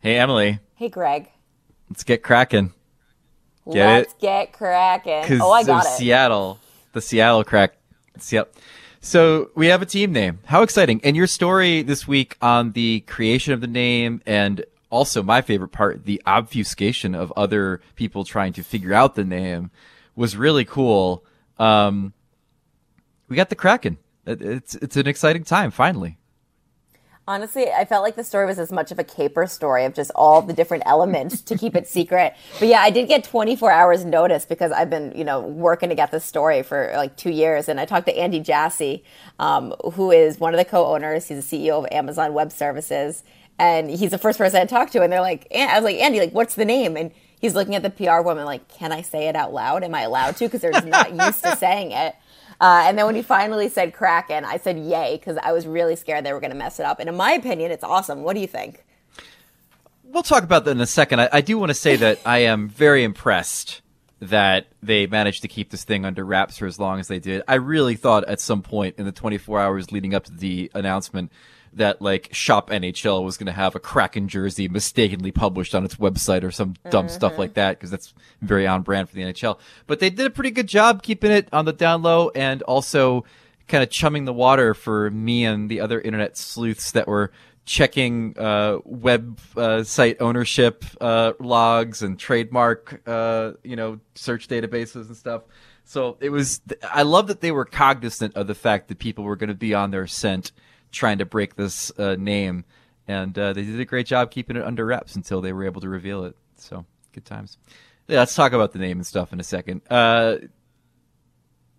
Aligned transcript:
Hey, 0.00 0.18
Emily. 0.18 0.60
Hey, 0.76 0.88
Greg. 0.88 1.28
Let's 1.90 2.04
get 2.04 2.22
cracking. 2.22 2.72
Get 3.70 3.86
Let's 3.86 4.12
it? 4.14 4.20
get 4.20 4.52
cracking. 4.52 5.40
Oh, 5.42 5.52
I 5.52 5.62
got 5.62 5.84
it. 5.84 5.88
Seattle, 5.90 6.58
the 6.94 7.02
Seattle 7.02 7.44
crack. 7.44 7.74
Yep. 8.30 8.54
So 9.02 9.50
we 9.54 9.66
have 9.66 9.82
a 9.82 9.86
team 9.86 10.12
name. 10.12 10.38
How 10.46 10.62
exciting! 10.62 11.02
And 11.04 11.16
your 11.16 11.26
story 11.26 11.82
this 11.82 12.08
week 12.08 12.38
on 12.40 12.72
the 12.72 13.00
creation 13.00 13.52
of 13.52 13.60
the 13.60 13.66
name 13.66 14.22
and 14.24 14.64
also 14.88 15.22
my 15.22 15.42
favorite 15.42 15.68
part, 15.68 16.06
the 16.06 16.22
obfuscation 16.26 17.14
of 17.14 17.30
other 17.36 17.82
people 17.94 18.24
trying 18.24 18.54
to 18.54 18.62
figure 18.62 18.94
out 18.94 19.14
the 19.14 19.24
name 19.24 19.70
was 20.16 20.36
really 20.36 20.64
cool. 20.64 21.24
Um, 21.58 22.14
we 23.28 23.36
got 23.36 23.50
the 23.50 23.54
Kraken. 23.54 23.98
It's 24.26 24.74
it's 24.76 24.96
an 24.96 25.06
exciting 25.06 25.44
time 25.44 25.70
finally. 25.70 26.16
Honestly, 27.30 27.70
I 27.70 27.84
felt 27.84 28.02
like 28.02 28.16
the 28.16 28.24
story 28.24 28.44
was 28.44 28.58
as 28.58 28.72
much 28.72 28.90
of 28.90 28.98
a 28.98 29.04
caper 29.04 29.46
story 29.46 29.84
of 29.84 29.94
just 29.94 30.10
all 30.16 30.42
the 30.42 30.52
different 30.52 30.82
elements 30.84 31.40
to 31.42 31.56
keep 31.56 31.76
it 31.76 31.86
secret. 31.86 32.34
But 32.58 32.66
yeah, 32.66 32.80
I 32.80 32.90
did 32.90 33.06
get 33.06 33.22
24 33.22 33.70
hours 33.70 34.04
notice 34.04 34.44
because 34.44 34.72
I've 34.72 34.90
been, 34.90 35.12
you 35.14 35.22
know, 35.22 35.38
working 35.40 35.90
to 35.90 35.94
get 35.94 36.10
this 36.10 36.24
story 36.24 36.64
for 36.64 36.90
like 36.96 37.16
two 37.16 37.30
years. 37.30 37.68
And 37.68 37.78
I 37.78 37.84
talked 37.84 38.06
to 38.06 38.18
Andy 38.18 38.40
Jassy, 38.40 39.04
um, 39.38 39.72
who 39.92 40.10
is 40.10 40.40
one 40.40 40.54
of 40.54 40.58
the 40.58 40.64
co-owners. 40.64 41.28
He's 41.28 41.48
the 41.48 41.56
CEO 41.56 41.78
of 41.78 41.86
Amazon 41.92 42.34
Web 42.34 42.50
Services, 42.50 43.22
and 43.60 43.88
he's 43.88 44.10
the 44.10 44.18
first 44.18 44.36
person 44.36 44.60
I 44.60 44.64
talked 44.64 44.92
to. 44.94 45.02
And 45.02 45.12
they're 45.12 45.20
like, 45.20 45.46
I 45.54 45.76
was 45.76 45.84
like, 45.84 45.98
Andy, 45.98 46.18
like, 46.18 46.32
what's 46.32 46.56
the 46.56 46.64
name? 46.64 46.96
And 46.96 47.12
he's 47.40 47.54
looking 47.54 47.76
at 47.76 47.84
the 47.84 47.90
PR 47.90 48.22
woman 48.22 48.44
like, 48.44 48.66
can 48.66 48.90
I 48.90 49.02
say 49.02 49.28
it 49.28 49.36
out 49.36 49.54
loud? 49.54 49.84
Am 49.84 49.94
I 49.94 50.02
allowed 50.02 50.36
to? 50.38 50.46
Because 50.46 50.62
they're 50.62 50.72
just 50.72 50.86
not 50.86 51.14
used 51.14 51.44
to 51.44 51.54
saying 51.64 51.92
it. 51.92 52.16
Uh, 52.60 52.84
and 52.86 52.98
then 52.98 53.06
when 53.06 53.14
he 53.14 53.22
finally 53.22 53.68
said 53.68 53.94
Kraken, 53.94 54.44
I 54.44 54.58
said 54.58 54.78
yay 54.78 55.16
because 55.16 55.38
I 55.42 55.52
was 55.52 55.66
really 55.66 55.96
scared 55.96 56.24
they 56.24 56.32
were 56.32 56.40
going 56.40 56.52
to 56.52 56.56
mess 56.56 56.78
it 56.78 56.84
up. 56.84 57.00
And 57.00 57.08
in 57.08 57.16
my 57.16 57.32
opinion, 57.32 57.70
it's 57.70 57.84
awesome. 57.84 58.22
What 58.22 58.34
do 58.34 58.40
you 58.40 58.46
think? 58.46 58.84
We'll 60.04 60.22
talk 60.22 60.42
about 60.42 60.64
that 60.64 60.72
in 60.72 60.80
a 60.80 60.86
second. 60.86 61.20
I, 61.20 61.28
I 61.32 61.40
do 61.40 61.56
want 61.56 61.70
to 61.70 61.74
say 61.74 61.96
that 61.96 62.18
I 62.26 62.38
am 62.40 62.68
very 62.68 63.02
impressed 63.04 63.80
that 64.20 64.66
they 64.82 65.06
managed 65.06 65.42
to 65.42 65.48
keep 65.48 65.70
this 65.70 65.84
thing 65.84 66.04
under 66.04 66.24
wraps 66.24 66.58
for 66.58 66.66
as 66.66 66.78
long 66.78 67.00
as 67.00 67.08
they 67.08 67.18
did. 67.18 67.42
I 67.48 67.54
really 67.54 67.96
thought 67.96 68.24
at 68.28 68.40
some 68.40 68.60
point 68.60 68.96
in 68.98 69.06
the 69.06 69.12
24 69.12 69.58
hours 69.58 69.92
leading 69.92 70.14
up 70.14 70.24
to 70.24 70.32
the 70.32 70.70
announcement 70.74 71.32
that 71.72 72.02
like 72.02 72.28
Shop 72.32 72.70
NHL 72.70 73.24
was 73.24 73.36
going 73.36 73.46
to 73.46 73.52
have 73.52 73.74
a 73.74 73.80
Kraken 73.80 74.28
jersey 74.28 74.68
mistakenly 74.68 75.30
published 75.30 75.74
on 75.74 75.84
its 75.84 75.96
website 75.96 76.42
or 76.42 76.50
some 76.50 76.74
dumb 76.90 77.06
mm-hmm. 77.06 77.14
stuff 77.14 77.38
like 77.38 77.54
that 77.54 77.78
because 77.78 77.90
that's 77.90 78.12
very 78.40 78.66
on 78.66 78.82
brand 78.82 79.08
for 79.08 79.14
the 79.14 79.22
NHL. 79.22 79.58
But 79.86 80.00
they 80.00 80.10
did 80.10 80.26
a 80.26 80.30
pretty 80.30 80.50
good 80.50 80.66
job 80.66 81.02
keeping 81.02 81.30
it 81.30 81.48
on 81.52 81.64
the 81.64 81.72
down 81.72 82.02
low 82.02 82.30
and 82.30 82.62
also 82.62 83.24
kind 83.68 83.82
of 83.82 83.90
chumming 83.90 84.24
the 84.24 84.32
water 84.32 84.74
for 84.74 85.10
me 85.10 85.44
and 85.44 85.70
the 85.70 85.80
other 85.80 86.00
internet 86.00 86.36
sleuths 86.36 86.92
that 86.92 87.06
were 87.06 87.30
checking 87.64 88.36
uh, 88.36 88.78
web 88.84 89.38
uh, 89.56 89.84
site 89.84 90.20
ownership 90.20 90.84
uh, 91.00 91.32
logs 91.38 92.02
and 92.02 92.18
trademark, 92.18 93.00
uh, 93.06 93.52
you 93.62 93.76
know, 93.76 94.00
search 94.16 94.48
databases 94.48 95.06
and 95.06 95.16
stuff. 95.16 95.42
So 95.84 96.16
it 96.20 96.30
was. 96.30 96.60
I 96.82 97.02
love 97.02 97.28
that 97.28 97.40
they 97.40 97.52
were 97.52 97.64
cognizant 97.64 98.36
of 98.36 98.46
the 98.46 98.54
fact 98.54 98.88
that 98.88 98.98
people 98.98 99.24
were 99.24 99.36
going 99.36 99.48
to 99.48 99.54
be 99.54 99.74
on 99.74 99.90
their 99.90 100.06
scent 100.06 100.52
trying 100.90 101.18
to 101.18 101.24
break 101.24 101.56
this 101.56 101.92
uh, 101.98 102.16
name, 102.18 102.64
and 103.06 103.38
uh, 103.38 103.52
they 103.52 103.62
did 103.62 103.80
a 103.80 103.84
great 103.84 104.06
job 104.06 104.30
keeping 104.30 104.56
it 104.56 104.64
under 104.64 104.84
wraps 104.84 105.16
until 105.16 105.40
they 105.40 105.52
were 105.52 105.64
able 105.64 105.80
to 105.80 105.88
reveal 105.88 106.24
it. 106.24 106.36
So 106.56 106.84
good 107.12 107.24
times. 107.24 107.58
Yeah, 108.08 108.18
let's 108.18 108.34
talk 108.34 108.52
about 108.52 108.72
the 108.72 108.78
name 108.78 108.98
and 108.98 109.06
stuff 109.06 109.32
in 109.32 109.40
a 109.40 109.44
second, 109.44 109.82
uh, 109.90 110.36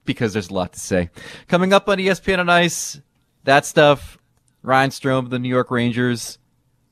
because 0.06 0.34
there's 0.34 0.50
a 0.50 0.54
lot 0.54 0.74
to 0.74 0.80
say. 0.80 1.10
Coming 1.48 1.74
up 1.74 1.90
on 1.90 1.98
ESPN 1.98 2.40
on 2.40 2.50
Ice, 2.50 3.02
that 3.44 3.66
stuff. 3.66 4.18
Ryan 4.64 4.92
Strome 4.92 5.20
of 5.20 5.30
the 5.32 5.40
New 5.40 5.50
York 5.50 5.72
Rangers, 5.72 6.38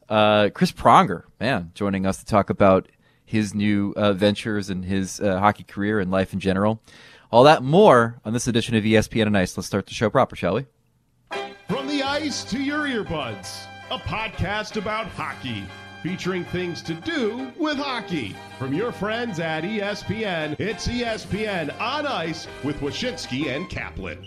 uh, 0.09 0.50
Chris 0.54 0.72
Pronger, 0.72 1.23
man, 1.39 1.72
joining 1.76 2.06
us 2.06 2.17
to 2.17 2.26
talk 2.26 2.50
about 2.50 2.89
his 3.23 3.54
new 3.54 3.94
uh, 3.95 4.14
ventures 4.14 4.72
and 4.72 4.83
his 4.83 5.20
uh, 5.22 5.39
hockey 5.39 5.64
career 5.64 6.00
and 6.00 6.09
life 6.09 6.33
in 6.33 6.39
general. 6.39 6.81
All 7.31 7.44
that 7.44 7.61
more 7.61 8.20
on 8.26 8.33
this 8.33 8.48
edition 8.48 8.76
of 8.76 8.83
ESPN 8.83 9.27
on 9.27 9.36
Ice. 9.36 9.55
Let's 9.55 9.67
start 9.67 9.86
the 9.86 9.93
show 9.93 10.10
proper, 10.10 10.36
shall 10.36 10.55
we? 10.55 10.66
Ice 12.21 12.43
to 12.43 12.61
Your 12.61 12.80
Earbuds, 12.80 13.65
a 13.91 13.97
podcast 13.97 14.75
about 14.75 15.05
hockey, 15.07 15.63
featuring 16.03 16.43
things 16.43 16.81
to 16.81 16.93
do 16.93 17.49
with 17.57 17.77
hockey. 17.77 18.35
From 18.57 18.73
your 18.73 18.91
friends 18.91 19.39
at 19.39 19.63
ESPN, 19.63 20.59
it's 20.59 20.89
ESPN 20.89 21.73
on 21.80 22.05
Ice 22.05 22.45
with 22.65 22.75
Wyshynski 22.81 23.55
and 23.55 23.69
Kaplan. 23.69 24.21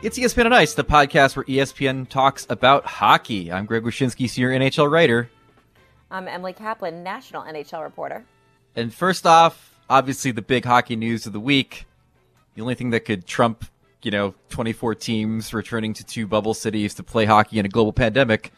It's 0.00 0.16
ESPN 0.16 0.46
on 0.46 0.52
Ice, 0.52 0.74
the 0.74 0.84
podcast 0.84 1.34
where 1.34 1.44
ESPN 1.46 2.08
talks 2.08 2.46
about 2.48 2.86
hockey. 2.86 3.50
I'm 3.50 3.66
Greg 3.66 3.82
Wyshynski, 3.82 4.30
senior 4.30 4.50
NHL 4.50 4.88
writer. 4.88 5.28
I'm 6.08 6.28
Emily 6.28 6.52
Kaplan, 6.52 7.02
national 7.02 7.42
NHL 7.42 7.82
reporter. 7.82 8.24
And 8.76 8.94
first 8.94 9.26
off, 9.26 9.76
obviously 9.90 10.30
the 10.30 10.40
big 10.40 10.64
hockey 10.64 10.94
news 10.94 11.26
of 11.26 11.32
the 11.32 11.40
week. 11.40 11.86
The 12.54 12.62
only 12.62 12.76
thing 12.76 12.90
that 12.90 13.00
could 13.00 13.26
trump 13.26 13.64
you 14.08 14.10
know, 14.10 14.34
24 14.48 14.94
teams 14.94 15.52
returning 15.52 15.92
to 15.92 16.02
two 16.02 16.26
bubble 16.26 16.54
cities 16.54 16.94
to 16.94 17.02
play 17.02 17.26
hockey 17.26 17.58
in 17.58 17.66
a 17.66 17.68
global 17.68 17.92
pandemic. 17.92 18.54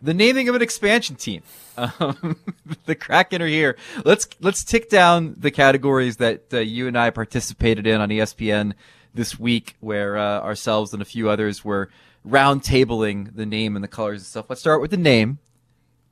The 0.00 0.14
naming 0.14 0.48
of 0.48 0.54
an 0.54 0.62
expansion 0.62 1.16
team. 1.16 1.42
Um, 1.78 2.38
the 2.86 2.94
Kraken 2.94 3.42
are 3.42 3.46
here. 3.46 3.76
Let's 4.02 4.26
let's 4.40 4.64
tick 4.64 4.88
down 4.88 5.34
the 5.36 5.50
categories 5.50 6.16
that 6.16 6.44
uh, 6.50 6.60
you 6.60 6.88
and 6.88 6.96
I 6.96 7.10
participated 7.10 7.86
in 7.86 8.00
on 8.00 8.08
ESPN 8.08 8.72
this 9.12 9.38
week, 9.38 9.76
where 9.80 10.16
uh, 10.16 10.40
ourselves 10.40 10.94
and 10.94 11.02
a 11.02 11.04
few 11.04 11.28
others 11.28 11.62
were 11.62 11.90
roundtabling 12.26 13.36
the 13.36 13.44
name 13.44 13.76
and 13.76 13.84
the 13.84 13.88
colors 13.88 14.22
and 14.22 14.26
stuff. 14.26 14.46
Let's 14.48 14.62
start 14.62 14.80
with 14.80 14.90
the 14.90 14.96
name. 14.96 15.38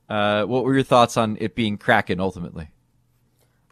Uh, 0.07 0.45
what 0.45 0.65
were 0.65 0.75
your 0.75 0.83
thoughts 0.83 1.17
on 1.17 1.39
it 1.41 1.55
being 1.55 1.79
Kraken 1.79 2.21
ultimately? 2.21 2.69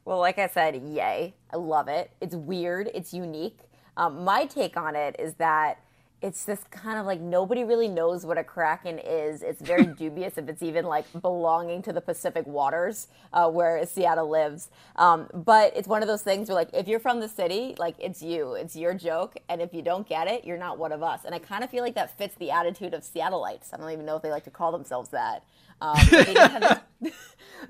Well, 0.07 0.19
like 0.19 0.39
I 0.39 0.47
said, 0.47 0.75
yay! 0.77 1.35
I 1.53 1.57
love 1.59 1.89
it. 1.89 2.11
It's 2.23 2.35
weird. 2.35 2.91
It's 2.95 3.13
unique. 3.13 3.59
Um, 3.97 4.25
my 4.25 4.47
take 4.47 4.77
on 4.77 4.97
it 4.97 5.17
is 5.19 5.35
that 5.35 5.79
it's 6.23 6.45
this 6.45 6.61
kind 6.71 6.99
of 6.99 7.05
like 7.05 7.21
nobody 7.21 7.65
really 7.65 7.89
knows 7.89 8.25
what 8.25 8.39
a 8.39 8.45
kraken 8.45 8.99
is. 9.01 9.43
It's 9.43 9.61
very 9.61 9.87
dubious 9.99 10.39
if 10.39 10.49
it's 10.49 10.63
even 10.63 10.85
like 10.85 11.05
belonging 11.21 11.83
to 11.83 11.93
the 11.93 12.01
Pacific 12.01 12.47
waters 12.47 13.09
uh, 13.33 13.51
where 13.51 13.85
Seattle 13.85 14.31
lives. 14.31 14.71
Um, 14.97 15.29
but 15.35 15.77
it's 15.77 15.89
one 15.89 16.01
of 16.01 16.09
those 16.09 16.23
things 16.23 16.49
where 16.49 16.55
like 16.55 16.71
if 16.73 16.87
you're 16.87 17.01
from 17.01 17.19
the 17.21 17.29
city, 17.29 17.75
like 17.79 17.97
it's 17.99 18.23
you, 18.23 18.55
it's 18.55 18.77
your 18.77 18.95
joke, 18.95 19.37
and 19.49 19.61
if 19.61 19.75
you 19.75 19.83
don't 19.83 20.09
get 20.09 20.29
it, 20.29 20.45
you're 20.45 20.59
not 20.59 20.79
one 20.79 20.93
of 20.93 21.03
us. 21.03 21.25
And 21.25 21.35
I 21.35 21.39
kind 21.41 21.65
of 21.65 21.71
feel 21.71 21.83
like 21.83 21.97
that 21.97 22.17
fits 22.17 22.37
the 22.37 22.53
attitude 22.53 22.95
of 22.95 23.03
Seattleites. 23.03 23.75
I 23.75 23.77
don't 23.77 23.91
even 23.91 24.07
know 24.07 24.17
if 24.17 24.23
they 24.23 24.31
like 24.31 24.45
to 24.45 24.51
call 24.51 24.71
themselves 24.71 25.11
that. 25.11 25.45
Um, 25.83 27.11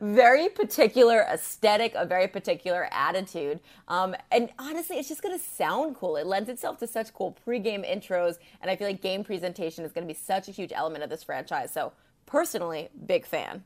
very 0.01 0.49
particular 0.49 1.21
aesthetic, 1.23 1.95
a 1.95 2.05
very 2.05 2.29
particular 2.29 2.89
attitude. 2.93 3.61
Um, 3.89 4.15
and 4.31 4.51
honestly, 4.59 4.99
it's 4.99 5.09
just 5.09 5.23
going 5.23 5.37
to 5.37 5.43
sound 5.43 5.97
cool. 5.97 6.17
It 6.17 6.27
lends 6.27 6.49
itself 6.49 6.79
to 6.79 6.87
such 6.87 7.13
cool 7.15 7.37
pregame 7.47 7.89
intros. 7.89 8.39
And 8.61 8.71
I 8.71 8.77
feel 8.77 8.87
like 8.87 9.01
game 9.01 9.25
presentation 9.25 9.85
is 9.85 9.93
going 9.93 10.07
to 10.07 10.13
be 10.13 10.19
such 10.19 10.49
a 10.49 10.53
huge 10.53 10.73
element 10.75 11.05
of 11.05 11.11
this 11.11 11.23
franchise. 11.23 11.73
So, 11.73 11.93
personally, 12.27 12.91
big 13.07 13.25
fan. 13.25 13.65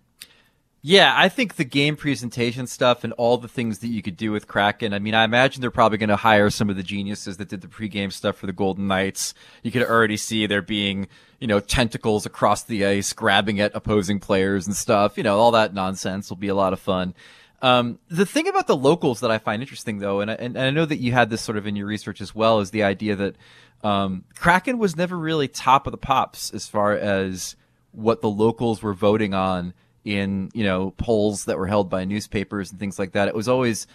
Yeah, 0.89 1.13
I 1.17 1.29
think 1.29 1.57
the 1.57 1.65
game 1.65 1.97
presentation 1.97 2.69
stuff 2.69 3.03
and 3.03 3.13
all 3.15 3.39
the 3.39 3.49
things 3.49 3.81
that 3.81 3.89
you 3.89 4.03
could 4.03 4.17
do 4.17 4.31
with 4.31 4.47
Kraken. 4.47 4.95
I 4.95 5.01
mean, 5.01 5.17
I 5.17 5.25
imagine 5.25 5.61
they're 5.61 5.73
probably 5.73 5.99
going 5.99 6.11
to 6.11 6.17
hire 6.17 6.49
some 6.49 6.71
of 6.71 6.77
the 6.77 6.85
geniuses 6.85 7.39
that 7.39 7.49
did 7.49 7.61
the 7.61 7.67
pregame 7.67 8.13
stuff 8.13 8.37
for 8.37 8.47
the 8.47 8.53
Golden 8.53 8.87
Knights. 8.87 9.35
You 9.65 9.73
could 9.73 9.83
already 9.83 10.17
see 10.17 10.47
there 10.47 10.63
being, 10.63 11.09
you 11.41 11.49
know, 11.49 11.59
tentacles 11.59 12.25
across 12.25 12.63
the 12.63 12.87
ice, 12.87 13.13
grabbing 13.13 13.59
at 13.59 13.75
opposing 13.75 14.21
players 14.21 14.69
and 14.69 14.77
stuff. 14.77 15.17
You 15.17 15.25
know, 15.25 15.37
all 15.41 15.51
that 15.51 15.75
nonsense 15.75 16.31
will 16.31 16.37
be 16.37 16.47
a 16.47 16.55
lot 16.55 16.73
of 16.73 16.79
fun. 16.79 17.15
Um, 17.63 17.99
the 18.09 18.25
thing 18.25 18.47
about 18.47 18.69
the 18.69 18.77
locals 18.77 19.19
that 19.23 19.31
I 19.33 19.39
find 19.39 19.63
interesting, 19.63 19.99
though, 19.99 20.21
and 20.21 20.31
I, 20.31 20.35
and 20.35 20.57
I 20.57 20.71
know 20.71 20.85
that 20.85 21.01
you 21.01 21.11
had 21.11 21.31
this 21.31 21.43
sort 21.43 21.59
of 21.59 21.67
in 21.67 21.75
your 21.75 21.89
research 21.89 22.21
as 22.21 22.33
well, 22.33 22.61
is 22.61 22.71
the 22.71 22.85
idea 22.85 23.17
that 23.17 23.35
um, 23.83 24.23
Kraken 24.37 24.79
was 24.79 24.95
never 24.95 25.19
really 25.19 25.49
top 25.49 25.89
of 25.89 25.91
the 25.91 25.99
pops 25.99 26.55
as 26.55 26.69
far 26.69 26.93
as 26.93 27.57
what 27.91 28.21
the 28.21 28.31
locals 28.31 28.83
were 28.83 28.95
voting 28.95 29.35
on 29.35 29.75
in 30.07 30.49
you 30.55 30.65
know 30.65 30.93
polls 30.93 31.45
that 31.47 31.59
were 31.59 31.67
held 31.67 31.91
by 31.91 32.05
newspapers 32.05 32.71
and 32.71 32.81
things 32.81 32.99
like 32.99 33.13
that. 33.13 33.29
It 33.29 33.35
was 33.35 33.49
always 33.49 33.89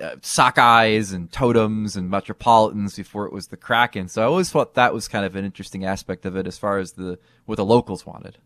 uh, 0.00 0.16
Sockeyes 0.22 1.12
and 1.12 1.30
totems 1.30 1.94
and 1.94 2.08
metropolitans 2.08 2.96
before 2.96 3.26
it 3.26 3.32
was 3.32 3.48
the 3.48 3.56
Kraken. 3.56 4.08
So 4.08 4.22
I 4.22 4.24
always 4.24 4.50
thought 4.50 4.74
that 4.74 4.94
was 4.94 5.08
kind 5.08 5.26
of 5.26 5.36
an 5.36 5.44
interesting 5.44 5.84
aspect 5.84 6.24
of 6.24 6.36
it 6.36 6.46
as 6.46 6.56
far 6.58 6.78
as 6.78 6.92
the 6.92 7.18
what 7.44 7.56
the 7.56 7.66
locals 7.66 8.06
wanted. 8.06 8.38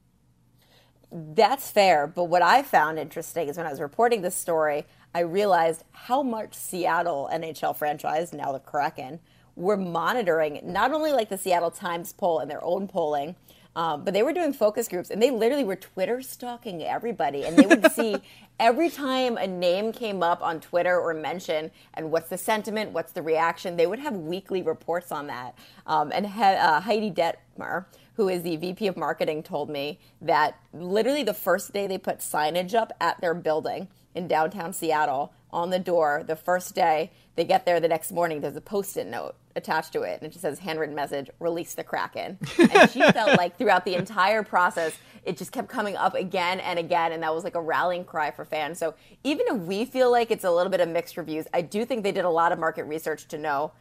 That's 1.13 1.71
fair, 1.71 2.07
but 2.07 2.25
what 2.25 2.43
I 2.43 2.63
found 2.63 2.99
interesting 2.99 3.49
is 3.49 3.57
when 3.57 3.67
I 3.67 3.71
was 3.71 3.81
reporting 3.81 4.23
this 4.23 4.35
story, 4.35 4.87
I 5.15 5.21
realized 5.21 5.85
how 5.93 6.23
much 6.23 6.55
Seattle 6.55 7.29
NHL 7.31 7.77
franchise, 7.77 8.33
now 8.33 8.51
the 8.51 8.59
Kraken, 8.59 9.21
were 9.55 9.77
monitoring 9.77 10.61
not 10.65 10.93
only 10.93 11.13
like 11.13 11.29
the 11.29 11.37
Seattle 11.37 11.71
Times 11.71 12.15
poll 12.15 12.39
and 12.39 12.51
their 12.51 12.65
own 12.65 12.89
polling, 12.89 13.37
um, 13.75 14.05
but 14.05 14.13
they 14.13 14.23
were 14.23 14.33
doing 14.33 14.53
focus 14.53 14.87
groups 14.89 15.11
and 15.11 15.23
they 15.23 15.31
literally 15.31 15.65
were 15.65 15.77
Twitter 15.77 16.21
stalking 16.21 16.83
everybody. 16.83 17.45
And 17.45 17.57
they 17.57 17.67
would 17.67 17.91
see 17.93 18.17
every 18.61 18.91
time 18.91 19.37
a 19.37 19.47
name 19.47 19.93
came 19.93 20.23
up 20.23 20.43
on 20.43 20.61
Twitter 20.61 21.01
or 21.01 21.15
mention 21.15 21.71
and 21.95 22.11
what's 22.11 22.29
the 22.29 22.39
sentiment, 22.39 22.93
what's 22.93 23.13
the 23.13 23.23
reaction, 23.23 23.77
they 23.77 23.87
would 23.87 23.99
have 23.99 24.15
weekly 24.15 24.63
reports 24.63 25.11
on 25.11 25.27
that. 25.29 25.57
Um, 25.87 26.13
and 26.13 26.27
uh, 26.27 26.81
Heidi 26.81 27.11
Dettmer, 27.11 27.87
who 28.17 28.29
is 28.29 28.43
the 28.43 28.57
VP 28.57 28.87
of 28.89 28.97
marketing, 28.97 29.43
told 29.43 29.71
me 29.71 29.99
that 30.21 30.59
literally 30.75 31.23
the 31.23 31.35
first 31.35 31.73
day 31.73 31.87
they 31.87 31.99
put 31.99 32.19
signage 32.19 32.75
up 32.75 32.93
at 33.01 33.21
their 33.21 33.35
building 33.35 33.89
in 34.15 34.29
downtown 34.29 34.75
Seattle 34.75 35.33
on 35.51 35.71
the 35.71 35.79
door, 35.79 36.23
the 36.27 36.37
first 36.37 36.75
day 36.75 37.11
they 37.37 37.45
get 37.45 37.65
there 37.65 37.81
the 37.81 37.89
next 37.89 38.13
morning, 38.13 38.43
there's 38.43 38.57
a 38.57 38.61
post 38.61 38.99
it 38.99 39.07
note 39.07 39.35
attached 39.57 39.93
to 39.93 40.03
it, 40.03 40.21
and 40.21 40.25
it 40.25 40.31
just 40.31 40.43
says 40.43 40.59
handwritten 40.59 40.95
message, 40.95 41.31
release 41.41 41.75
the 41.75 41.85
Kraken. 41.85 42.39
And 42.59 42.91
she 42.91 43.03
felt 43.13 43.37
like 43.37 43.59
throughout 43.59 43.85
the 43.85 43.95
entire 43.95 44.43
process, 44.43 44.97
it 45.25 45.37
just 45.37 45.53
kept 45.53 45.69
coming 45.69 45.97
up 45.97 46.15
again 46.15 46.61
and 46.61 46.79
again, 46.79 47.13
and 47.13 47.23
that 47.23 47.35
was 47.35 47.45
like 47.45 47.55
a 47.55 47.61
rallying 47.61 48.05
cry 48.05 48.31
for 48.31 48.45
fans. 48.45 48.79
So 48.79 48.95
even 49.25 49.47
if 49.49 49.57
we 49.59 49.85
feel 49.85 50.11
like 50.11 50.31
it's 50.31 50.45
a 50.45 50.51
little 50.51 50.71
bit 50.71 50.81
of 50.81 50.89
mixed 50.89 51.17
reviews, 51.17 51.47
I 51.53 51.63
do 51.63 51.85
think 51.85 52.03
they 52.03 52.13
did 52.13 52.25
a 52.25 52.31
lot 52.31 52.53
of 52.53 52.59
market 52.59 52.85
research 52.85 53.29
to 53.29 53.39
know 53.39 53.73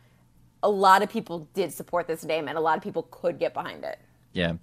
a 0.63 0.69
lot 0.69 1.01
of 1.01 1.09
people 1.09 1.47
did 1.53 1.71
support 1.71 2.07
this 2.07 2.24
name, 2.24 2.47
and 2.47 2.57
a 2.57 2.62
lot 2.62 2.77
of 2.77 2.83
people 2.83 3.03
could 3.12 3.39
get 3.39 3.53
behind 3.53 3.83
it. 3.83 4.00
Yeah. 4.33 4.53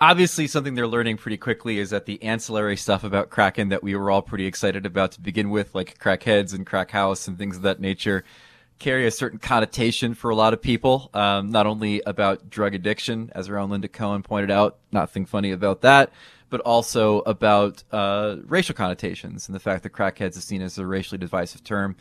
Obviously, 0.00 0.46
something 0.46 0.74
they're 0.74 0.86
learning 0.86 1.16
pretty 1.16 1.36
quickly 1.36 1.78
is 1.78 1.90
that 1.90 2.06
the 2.06 2.22
ancillary 2.22 2.76
stuff 2.76 3.02
about 3.02 3.30
Kraken 3.30 3.68
that 3.70 3.82
we 3.82 3.96
were 3.96 4.10
all 4.10 4.22
pretty 4.22 4.46
excited 4.46 4.86
about 4.86 5.12
to 5.12 5.20
begin 5.20 5.50
with, 5.50 5.74
like 5.74 5.98
Crackheads 5.98 6.54
and 6.54 6.64
Crack 6.64 6.92
House 6.92 7.26
and 7.26 7.36
things 7.36 7.56
of 7.56 7.62
that 7.62 7.80
nature, 7.80 8.24
carry 8.78 9.06
a 9.06 9.10
certain 9.10 9.38
connotation 9.38 10.14
for 10.14 10.30
a 10.30 10.34
lot 10.34 10.52
of 10.52 10.62
people. 10.62 11.10
Um, 11.14 11.50
not 11.50 11.66
only 11.66 12.00
about 12.06 12.48
drug 12.48 12.74
addiction, 12.74 13.30
as 13.34 13.48
our 13.48 13.58
own 13.58 13.70
Linda 13.70 13.88
Cohn 13.88 14.22
pointed 14.22 14.50
out, 14.50 14.78
nothing 14.92 15.26
funny 15.26 15.50
about 15.50 15.80
that, 15.82 16.12
but 16.50 16.60
also 16.60 17.20
about 17.20 17.82
uh, 17.92 18.36
racial 18.44 18.74
connotations 18.74 19.48
and 19.48 19.54
the 19.54 19.60
fact 19.60 19.82
that 19.82 19.90
crackheads 19.90 20.36
is 20.36 20.44
seen 20.44 20.62
as 20.62 20.78
a 20.78 20.86
racially 20.86 21.18
divisive 21.18 21.64
term, 21.64 21.96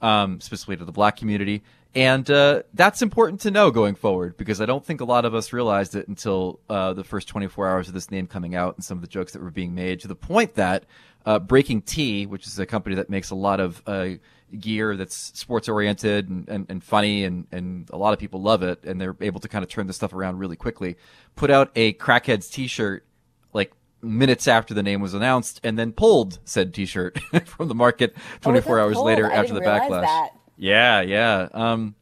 um, 0.00 0.40
specifically 0.40 0.76
to 0.76 0.84
the 0.84 0.92
black 0.92 1.16
community. 1.16 1.62
And 1.94 2.30
uh, 2.30 2.62
that's 2.72 3.02
important 3.02 3.40
to 3.40 3.50
know 3.50 3.72
going 3.72 3.96
forward 3.96 4.36
because 4.36 4.60
I 4.60 4.66
don't 4.66 4.84
think 4.84 5.00
a 5.00 5.04
lot 5.04 5.24
of 5.24 5.34
us 5.34 5.52
realized 5.52 5.96
it 5.96 6.06
until 6.06 6.60
uh, 6.70 6.92
the 6.92 7.02
first 7.02 7.26
24 7.26 7.68
hours 7.68 7.88
of 7.88 7.94
this 7.94 8.12
name 8.12 8.28
coming 8.28 8.54
out 8.54 8.76
and 8.76 8.84
some 8.84 8.96
of 8.98 9.02
the 9.02 9.08
jokes 9.08 9.32
that 9.32 9.42
were 9.42 9.50
being 9.50 9.74
made 9.74 9.98
to 10.00 10.08
the 10.08 10.14
point 10.14 10.54
that 10.54 10.84
uh, 11.26 11.40
BreakingT, 11.40 12.28
which 12.28 12.46
is 12.46 12.58
a 12.58 12.66
company 12.66 12.94
that 12.94 13.10
makes 13.10 13.30
a 13.30 13.34
lot 13.34 13.58
of 13.58 13.82
uh, 13.86 14.10
gear 14.58 14.96
that's 14.96 15.14
sports 15.38 15.68
oriented 15.68 16.28
and, 16.28 16.48
and, 16.48 16.66
and, 16.68 16.82
funny 16.84 17.24
and, 17.24 17.46
and 17.52 17.88
a 17.92 17.96
lot 17.96 18.12
of 18.12 18.18
people 18.18 18.40
love 18.40 18.62
it 18.62 18.84
and 18.84 19.00
they're 19.00 19.16
able 19.20 19.40
to 19.40 19.48
kind 19.48 19.62
of 19.62 19.70
turn 19.70 19.86
this 19.86 19.96
stuff 19.96 20.12
around 20.12 20.38
really 20.38 20.56
quickly, 20.56 20.96
put 21.36 21.50
out 21.50 21.70
a 21.76 21.92
Crackheads 21.94 22.50
t 22.50 22.66
shirt 22.66 23.04
like 23.52 23.72
minutes 24.02 24.48
after 24.48 24.74
the 24.74 24.82
name 24.82 25.00
was 25.00 25.14
announced 25.14 25.60
and 25.62 25.78
then 25.78 25.92
pulled 25.92 26.38
said 26.44 26.72
t 26.74 26.86
shirt 26.86 27.18
from 27.46 27.68
the 27.68 27.74
market 27.74 28.14
24 28.40 28.78
oh, 28.78 28.82
hours 28.82 28.94
pulled? 28.94 29.06
later 29.06 29.30
after 29.30 29.54
the 29.54 29.60
backlash. 29.60 30.02
That. 30.02 30.30
Yeah, 30.56 31.00
yeah. 31.00 31.48
Um, 31.52 31.94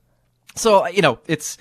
so 0.56 0.86
you 0.88 1.02
know, 1.02 1.20
it's 1.26 1.58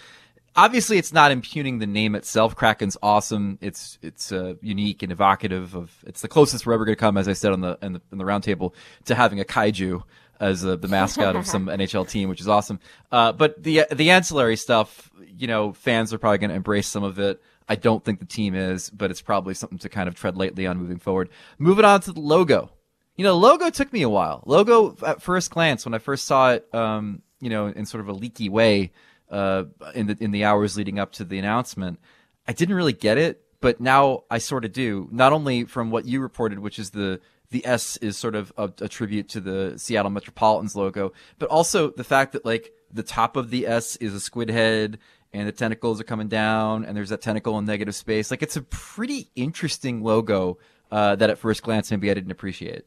obviously 0.58 0.98
it's 0.98 1.14
not 1.14 1.32
impugning 1.32 1.80
the 1.80 1.88
name 1.88 2.16
itself. 2.16 2.56
Kraken's 2.56 2.98
awesome. 3.02 3.58
It's 3.62 4.00
it's 4.02 4.32
uh, 4.32 4.56
unique 4.62 5.04
and 5.04 5.12
evocative 5.12 5.76
of. 5.76 5.96
It's 6.06 6.22
the 6.22 6.28
closest 6.28 6.66
we're 6.66 6.74
ever 6.74 6.84
going 6.84 6.96
to 6.96 7.00
come, 7.00 7.16
as 7.18 7.28
I 7.28 7.34
said 7.34 7.54
on 7.54 7.62
the 7.62 7.78
in 7.82 7.94
the, 7.94 8.02
in 8.12 8.18
the 8.18 8.26
roundtable, 8.26 8.74
to 9.06 9.16
having 9.16 9.40
a 9.40 9.46
kaiju 9.46 10.04
as 10.40 10.66
uh, 10.66 10.76
the 10.76 10.88
mascot 10.88 11.36
of 11.36 11.46
some 11.46 11.66
NHL 11.68 12.08
team, 12.10 12.30
which 12.30 12.42
is 12.42 12.48
awesome. 12.48 12.80
Uh, 13.12 13.32
but 13.32 13.62
the 13.62 13.86
the 13.94 14.12
ancillary 14.12 14.56
stuff, 14.56 15.10
you 15.26 15.48
know, 15.48 15.74
fans 15.74 16.14
are 16.14 16.18
probably 16.18 16.38
going 16.38 16.50
to 16.50 16.56
embrace 16.56 16.88
some 16.88 17.04
of 17.04 17.20
it. 17.20 17.42
I 17.70 17.76
don't 17.76 18.04
think 18.04 18.20
the 18.20 18.26
team 18.26 18.56
is, 18.56 18.90
but 18.90 19.12
it's 19.12 19.22
probably 19.22 19.54
something 19.54 19.80
to 19.80 19.90
kind 19.90 20.08
of 20.08 20.16
tread 20.16 20.38
lightly 20.38 20.68
on 20.68 20.78
moving 20.78 21.00
forward. 21.00 21.30
Moving 21.58 21.86
on 21.86 22.02
to 22.02 22.14
the 22.14 22.20
logo. 22.20 22.72
You 23.18 23.24
know, 23.24 23.36
logo 23.36 23.70
took 23.70 23.92
me 23.92 24.04
a 24.04 24.10
while. 24.10 24.44
Logo 24.46 24.96
at 25.06 25.22
first 25.22 25.52
glance, 25.52 25.86
when 25.86 25.94
I 25.94 25.98
first 25.98 26.26
saw 26.26 26.54
it, 26.54 26.74
um, 26.74 27.24
you 27.42 27.50
know, 27.50 27.68
in 27.68 27.86
sort 27.86 28.02
of 28.02 28.10
a 28.10 28.14
leaky 28.14 28.48
way, 28.48 28.92
uh, 29.30 29.66
in 29.94 30.08
the 30.08 30.18
in 30.22 30.32
the 30.32 30.46
hours 30.46 30.78
leading 30.78 31.00
up 31.00 31.12
to 31.14 31.26
the 31.26 31.38
announcement, 31.38 32.00
I 32.48 32.54
didn't 32.54 32.76
really 32.76 32.94
get 32.94 33.18
it, 33.18 33.42
but 33.60 33.82
now 33.82 34.24
I 34.30 34.38
sort 34.38 34.66
of 34.66 34.72
do. 34.72 35.10
Not 35.12 35.34
only 35.34 35.66
from 35.66 35.92
what 35.92 36.06
you 36.06 36.22
reported, 36.22 36.60
which 36.60 36.80
is 36.80 36.92
the 36.92 37.20
the 37.50 37.66
S 37.66 37.98
is 37.98 38.18
sort 38.18 38.36
of 38.36 38.52
a, 38.58 38.72
a 38.82 38.88
tribute 38.88 39.30
to 39.30 39.40
the 39.40 39.78
Seattle 39.78 40.12
Metropolitans 40.12 40.76
logo, 40.76 41.14
but 41.40 41.50
also 41.50 41.92
the 41.92 42.04
fact 42.04 42.34
that 42.34 42.46
like 42.46 42.74
the 42.92 43.04
top 43.04 43.36
of 43.36 43.50
the 43.50 43.68
S 43.68 43.96
is 43.98 44.14
a 44.14 44.20
squid 44.20 44.50
head 44.50 45.00
and 45.34 45.48
the 45.48 45.52
tentacles 45.52 46.00
are 46.00 46.06
coming 46.06 46.28
down 46.28 46.86
and 46.86 46.96
there's 46.96 47.10
that 47.10 47.22
tentacle 47.22 47.58
in 47.58 47.66
negative 47.66 47.96
space. 47.96 48.32
Like 48.32 48.44
it's 48.44 48.56
a 48.56 48.62
pretty 48.62 49.30
interesting 49.36 50.04
logo 50.04 50.58
uh, 50.92 51.16
that 51.16 51.30
at 51.30 51.38
first 51.38 51.64
glance 51.64 51.92
maybe 51.92 52.12
I 52.12 52.14
didn't 52.14 52.32
appreciate. 52.32 52.86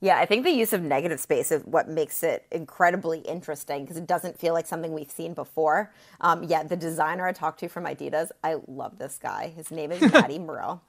Yeah, 0.00 0.18
I 0.18 0.26
think 0.26 0.44
the 0.44 0.50
use 0.50 0.74
of 0.74 0.82
negative 0.82 1.18
space 1.18 1.50
is 1.50 1.62
what 1.62 1.88
makes 1.88 2.22
it 2.22 2.44
incredibly 2.50 3.20
interesting 3.20 3.84
because 3.84 3.96
it 3.96 4.06
doesn't 4.06 4.38
feel 4.38 4.52
like 4.52 4.66
something 4.66 4.92
we've 4.92 5.10
seen 5.10 5.32
before. 5.32 5.92
Um, 6.20 6.42
yeah, 6.42 6.62
the 6.62 6.76
designer 6.76 7.26
I 7.26 7.32
talked 7.32 7.60
to 7.60 7.68
from 7.68 7.86
Adidas, 7.86 8.28
I 8.42 8.56
love 8.66 8.98
this 8.98 9.18
guy. 9.18 9.54
His 9.56 9.70
name 9.70 9.92
is 9.92 10.02
Matty 10.12 10.38
Moreau. 10.38 10.82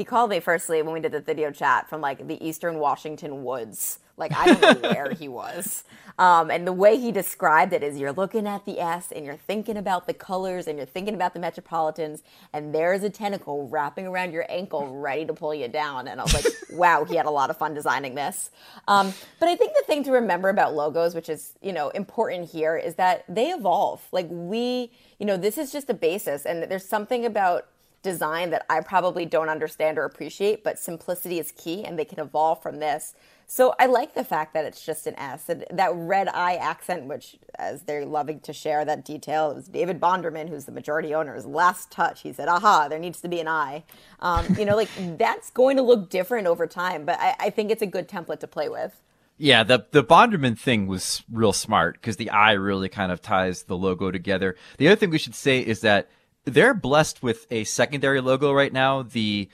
He 0.00 0.04
called 0.04 0.30
me 0.30 0.40
firstly 0.40 0.80
when 0.80 0.94
we 0.94 1.00
did 1.00 1.12
the 1.12 1.20
video 1.20 1.50
chat 1.50 1.90
from 1.90 2.00
like 2.00 2.26
the 2.26 2.42
Eastern 2.42 2.78
Washington 2.78 3.44
woods. 3.44 3.98
Like 4.16 4.32
I 4.34 4.46
don't 4.46 4.80
know 4.80 4.88
where 4.94 5.12
he 5.12 5.28
was. 5.28 5.84
Um, 6.18 6.50
and 6.50 6.66
the 6.66 6.72
way 6.72 6.96
he 6.96 7.12
described 7.12 7.74
it 7.74 7.82
is 7.82 7.98
you're 7.98 8.10
looking 8.10 8.46
at 8.46 8.64
the 8.64 8.80
S 8.80 9.12
and 9.12 9.26
you're 9.26 9.36
thinking 9.36 9.76
about 9.76 10.06
the 10.06 10.14
colors 10.14 10.66
and 10.66 10.78
you're 10.78 10.86
thinking 10.86 11.12
about 11.12 11.34
the 11.34 11.40
Metropolitans 11.40 12.22
and 12.54 12.74
there's 12.74 13.02
a 13.02 13.10
tentacle 13.10 13.68
wrapping 13.68 14.06
around 14.06 14.32
your 14.32 14.46
ankle 14.48 14.96
ready 14.96 15.26
to 15.26 15.34
pull 15.34 15.54
you 15.54 15.68
down. 15.68 16.08
And 16.08 16.18
I 16.18 16.24
was 16.24 16.32
like, 16.32 16.46
wow, 16.72 17.04
he 17.04 17.16
had 17.16 17.26
a 17.26 17.30
lot 17.30 17.50
of 17.50 17.58
fun 17.58 17.74
designing 17.74 18.14
this. 18.14 18.52
Um, 18.88 19.12
but 19.38 19.50
I 19.50 19.56
think 19.56 19.74
the 19.74 19.84
thing 19.86 20.02
to 20.04 20.12
remember 20.12 20.48
about 20.48 20.74
logos, 20.74 21.14
which 21.14 21.28
is, 21.28 21.58
you 21.60 21.74
know, 21.74 21.90
important 21.90 22.48
here 22.48 22.74
is 22.74 22.94
that 22.94 23.26
they 23.28 23.50
evolve. 23.50 24.00
Like 24.12 24.28
we, 24.30 24.92
you 25.18 25.26
know, 25.26 25.36
this 25.36 25.58
is 25.58 25.70
just 25.70 25.90
a 25.90 25.94
basis 25.94 26.46
and 26.46 26.62
there's 26.62 26.88
something 26.88 27.26
about 27.26 27.66
design 28.02 28.50
that 28.50 28.64
I 28.70 28.80
probably 28.80 29.26
don't 29.26 29.48
understand 29.48 29.98
or 29.98 30.04
appreciate, 30.04 30.64
but 30.64 30.78
simplicity 30.78 31.38
is 31.38 31.52
key 31.52 31.84
and 31.84 31.98
they 31.98 32.04
can 32.04 32.18
evolve 32.18 32.62
from 32.62 32.78
this. 32.78 33.14
So 33.46 33.74
I 33.80 33.86
like 33.86 34.14
the 34.14 34.22
fact 34.22 34.54
that 34.54 34.64
it's 34.64 34.84
just 34.86 35.08
an 35.08 35.18
S. 35.18 35.48
And 35.48 35.64
that 35.72 35.90
red 35.92 36.28
eye 36.28 36.54
accent, 36.54 37.06
which, 37.06 37.36
as 37.56 37.82
they're 37.82 38.06
loving 38.06 38.38
to 38.40 38.52
share 38.52 38.84
that 38.84 39.04
detail, 39.04 39.50
it 39.50 39.56
was 39.56 39.66
David 39.66 40.00
Bonderman, 40.00 40.48
who's 40.48 40.66
the 40.66 40.72
majority 40.72 41.14
owner's 41.14 41.44
last 41.44 41.90
touch. 41.90 42.22
He 42.22 42.32
said, 42.32 42.46
aha, 42.46 42.86
there 42.88 43.00
needs 43.00 43.20
to 43.22 43.28
be 43.28 43.40
an 43.40 43.48
eye. 43.48 43.82
Um, 44.20 44.46
you 44.56 44.64
know, 44.64 44.76
like 44.76 44.88
that's 45.18 45.50
going 45.50 45.76
to 45.78 45.82
look 45.82 46.10
different 46.10 46.46
over 46.46 46.66
time, 46.68 47.04
but 47.04 47.18
I, 47.18 47.34
I 47.40 47.50
think 47.50 47.72
it's 47.72 47.82
a 47.82 47.86
good 47.86 48.08
template 48.08 48.38
to 48.40 48.46
play 48.46 48.68
with. 48.68 49.00
Yeah, 49.36 49.62
the 49.62 49.86
the 49.90 50.04
Bonderman 50.04 50.58
thing 50.58 50.86
was 50.86 51.22
real 51.32 51.54
smart 51.54 51.94
because 51.94 52.18
the 52.18 52.28
eye 52.28 52.52
really 52.52 52.90
kind 52.90 53.10
of 53.10 53.22
ties 53.22 53.62
the 53.62 53.76
logo 53.76 54.10
together. 54.10 54.54
The 54.76 54.86
other 54.86 54.96
thing 54.96 55.08
we 55.08 55.16
should 55.16 55.34
say 55.34 55.60
is 55.60 55.80
that 55.80 56.10
they're 56.44 56.74
blessed 56.74 57.22
with 57.22 57.46
a 57.50 57.64
secondary 57.64 58.20
logo 58.20 58.52
right 58.52 58.72
now. 58.72 59.02
The, 59.02 59.48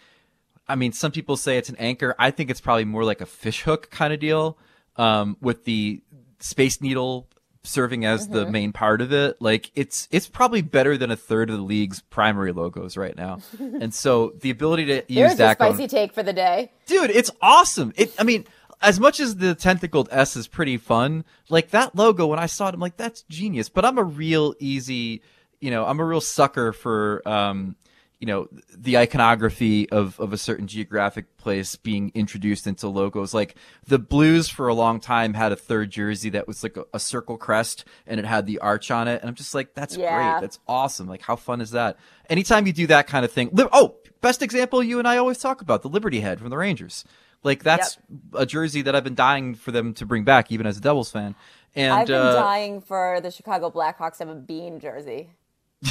I 0.69 0.77
mean, 0.77 0.93
some 0.93 1.13
people 1.13 1.37
say 1.37 1.59
it's 1.59 1.69
an 1.69 1.77
anchor. 1.79 2.15
I 2.19 2.31
think 2.31 2.51
it's 2.51 2.61
probably 2.61 2.85
more 2.85 3.05
like 3.05 3.21
a 3.21 3.27
fishhook 3.27 3.91
kind 3.91 4.13
of 4.13 4.21
deal, 4.21 4.59
um, 4.97 5.37
with 5.41 5.65
the 5.65 6.03
Space 6.39 6.81
Needle 6.81 7.29
serving 7.67 8.05
as 8.05 8.25
mm-hmm. 8.25 8.35
the 8.35 8.51
main 8.51 8.73
part 8.73 9.01
of 9.01 9.13
it. 9.13 9.41
Like 9.41 9.71
it's 9.75 10.09
it's 10.11 10.29
probably 10.29 10.63
better 10.63 10.97
than 10.97 11.11
a 11.11 11.17
third 11.17 11.51
of 11.51 11.57
the 11.57 11.63
league's 11.63 12.01
primary 12.01 12.53
logos 12.53 12.97
right 12.97 13.17
now. 13.17 13.39
and 13.59 13.93
so 13.93 14.33
the 14.41 14.51
ability 14.51 14.87
to 14.87 14.95
use 14.95 15.07
There's 15.09 15.37
that 15.37 15.53
a 15.53 15.55
spicy 15.55 15.89
take 15.89 16.13
for 16.13 16.23
the 16.23 16.33
day, 16.33 16.73
dude. 16.87 17.11
It's 17.11 17.31
awesome. 17.43 17.93
It. 17.97 18.15
I 18.19 18.25
mean. 18.25 18.47
As 18.83 19.01
much 19.01 19.21
as 19.21 19.37
the 19.37 19.55
tentacled 19.55 20.11
S 20.13 20.37
is 20.37 20.49
pretty 20.49 20.77
fun, 20.77 21.25
like 21.49 21.71
that 21.71 21.97
logo, 21.97 22.27
when 22.27 22.39
I 22.39 22.45
saw 22.45 22.69
it, 22.69 22.75
I'm 22.75 22.79
like, 22.79 22.99
that's 22.99 23.23
genius. 23.23 23.71
But 23.71 23.87
I'm 23.87 23.97
a 23.97 24.05
real 24.05 24.55
easy 24.59 25.23
you 25.61 25.71
know, 25.71 25.85
I'm 25.85 26.01
a 26.01 26.05
real 26.05 26.21
sucker 26.21 26.73
for, 26.73 27.27
um, 27.27 27.77
you 28.19 28.27
know, 28.27 28.49
the 28.75 28.97
iconography 28.97 29.89
of, 29.91 30.19
of 30.19 30.33
a 30.33 30.39
certain 30.39 30.67
geographic 30.67 31.37
place 31.37 31.77
being 31.77 32.11
introduced 32.15 32.67
into 32.67 32.89
logos. 32.89 33.35
Like 33.35 33.57
the 33.87 33.99
Blues 33.99 34.49
for 34.49 34.69
a 34.69 34.75
long 34.75 35.01
time 35.01 35.35
had 35.35 35.53
a 35.53 35.57
third 35.57 35.91
jersey 35.91 36.31
that 36.31 36.49
was 36.49 36.63
like 36.63 36.77
a, 36.77 36.85
a 36.95 36.99
circle 36.99 37.37
crest 37.37 37.85
and 38.07 38.19
it 38.19 38.25
had 38.25 38.47
the 38.47 38.59
arch 38.59 38.91
on 38.91 39.07
it. 39.07 39.21
And 39.21 39.29
I'm 39.29 39.35
just 39.35 39.55
like, 39.55 39.75
that's 39.75 39.97
yeah. 39.97 40.33
great. 40.33 40.41
That's 40.41 40.59
awesome. 40.67 41.07
Like, 41.07 41.23
how 41.23 41.37
fun 41.37 41.61
is 41.61 41.73
that? 41.73 41.99
Anytime 42.31 42.67
you 42.67 42.73
do 42.73 42.87
that 42.87 43.07
kind 43.07 43.25
of 43.25 43.33
thing. 43.33 43.51
Li- 43.53 43.69
oh, 43.73 43.97
best 44.23 44.43
example 44.43 44.83
you 44.83 44.99
and 44.99 45.07
I 45.07 45.19
always 45.19 45.39
talk 45.39 45.61
about 45.61 45.83
the 45.83 45.89
Liberty 45.89 46.21
Head 46.21 46.41
from 46.41 46.49
the 46.49 46.57
Rangers. 46.57 47.05
Like 47.43 47.63
that's 47.63 47.99
yep. 48.11 48.43
a 48.43 48.47
jersey 48.47 48.83
that 48.83 48.97
I've 48.97 49.05
been 49.05 49.15
dying 49.15 49.55
for 49.55 49.71
them 49.71 49.95
to 49.95 50.07
bring 50.07 50.25
back, 50.25 50.51
even 50.51 50.67
as 50.67 50.79
a 50.79 50.81
Devils 50.81 51.11
fan. 51.11 51.35
And 51.77 51.93
I've 51.93 52.07
been 52.07 52.17
uh, 52.17 52.33
dying 52.33 52.81
for 52.81 53.21
the 53.21 53.31
Chicago 53.31 53.71
Blackhawks 53.71 54.19
to 54.19 54.27
have 54.27 54.29
a 54.31 54.41
bean 54.41 54.81
jersey. 54.81 55.31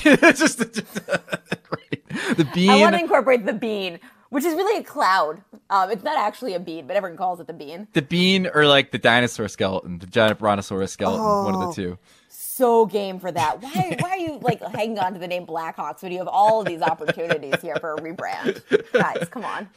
just 0.35 0.59
the, 0.59 0.65
the 2.37 2.49
bean. 2.53 2.69
I 2.69 2.77
want 2.77 2.95
to 2.95 3.01
incorporate 3.01 3.45
the 3.45 3.53
bean, 3.53 3.99
which 4.29 4.43
is 4.43 4.53
really 4.53 4.79
a 4.79 4.83
cloud. 4.83 5.41
Um, 5.69 5.91
it's 5.91 6.03
not 6.03 6.17
actually 6.17 6.53
a 6.53 6.59
bean, 6.59 6.87
but 6.87 6.95
everyone 6.95 7.17
calls 7.17 7.39
it 7.39 7.47
the 7.47 7.53
bean. 7.53 7.87
The 7.93 8.01
bean, 8.01 8.47
or 8.53 8.65
like 8.67 8.91
the 8.91 8.97
dinosaur 8.97 9.47
skeleton, 9.47 9.99
the 9.99 10.07
giant 10.07 10.39
brontosaurus 10.39 10.91
skeleton, 10.91 11.25
oh, 11.25 11.45
one 11.45 11.55
of 11.55 11.75
the 11.75 11.81
two. 11.81 11.97
So 12.29 12.85
game 12.85 13.19
for 13.19 13.31
that. 13.31 13.61
Why? 13.61 13.97
why 13.99 14.09
are 14.11 14.17
you 14.17 14.39
like 14.39 14.61
hanging 14.75 14.99
on 14.99 15.13
to 15.13 15.19
the 15.19 15.27
name 15.27 15.45
Blackhawks 15.45 16.01
when 16.01 16.11
you 16.11 16.19
have 16.19 16.27
all 16.27 16.61
of 16.61 16.67
these 16.67 16.81
opportunities 16.81 17.61
here 17.61 17.75
for 17.79 17.93
a 17.93 17.97
rebrand? 17.97 18.61
Guys, 18.93 19.27
come 19.29 19.43
on. 19.43 19.69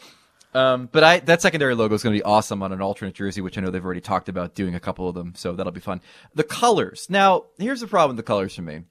Um, 0.54 0.88
but 0.90 1.04
I 1.04 1.20
that 1.20 1.42
secondary 1.42 1.75
logo 1.75 1.94
is 1.94 2.02
going 2.02 2.14
to 2.14 2.18
be 2.18 2.25
awesome 2.25 2.62
on 2.62 2.72
an 2.72 2.80
alternate 2.80 3.14
jersey, 3.14 3.40
which 3.40 3.58
I 3.58 3.60
know 3.60 3.70
they've 3.70 3.84
already 3.84 4.00
talked 4.00 4.28
about 4.28 4.54
doing 4.54 4.75
a 4.75 4.80
couple 4.80 5.08
of 5.08 5.14
them, 5.14 5.34
so 5.37 5.52
that'll 5.52 5.72
be 5.72 5.80
fun. 5.80 6.00
The 6.34 6.44
colors. 6.44 7.06
Now, 7.10 7.44
here's 7.58 7.80
the 7.80 7.87
problem 7.87 8.16
with 8.16 8.25
the 8.25 8.28
colors 8.28 8.54
for 8.54 8.62
me 8.62 8.82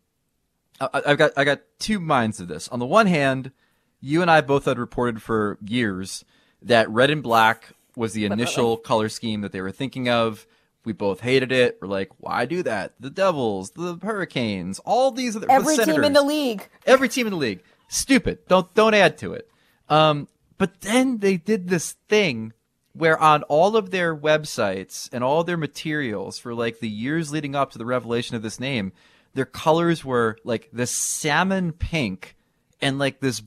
I, 0.80 1.02
I've 1.08 1.18
got 1.18 1.32
I 1.38 1.44
got 1.44 1.62
two 1.80 2.00
minds 2.00 2.40
of 2.40 2.48
this. 2.48 2.68
On 2.70 2.80
the 2.80 2.86
one 2.86 3.08
hand, 3.08 3.52
you 4.00 4.22
and 4.22 4.30
I 4.30 4.42
both 4.42 4.66
had 4.66 4.80
reported 4.80 5.22
for 5.22 5.58
years 5.66 6.24
that 6.62 6.90
red 6.90 7.10
and 7.10 7.24
black 7.24 7.70
was 7.96 8.14
the 8.14 8.26
initial 8.32 8.78
color 8.78 9.10
scheme 9.10 9.42
that 9.42 9.52
they 9.52 9.62
were 9.62 9.72
thinking 9.72 10.10
of. 10.10 10.46
We 10.86 10.94
both 10.94 11.20
hated 11.20 11.52
it. 11.52 11.80
We're 11.82 11.90
like, 11.90 12.12
why 12.18 12.46
do 12.46 12.64
that? 12.64 12.94
The 12.98 13.10
Devils, 13.10 13.72
the 13.72 14.00
Hurricanes, 14.02 14.80
all 14.80 15.12
these 15.12 15.36
other 15.36 15.48
Every 15.50 15.76
the 15.76 15.84
team 15.86 16.04
in 16.04 16.14
the 16.14 16.22
league. 16.22 16.70
Every 16.86 17.10
team 17.10 17.28
in 17.28 17.32
the 17.32 17.38
league. 17.38 17.64
Stupid. 17.90 18.48
Don't 18.48 18.74
don't 18.74 18.94
add 18.94 19.18
to 19.20 19.34
it. 19.34 19.50
Um, 19.90 20.28
but 20.58 20.82
then 20.82 21.20
they 21.20 21.38
did 21.38 21.68
this 21.68 21.94
thing 22.08 22.54
where 22.94 23.20
on 23.20 23.44
all 23.44 23.76
of 23.76 23.92
their 23.92 24.16
websites 24.16 25.10
and 25.14 25.24
all 25.24 25.44
their 25.44 25.58
materials 25.58 26.40
for 26.40 26.54
like 26.54 26.80
the 26.80 26.90
years 26.90 27.32
leading 27.32 27.56
up 27.56 27.72
to 27.72 27.78
the 27.78 27.86
revelation 27.86 28.36
of 28.36 28.42
this 28.42 28.60
name, 28.60 28.92
their 29.38 29.46
colors 29.46 30.04
were 30.04 30.36
like 30.44 30.68
this 30.74 30.90
salmon 30.90 31.72
pink 31.72 32.36
and 32.82 32.98
like 32.98 33.20
this 33.20 33.44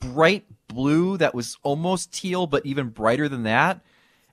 bright 0.00 0.46
blue 0.68 1.18
that 1.18 1.34
was 1.34 1.58
almost 1.62 2.14
teal 2.14 2.46
but 2.46 2.64
even 2.64 2.88
brighter 2.88 3.28
than 3.28 3.42
that. 3.42 3.82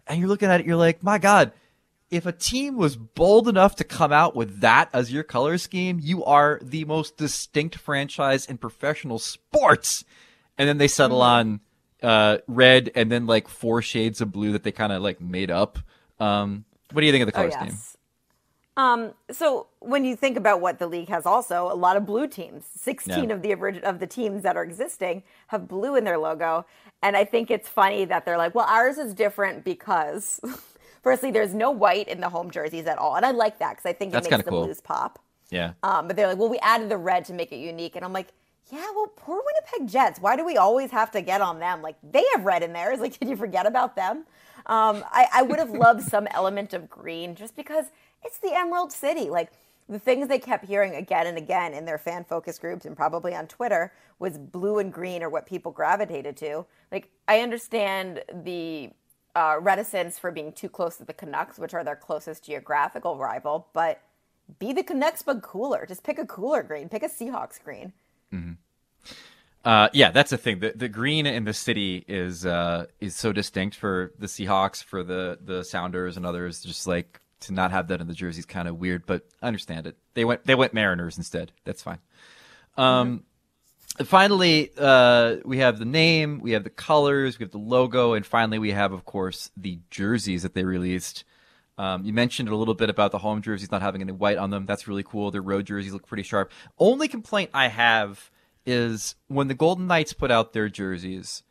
And 0.08 0.20
you're 0.20 0.30
looking 0.30 0.48
at 0.48 0.62
it, 0.62 0.66
you're 0.66 0.78
like, 0.78 1.04
my 1.04 1.18
God, 1.18 1.52
if 2.10 2.25
a 2.25 2.32
team 2.32 2.78
was 2.78 2.96
bold 2.96 3.50
enough 3.50 3.75
to 3.75 3.84
come 3.84 4.14
out 4.14 4.38
with 4.38 4.62
that 4.62 4.90
as 4.94 5.12
your 5.12 5.24
color 5.24 5.58
scheme, 5.58 6.00
you 6.02 6.24
are 6.24 6.62
the 6.64 6.86
most 6.86 7.18
distinct 7.18 7.75
franchise 7.75 8.46
in 8.46 8.58
professional 8.58 9.20
sports. 9.20 10.06
And 10.58 10.70
then 10.70 10.78
they 10.78 10.88
settle 10.88 11.22
on 11.22 11.60
uh, 12.02 12.38
red 12.48 12.90
and 12.96 13.12
then 13.12 13.25
like 13.25 13.50
four 13.50 13.82
shades 13.82 14.22
of 14.22 14.32
blue 14.32 14.54
that 14.54 14.64
they 14.64 14.72
kind 14.72 14.94
of 14.94 15.02
like 15.02 15.20
made 15.20 15.52
up. 15.52 15.78
Um, 16.22 16.64
what 16.94 17.02
do 17.02 17.06
you 17.06 17.12
think 17.12 17.24
of 17.24 17.28
the 17.28 17.34
color 17.34 17.52
scheme? 17.52 17.78
Um, 18.77 19.13
so 19.32 19.67
when 19.79 20.03
you 20.03 20.15
think 20.15 20.36
about 20.38 20.60
what 20.60 20.79
the 20.79 20.88
league 20.88 21.08
has, 21.10 21.25
also 21.25 21.72
a 21.72 21.75
lot 21.75 21.96
of 21.96 22.05
blue 22.05 22.27
teams. 22.27 22.65
Sixteen 22.75 23.29
Yeah. 23.29 23.36
of 23.36 23.41
the 23.41 23.51
of 23.84 24.00
the 24.00 24.08
teams 24.08 24.44
that 24.44 24.58
are 24.58 24.63
existing 24.63 25.24
have 25.48 25.67
blue 25.67 25.96
in 25.96 26.03
their 26.03 26.17
logo, 26.17 26.65
and 27.01 27.15
I 27.15 27.24
think 27.25 27.50
it's 27.50 27.70
funny 27.70 28.05
that 28.05 28.25
they're 28.25 28.38
like, 28.38 28.53
"Well, 28.55 28.65
ours 28.67 28.98
is 28.98 29.13
different 29.13 29.63
because." 29.63 30.39
Firstly, 31.03 31.29
there's 31.29 31.53
no 31.53 31.70
white 31.70 32.08
in 32.08 32.20
the 32.20 32.29
home 32.29 32.50
jerseys 32.50 32.88
at 32.88 32.98
all, 32.98 33.15
and 33.15 33.24
I 33.24 33.29
like 33.29 33.60
that 33.60 33.74
because 33.77 33.86
I 33.86 33.94
think 33.94 34.10
it 34.10 34.13
That's 34.13 34.24
makes 34.25 34.32
kinda 34.32 34.46
the 34.46 34.50
cool. 34.50 34.63
blues 34.65 34.82
pop. 34.82 35.20
Yeah. 35.51 35.74
Um, 35.84 36.08
but 36.08 36.15
they're 36.15 36.25
like, 36.27 36.39
well, 36.39 36.50
we 36.50 36.58
added 36.60 36.89
the 36.89 36.98
red 36.98 37.25
to 37.25 37.34
make 37.34 37.51
it 37.51 37.58
unique. 37.58 37.96
And 37.96 38.03
I'm 38.03 38.12
like, 38.12 38.29
yeah, 38.72 38.86
well, 38.95 39.12
poor 39.15 39.41
Winnipeg 39.45 39.91
Jets. 39.91 40.19
Why 40.19 40.36
do 40.36 40.45
we 40.45 40.57
always 40.57 40.91
have 40.91 41.12
to 41.12 41.22
get 41.22 41.41
on 41.41 41.60
them? 41.60 41.81
Like, 41.81 41.98
they 42.03 42.24
have 42.34 42.45
red 42.45 42.63
in 42.63 42.74
theirs. 42.74 43.00
Like, 43.00 43.19
did 43.19 43.29
you 43.29 43.36
forget 43.36 43.65
about 43.65 43.95
them? 43.95 44.25
Um, 44.65 45.03
I, 45.12 45.27
I 45.34 45.41
would 45.43 45.60
have 45.60 45.69
loved 45.69 46.03
some 46.10 46.27
element 46.31 46.74
of 46.74 46.89
green 46.89 47.36
just 47.36 47.55
because 47.55 47.86
it's 48.24 48.38
the 48.38 48.55
Emerald 48.55 48.91
City. 48.91 49.29
Like, 49.29 49.51
the 49.88 50.00
things 50.00 50.27
they 50.27 50.39
kept 50.39 50.65
hearing 50.65 50.95
again 50.95 51.27
and 51.27 51.38
again 51.38 51.74
in 51.74 51.86
their 51.86 52.00
fan 52.00 52.25
focus 52.25 52.57
groups 52.57 52.86
and 52.86 52.98
probably 52.98 53.36
on 53.36 53.45
Twitter 53.45 53.93
was 54.17 54.38
blue 54.38 54.79
and 54.79 54.91
green 54.91 55.22
are 55.22 55.29
what 55.29 55.45
people 55.45 55.72
gravitated 55.72 56.36
to. 56.38 56.65
Like, 56.91 57.12
I 57.27 57.41
understand 57.41 58.24
the 58.34 58.89
uh, 59.36 59.57
reticence 59.60 60.17
for 60.17 60.31
being 60.31 60.51
too 60.53 60.69
close 60.69 60.98
to 60.98 61.05
the 61.05 61.13
Canucks, 61.13 61.60
which 61.60 61.75
are 61.75 61.84
their 61.84 61.95
closest 61.95 62.45
geographical 62.45 63.17
rival, 63.17 63.67
but 63.74 64.01
be 64.57 64.74
the 64.74 64.84
Canucks 64.84 65.22
but 65.22 65.43
cooler. 65.43 65.86
Just 65.86 66.03
pick 66.03 66.17
a 66.17 66.25
cooler 66.25 66.63
green. 66.63 66.89
Pick 66.89 67.03
a 67.03 67.10
Seahawks 67.10 67.62
green. 67.63 67.93
Uh, 69.63 69.89
yeah, 69.94 70.12
that's 70.12 70.29
the 70.29 70.38
thing. 70.38 70.60
The 70.60 70.74
the 70.75 70.88
green 70.88 71.25
in 71.25 71.44
the 71.44 71.53
city 71.53 72.05
is 72.08 72.46
uh, 72.46 72.86
is 73.00 73.15
so 73.15 73.32
distinct 73.32 73.75
for 73.75 74.12
the 74.20 74.27
Seahawks, 74.27 74.84
for 74.84 75.03
the 75.03 75.39
the 75.44 75.63
Sounders 75.63 76.17
and 76.17 76.25
others. 76.25 76.62
Just 76.62 76.86
like 76.86 77.20
to 77.41 77.53
not 77.53 77.72
have 77.72 77.88
that 77.88 78.00
in 78.00 78.08
the 78.08 78.13
jersey 78.13 78.39
is 78.39 78.46
kind 78.46 78.67
of 78.67 78.77
weird, 78.77 79.08
but 79.08 79.24
I 79.41 79.48
understand 79.48 79.88
it. 79.88 79.98
They 80.13 80.24
went 80.24 80.46
they 80.46 80.53
went 80.53 80.74
Mariners 80.74 81.17
instead. 81.17 81.51
That's 81.63 81.82
fine. 81.82 82.00
Um, 82.77 83.24
finally, 84.03 84.72
uh, 84.77 85.38
we 85.46 85.60
have 85.60 85.79
the 85.79 85.86
name, 85.86 86.39
we 86.41 86.51
have 86.51 86.63
the 86.63 86.70
colors, 86.70 87.39
we 87.39 87.44
have 87.44 87.51
the 87.51 87.58
logo, 87.58 88.13
and 88.13 88.25
finally 88.25 88.60
we 88.60 88.72
have, 88.72 88.91
of 88.91 89.05
course, 89.05 89.50
the 89.58 89.79
jerseys 89.89 90.44
that 90.44 90.53
they 90.53 90.63
released. 90.63 91.24
Um, 91.77 92.05
you 92.05 92.13
mentioned 92.13 92.50
a 92.50 92.55
little 92.55 92.74
bit 92.74 92.89
about 92.89 93.12
the 93.12 93.17
home 93.17 93.41
jerseys 93.41 93.72
not 93.72 93.82
having 93.82 94.01
any 94.01 94.12
white 94.12 94.38
on 94.38 94.50
them. 94.50 94.65
That's 94.65 94.88
really 94.88 95.03
cool. 95.03 95.32
Their 95.32 95.41
road 95.41 95.65
jerseys 95.65 95.94
look 95.94 96.08
pretty 96.08 96.24
sharp. 96.24 96.51
Only 96.77 97.08
complaint 97.08 97.51
I 97.53 97.67
have 97.67 98.32
is 98.65 99.15
when 99.27 99.48
the 99.48 99.53
Golden 99.53 99.88
Knights 99.88 100.13
put 100.13 100.32
out 100.32 100.53
their 100.53 100.70
jerseys. 100.70 101.44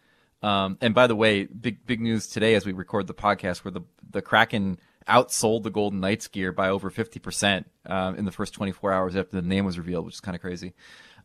Um, 0.42 0.78
and 0.80 0.94
by 0.94 1.06
the 1.06 1.16
way, 1.16 1.44
big 1.44 1.86
big 1.86 2.00
news 2.00 2.26
today 2.26 2.54
as 2.54 2.66
we 2.66 2.72
record 2.72 3.06
the 3.06 3.14
podcast, 3.14 3.64
where 3.64 3.72
the 3.72 3.82
the 4.10 4.22
Kraken 4.22 4.78
outsold 5.08 5.62
the 5.62 5.70
Golden 5.70 6.00
Knights 6.00 6.28
gear 6.28 6.52
by 6.52 6.68
over 6.68 6.90
fifty 6.90 7.18
percent 7.18 7.70
um, 7.86 8.16
in 8.16 8.24
the 8.24 8.32
first 8.32 8.52
twenty 8.52 8.72
four 8.72 8.92
hours 8.92 9.16
after 9.16 9.40
the 9.40 9.46
name 9.46 9.64
was 9.64 9.78
revealed, 9.78 10.04
which 10.06 10.14
is 10.14 10.20
kind 10.20 10.34
of 10.34 10.40
crazy. 10.40 10.74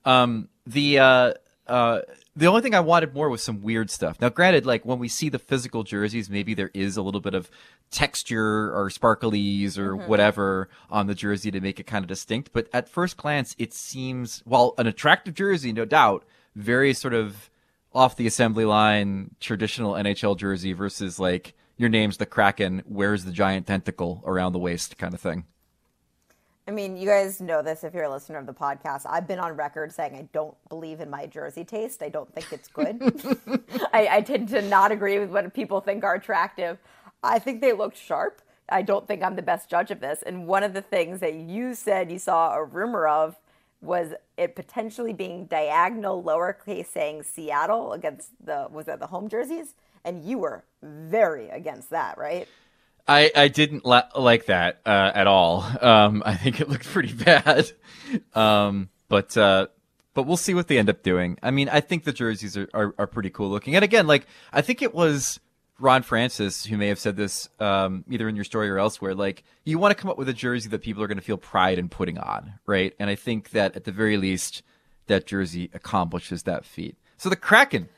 Um, 0.05 0.47
the 0.65 0.99
uh, 0.99 1.33
uh, 1.67 2.01
the 2.39 2.47
only 2.47 2.61
thing 2.61 2.73
I 2.73 2.79
wanted 2.79 3.13
more 3.13 3.29
was 3.29 3.43
some 3.43 3.61
weird 3.61 3.89
stuff. 3.89 4.19
Now, 4.21 4.29
granted, 4.29 4.65
like 4.65 4.85
when 4.85 4.97
we 4.97 5.09
see 5.09 5.27
the 5.27 5.39
physical 5.39 5.83
jerseys, 5.83 6.29
maybe 6.29 6.53
there 6.53 6.71
is 6.73 6.95
a 6.95 7.01
little 7.01 7.19
bit 7.19 7.33
of 7.33 7.51
texture 7.91 8.73
or 8.73 8.89
sparklies 8.89 9.77
or 9.77 9.95
mm-hmm. 9.95 10.07
whatever 10.07 10.69
on 10.89 11.07
the 11.07 11.15
jersey 11.15 11.51
to 11.51 11.59
make 11.59 11.79
it 11.79 11.85
kind 11.85 12.03
of 12.03 12.07
distinct. 12.07 12.51
But 12.53 12.69
at 12.71 12.87
first 12.87 13.17
glance, 13.17 13.55
it 13.59 13.73
seems, 13.73 14.41
while 14.45 14.73
an 14.77 14.87
attractive 14.87 15.33
jersey, 15.33 15.73
no 15.73 15.83
doubt, 15.83 16.23
very 16.55 16.93
sort 16.93 17.13
of 17.13 17.49
off 17.93 18.15
the 18.15 18.27
assembly 18.27 18.65
line 18.65 19.35
traditional 19.39 19.93
NHL 19.93 20.37
jersey 20.37 20.71
versus 20.71 21.19
like 21.19 21.55
your 21.77 21.89
name's 21.89 22.17
the 22.17 22.25
Kraken, 22.25 22.83
where's 22.85 23.25
the 23.25 23.31
giant 23.31 23.67
tentacle 23.67 24.23
around 24.25 24.53
the 24.53 24.59
waist 24.59 24.97
kind 24.97 25.13
of 25.13 25.19
thing. 25.19 25.45
I 26.69 26.71
mean, 26.71 26.95
you 26.95 27.07
guys 27.07 27.41
know 27.41 27.63
this 27.63 27.83
if 27.83 27.95
you're 27.95 28.03
a 28.03 28.11
listener 28.11 28.37
of 28.37 28.45
the 28.45 28.53
podcast. 28.53 29.01
I've 29.09 29.27
been 29.27 29.39
on 29.39 29.55
record 29.55 29.91
saying 29.91 30.13
I 30.13 30.29
don't 30.33 30.55
believe 30.69 30.99
in 30.99 31.09
my 31.09 31.25
jersey 31.25 31.63
taste. 31.63 32.03
I 32.03 32.09
don't 32.09 32.31
think 32.31 32.53
it's 32.53 32.67
good. 32.67 33.01
I, 33.91 34.07
I 34.17 34.21
tend 34.21 34.49
to 34.49 34.61
not 34.61 34.91
agree 34.91 35.17
with 35.17 35.31
what 35.31 35.51
people 35.55 35.81
think 35.81 36.03
are 36.03 36.13
attractive. 36.13 36.77
I 37.23 37.39
think 37.39 37.61
they 37.61 37.73
look 37.73 37.95
sharp. 37.95 38.43
I 38.71 38.83
don't 38.83 39.07
think 39.07 39.23
I'm 39.23 39.35
the 39.35 39.41
best 39.41 39.67
judge 39.67 39.89
of 39.89 39.99
this. 39.99 40.21
And 40.21 40.45
one 40.45 40.61
of 40.61 40.75
the 40.75 40.83
things 40.83 41.21
that 41.21 41.33
you 41.33 41.73
said 41.73 42.11
you 42.11 42.19
saw 42.19 42.53
a 42.53 42.63
rumor 42.63 43.07
of 43.07 43.35
was 43.81 44.13
it 44.37 44.55
potentially 44.55 45.11
being 45.11 45.45
diagonal 45.45 46.21
lowercase 46.21 46.85
saying 46.85 47.23
Seattle 47.23 47.93
against 47.93 48.29
the 48.45 48.67
was 48.69 48.85
that 48.85 48.99
the 48.99 49.07
home 49.07 49.27
jerseys? 49.27 49.73
And 50.05 50.23
you 50.23 50.37
were 50.37 50.63
very 50.83 51.49
against 51.49 51.89
that, 51.89 52.19
right? 52.19 52.47
I, 53.09 53.31
I 53.35 53.47
didn't 53.47 53.85
la- 53.85 54.07
like 54.15 54.45
that 54.45 54.81
uh, 54.85 55.11
at 55.13 55.25
all. 55.25 55.65
Um, 55.81 56.21
I 56.25 56.35
think 56.35 56.61
it 56.61 56.69
looked 56.69 56.85
pretty 56.85 57.13
bad. 57.25 57.71
Um, 58.35 58.89
but 59.07 59.35
uh, 59.35 59.67
but 60.13 60.23
we'll 60.23 60.37
see 60.37 60.53
what 60.53 60.67
they 60.67 60.77
end 60.77 60.89
up 60.89 61.01
doing. 61.01 61.37
I 61.41 61.51
mean, 61.51 61.69
I 61.69 61.81
think 61.81 62.03
the 62.03 62.13
jerseys 62.13 62.55
are, 62.55 62.69
are, 62.73 62.93
are 62.97 63.07
pretty 63.07 63.29
cool 63.29 63.49
looking. 63.49 63.75
And 63.75 63.83
again, 63.83 64.05
like 64.05 64.27
I 64.53 64.61
think 64.61 64.81
it 64.81 64.93
was 64.93 65.39
Ron 65.79 66.03
Francis 66.03 66.65
who 66.65 66.77
may 66.77 66.87
have 66.89 66.99
said 66.99 67.15
this 67.15 67.49
um, 67.59 68.03
either 68.09 68.29
in 68.29 68.35
your 68.35 68.45
story 68.45 68.69
or 68.69 68.77
elsewhere. 68.77 69.15
Like 69.15 69.43
you 69.63 69.79
want 69.79 69.95
to 69.95 69.99
come 69.99 70.11
up 70.11 70.17
with 70.17 70.29
a 70.29 70.33
jersey 70.33 70.69
that 70.69 70.81
people 70.81 71.01
are 71.01 71.07
going 71.07 71.17
to 71.17 71.23
feel 71.23 71.37
pride 71.37 71.79
in 71.79 71.89
putting 71.89 72.17
on, 72.17 72.53
right? 72.65 72.93
And 72.99 73.09
I 73.09 73.15
think 73.15 73.51
that 73.51 73.75
at 73.75 73.85
the 73.85 73.91
very 73.91 74.17
least, 74.17 74.61
that 75.07 75.25
jersey 75.25 75.71
accomplishes 75.73 76.43
that 76.43 76.65
feat. 76.65 76.95
So 77.17 77.29
the 77.29 77.35
Kraken, 77.35 77.89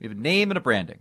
we 0.00 0.08
have 0.08 0.16
a 0.16 0.20
name 0.20 0.50
and 0.50 0.58
a 0.58 0.60
branding. 0.60 0.98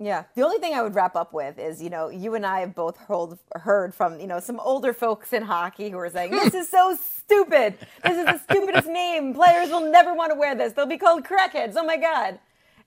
Yeah. 0.00 0.24
The 0.36 0.42
only 0.42 0.58
thing 0.58 0.74
I 0.74 0.82
would 0.82 0.94
wrap 0.94 1.16
up 1.16 1.32
with 1.32 1.58
is, 1.58 1.82
you 1.82 1.90
know, 1.90 2.08
you 2.08 2.34
and 2.36 2.46
I 2.46 2.60
have 2.60 2.74
both 2.74 2.96
heard, 2.96 3.36
heard 3.56 3.94
from, 3.94 4.20
you 4.20 4.28
know, 4.28 4.38
some 4.38 4.60
older 4.60 4.92
folks 4.92 5.32
in 5.32 5.42
hockey 5.42 5.90
who 5.90 5.98
are 5.98 6.08
saying, 6.08 6.30
this 6.30 6.54
is 6.54 6.68
so 6.70 6.96
stupid. 6.96 7.78
This 8.04 8.16
is 8.16 8.24
the 8.24 8.38
stupidest 8.38 8.86
name. 8.86 9.34
Players 9.34 9.70
will 9.70 9.90
never 9.90 10.14
want 10.14 10.32
to 10.32 10.38
wear 10.38 10.54
this. 10.54 10.72
They'll 10.72 10.86
be 10.86 10.98
called 10.98 11.24
crackheads. 11.24 11.74
Oh 11.76 11.84
my 11.84 11.96
God. 11.96 12.38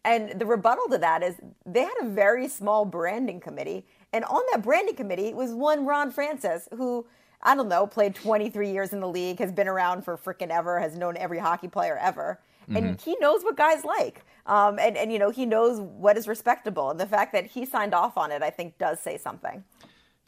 And 0.05 0.39
the 0.39 0.45
rebuttal 0.45 0.87
to 0.89 0.97
that 0.99 1.21
is 1.21 1.35
they 1.65 1.81
had 1.81 1.93
a 2.01 2.07
very 2.07 2.47
small 2.47 2.85
branding 2.85 3.41
committee. 3.41 3.85
And 4.13 4.23
on 4.25 4.41
that 4.51 4.63
branding 4.63 4.95
committee 4.95 5.33
was 5.33 5.51
one 5.51 5.85
Ron 5.85 6.11
Francis 6.11 6.69
who, 6.75 7.05
I 7.43 7.55
don't 7.55 7.67
know, 7.67 7.87
played 7.87 8.15
23 8.15 8.71
years 8.71 8.93
in 8.93 9.01
the 9.01 9.07
league, 9.07 9.39
has 9.39 9.51
been 9.51 9.67
around 9.67 10.03
for 10.03 10.17
freaking 10.17 10.49
ever, 10.49 10.79
has 10.79 10.95
known 10.95 11.17
every 11.17 11.39
hockey 11.39 11.67
player 11.67 11.97
ever. 11.97 12.39
And 12.77 13.01
he 13.01 13.15
knows 13.19 13.43
what 13.43 13.57
guys 13.57 13.83
like. 13.83 14.25
Um, 14.45 14.79
and, 14.79 14.97
and, 14.97 15.11
you 15.11 15.19
know, 15.19 15.29
he 15.29 15.45
knows 15.45 15.79
what 15.79 16.17
is 16.17 16.27
respectable. 16.27 16.89
And 16.89 16.99
the 16.99 17.05
fact 17.05 17.33
that 17.33 17.45
he 17.45 17.65
signed 17.65 17.93
off 17.93 18.17
on 18.17 18.31
it, 18.31 18.41
I 18.41 18.49
think, 18.49 18.77
does 18.77 18.99
say 18.99 19.17
something. 19.17 19.63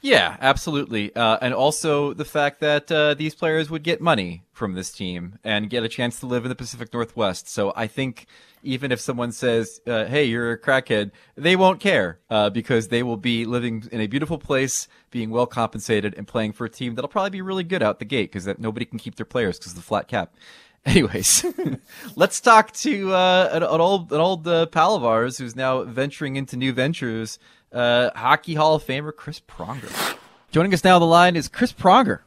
Yeah, 0.03 0.35
absolutely. 0.41 1.15
Uh, 1.15 1.37
and 1.41 1.53
also 1.53 2.13
the 2.13 2.25
fact 2.25 2.59
that 2.59 2.91
uh, 2.91 3.13
these 3.13 3.33
players 3.33 3.69
would 3.69 3.83
get 3.83 4.01
money 4.01 4.43
from 4.51 4.73
this 4.73 4.91
team 4.91 5.39
and 5.45 5.69
get 5.69 5.83
a 5.83 5.87
chance 5.87 6.19
to 6.19 6.25
live 6.25 6.43
in 6.43 6.49
the 6.49 6.55
Pacific 6.55 6.93
Northwest. 6.93 7.47
So 7.47 7.71
I 7.73 7.87
think 7.87 8.27
even 8.63 8.91
if 8.91 8.99
someone 8.99 9.31
says, 9.31 9.79
uh, 9.87 10.03
hey, 10.03 10.25
you're 10.25 10.51
a 10.51 10.59
crackhead, 10.59 11.11
they 11.35 11.55
won't 11.55 11.79
care 11.79 12.19
uh, 12.29 12.49
because 12.49 12.89
they 12.89 13.01
will 13.01 13.15
be 13.15 13.45
living 13.45 13.87
in 13.93 14.01
a 14.01 14.07
beautiful 14.07 14.37
place, 14.37 14.89
being 15.09 15.29
well 15.29 15.45
compensated, 15.45 16.13
and 16.17 16.27
playing 16.27 16.51
for 16.51 16.65
a 16.65 16.69
team 16.69 16.95
that'll 16.95 17.07
probably 17.07 17.29
be 17.29 17.41
really 17.41 17.63
good 17.63 17.81
out 17.81 17.99
the 17.99 18.05
gate 18.05 18.29
because 18.29 18.43
that 18.43 18.59
nobody 18.59 18.85
can 18.85 18.99
keep 18.99 19.15
their 19.15 19.25
players 19.25 19.57
because 19.57 19.71
of 19.71 19.77
the 19.77 19.83
flat 19.83 20.09
cap. 20.09 20.35
Anyways, 20.85 21.45
let's 22.15 22.41
talk 22.41 22.73
to 22.73 23.13
uh, 23.13 23.49
an, 23.53 23.63
an 23.63 23.81
old 23.81 24.11
an 24.11 24.19
old 24.19 24.45
uh, 24.47 24.65
pal 24.65 24.95
of 24.95 25.05
ours 25.05 25.37
who's 25.37 25.55
now 25.55 25.83
venturing 25.83 26.35
into 26.35 26.57
new 26.57 26.73
ventures. 26.73 27.39
Uh, 27.71 28.09
Hockey 28.15 28.55
Hall 28.55 28.75
of 28.75 28.83
Famer 28.83 29.15
Chris 29.15 29.39
Pronger. 29.39 30.17
Joining 30.51 30.73
us 30.73 30.83
now 30.83 30.95
on 30.95 31.01
the 31.01 31.07
line 31.07 31.35
is 31.35 31.47
Chris 31.47 31.71
Pronger, 31.71 32.19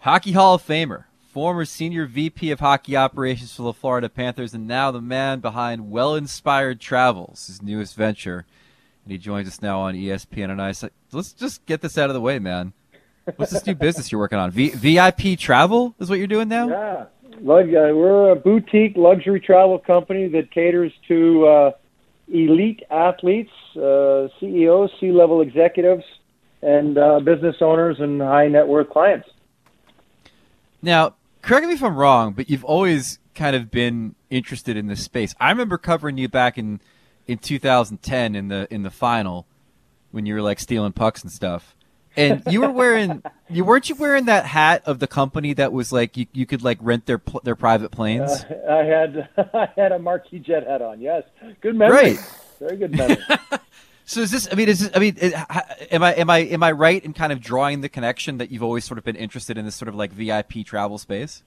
Hockey 0.00 0.32
Hall 0.32 0.54
of 0.54 0.66
Famer, 0.66 1.04
former 1.30 1.64
senior 1.64 2.06
VP 2.06 2.50
of 2.50 2.58
hockey 2.60 2.96
operations 2.96 3.54
for 3.54 3.62
the 3.62 3.72
Florida 3.72 4.08
Panthers, 4.08 4.52
and 4.52 4.66
now 4.66 4.90
the 4.90 5.00
man 5.00 5.38
behind 5.38 5.90
Well 5.90 6.16
Inspired 6.16 6.80
Travels, 6.80 7.46
his 7.46 7.62
newest 7.62 7.94
venture. 7.94 8.46
And 9.04 9.12
he 9.12 9.16
joins 9.16 9.48
us 9.48 9.62
now 9.62 9.80
on 9.80 9.94
ESPN 9.94 10.50
on 10.50 10.60
Ice. 10.60 10.78
So 10.80 10.90
let's 11.12 11.32
just 11.32 11.64
get 11.66 11.80
this 11.80 11.96
out 11.96 12.10
of 12.10 12.14
the 12.14 12.20
way, 12.20 12.38
man. 12.38 12.72
What's 13.36 13.52
this 13.52 13.66
new 13.66 13.74
business 13.74 14.10
you're 14.10 14.20
working 14.20 14.38
on? 14.38 14.50
V- 14.50 14.70
VIP 14.70 15.38
Travel 15.38 15.94
is 15.98 16.10
what 16.10 16.18
you're 16.18 16.26
doing 16.26 16.48
now? 16.48 16.68
Yeah, 16.68 17.04
we're 17.40 18.30
a 18.30 18.36
boutique 18.36 18.96
luxury 18.96 19.40
travel 19.40 19.78
company 19.78 20.28
that 20.28 20.50
caters 20.50 20.92
to 21.08 21.46
uh, 21.46 21.72
elite 22.28 22.82
athletes, 22.90 23.52
uh, 23.76 24.28
CEOs, 24.38 24.90
C-level 25.00 25.40
executives, 25.40 26.04
and 26.62 26.98
uh, 26.98 27.20
business 27.20 27.56
owners 27.60 27.98
and 28.00 28.20
high 28.20 28.48
net 28.48 28.66
worth 28.66 28.90
clients. 28.90 29.28
Now, 30.82 31.14
correct 31.42 31.66
me 31.66 31.74
if 31.74 31.82
I'm 31.82 31.96
wrong, 31.96 32.32
but 32.32 32.50
you've 32.50 32.64
always 32.64 33.18
kind 33.34 33.56
of 33.56 33.70
been 33.70 34.14
interested 34.28 34.76
in 34.76 34.86
this 34.86 35.02
space. 35.02 35.34
I 35.40 35.50
remember 35.50 35.78
covering 35.78 36.18
you 36.18 36.28
back 36.28 36.58
in 36.58 36.80
in 37.26 37.38
2010 37.38 38.34
in 38.34 38.48
the 38.48 38.66
in 38.70 38.82
the 38.82 38.90
final 38.90 39.46
when 40.10 40.26
you 40.26 40.34
were 40.34 40.42
like 40.42 40.58
stealing 40.58 40.92
pucks 40.92 41.22
and 41.22 41.30
stuff. 41.30 41.74
And 42.16 42.42
you 42.50 42.60
were 42.60 42.70
wearing 42.70 43.22
you 43.48 43.64
weren't 43.64 43.88
you 43.88 43.94
wearing 43.94 44.24
that 44.26 44.44
hat 44.44 44.82
of 44.86 44.98
the 44.98 45.06
company 45.06 45.54
that 45.54 45.72
was 45.72 45.92
like 45.92 46.16
you, 46.16 46.26
you 46.32 46.46
could 46.46 46.62
like 46.62 46.78
rent 46.80 47.06
their 47.06 47.20
their 47.44 47.56
private 47.56 47.90
planes? 47.90 48.30
Uh, 48.30 48.72
I 48.72 48.84
had 48.84 49.28
I 49.54 49.68
had 49.76 49.92
a 49.92 49.98
Marquis 49.98 50.40
Jet 50.40 50.66
hat 50.66 50.82
on. 50.82 51.00
Yes, 51.00 51.24
good 51.60 51.76
memory. 51.76 51.96
Right. 51.96 52.18
Very 52.58 52.76
good 52.76 52.96
memory. 52.96 53.18
So 54.06 54.22
is 54.22 54.32
this? 54.32 54.48
I 54.50 54.56
mean, 54.56 54.68
is 54.68 54.80
this, 54.80 54.90
I 54.92 54.98
mean, 54.98 55.16
am 55.20 56.02
I 56.02 56.14
am 56.14 56.30
I 56.30 56.38
am 56.38 56.64
I 56.64 56.72
right 56.72 57.00
in 57.04 57.12
kind 57.12 57.32
of 57.32 57.40
drawing 57.40 57.80
the 57.80 57.88
connection 57.88 58.38
that 58.38 58.50
you've 58.50 58.64
always 58.64 58.84
sort 58.84 58.98
of 58.98 59.04
been 59.04 59.14
interested 59.14 59.56
in 59.56 59.64
this 59.64 59.76
sort 59.76 59.88
of 59.88 59.94
like 59.94 60.10
VIP 60.10 60.66
travel 60.66 60.98
space? 60.98 61.44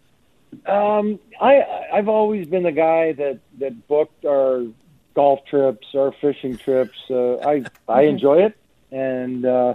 Um, 0.66 1.20
I 1.42 1.62
I've 1.92 2.08
always 2.08 2.48
been 2.48 2.64
the 2.64 2.72
guy 2.72 3.12
that 3.12 3.40
that 3.60 3.86
booked 3.90 4.24
our 4.24 4.66
golf 5.14 5.42
trips, 5.46 5.88
our 5.94 6.14
fishing 6.22 6.58
trips. 6.58 6.98
Uh, 7.10 7.36
I 7.40 7.66
I 7.90 8.02
enjoy 8.04 8.44
it 8.44 8.58
and 8.94 9.46
uh, 9.46 9.74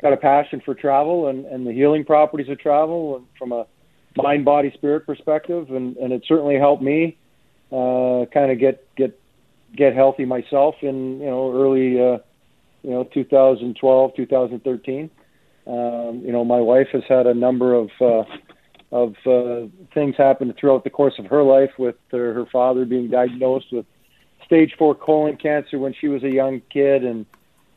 got 0.00 0.12
a 0.12 0.16
passion 0.16 0.62
for 0.64 0.74
travel 0.74 1.28
and, 1.28 1.44
and 1.46 1.66
the 1.66 1.72
healing 1.72 2.04
properties 2.04 2.48
of 2.48 2.58
travel 2.58 3.24
from 3.38 3.52
a 3.52 3.66
mind, 4.16 4.44
body, 4.44 4.72
spirit 4.74 5.06
perspective, 5.06 5.70
and, 5.70 5.96
and 5.96 6.12
it 6.12 6.24
certainly 6.26 6.56
helped 6.56 6.82
me 6.82 7.16
uh, 7.72 8.24
kind 8.32 8.50
of 8.50 8.58
get 8.58 8.94
get 8.96 9.18
get 9.76 9.94
healthy 9.94 10.24
myself 10.24 10.76
in 10.82 11.20
you 11.20 11.26
know 11.26 11.52
early 11.52 12.00
uh, 12.00 12.18
you 12.82 12.90
know 12.90 13.04
2012 13.12 14.16
2013 14.16 15.10
um, 15.66 16.22
you 16.24 16.32
know 16.32 16.44
my 16.44 16.60
wife 16.60 16.88
has 16.92 17.02
had 17.08 17.26
a 17.26 17.34
number 17.34 17.74
of 17.74 17.90
uh, 18.00 18.24
of 18.90 19.14
uh, 19.26 19.66
things 19.92 20.16
happen 20.16 20.54
throughout 20.58 20.84
the 20.84 20.90
course 20.90 21.14
of 21.18 21.26
her 21.26 21.42
life 21.42 21.70
with 21.78 21.96
her, 22.10 22.32
her 22.32 22.46
father 22.46 22.86
being 22.86 23.10
diagnosed 23.10 23.66
with 23.70 23.84
stage 24.46 24.74
four 24.78 24.94
colon 24.94 25.36
cancer 25.36 25.78
when 25.78 25.92
she 25.92 26.08
was 26.08 26.22
a 26.24 26.30
young 26.30 26.62
kid 26.72 27.04
and 27.04 27.26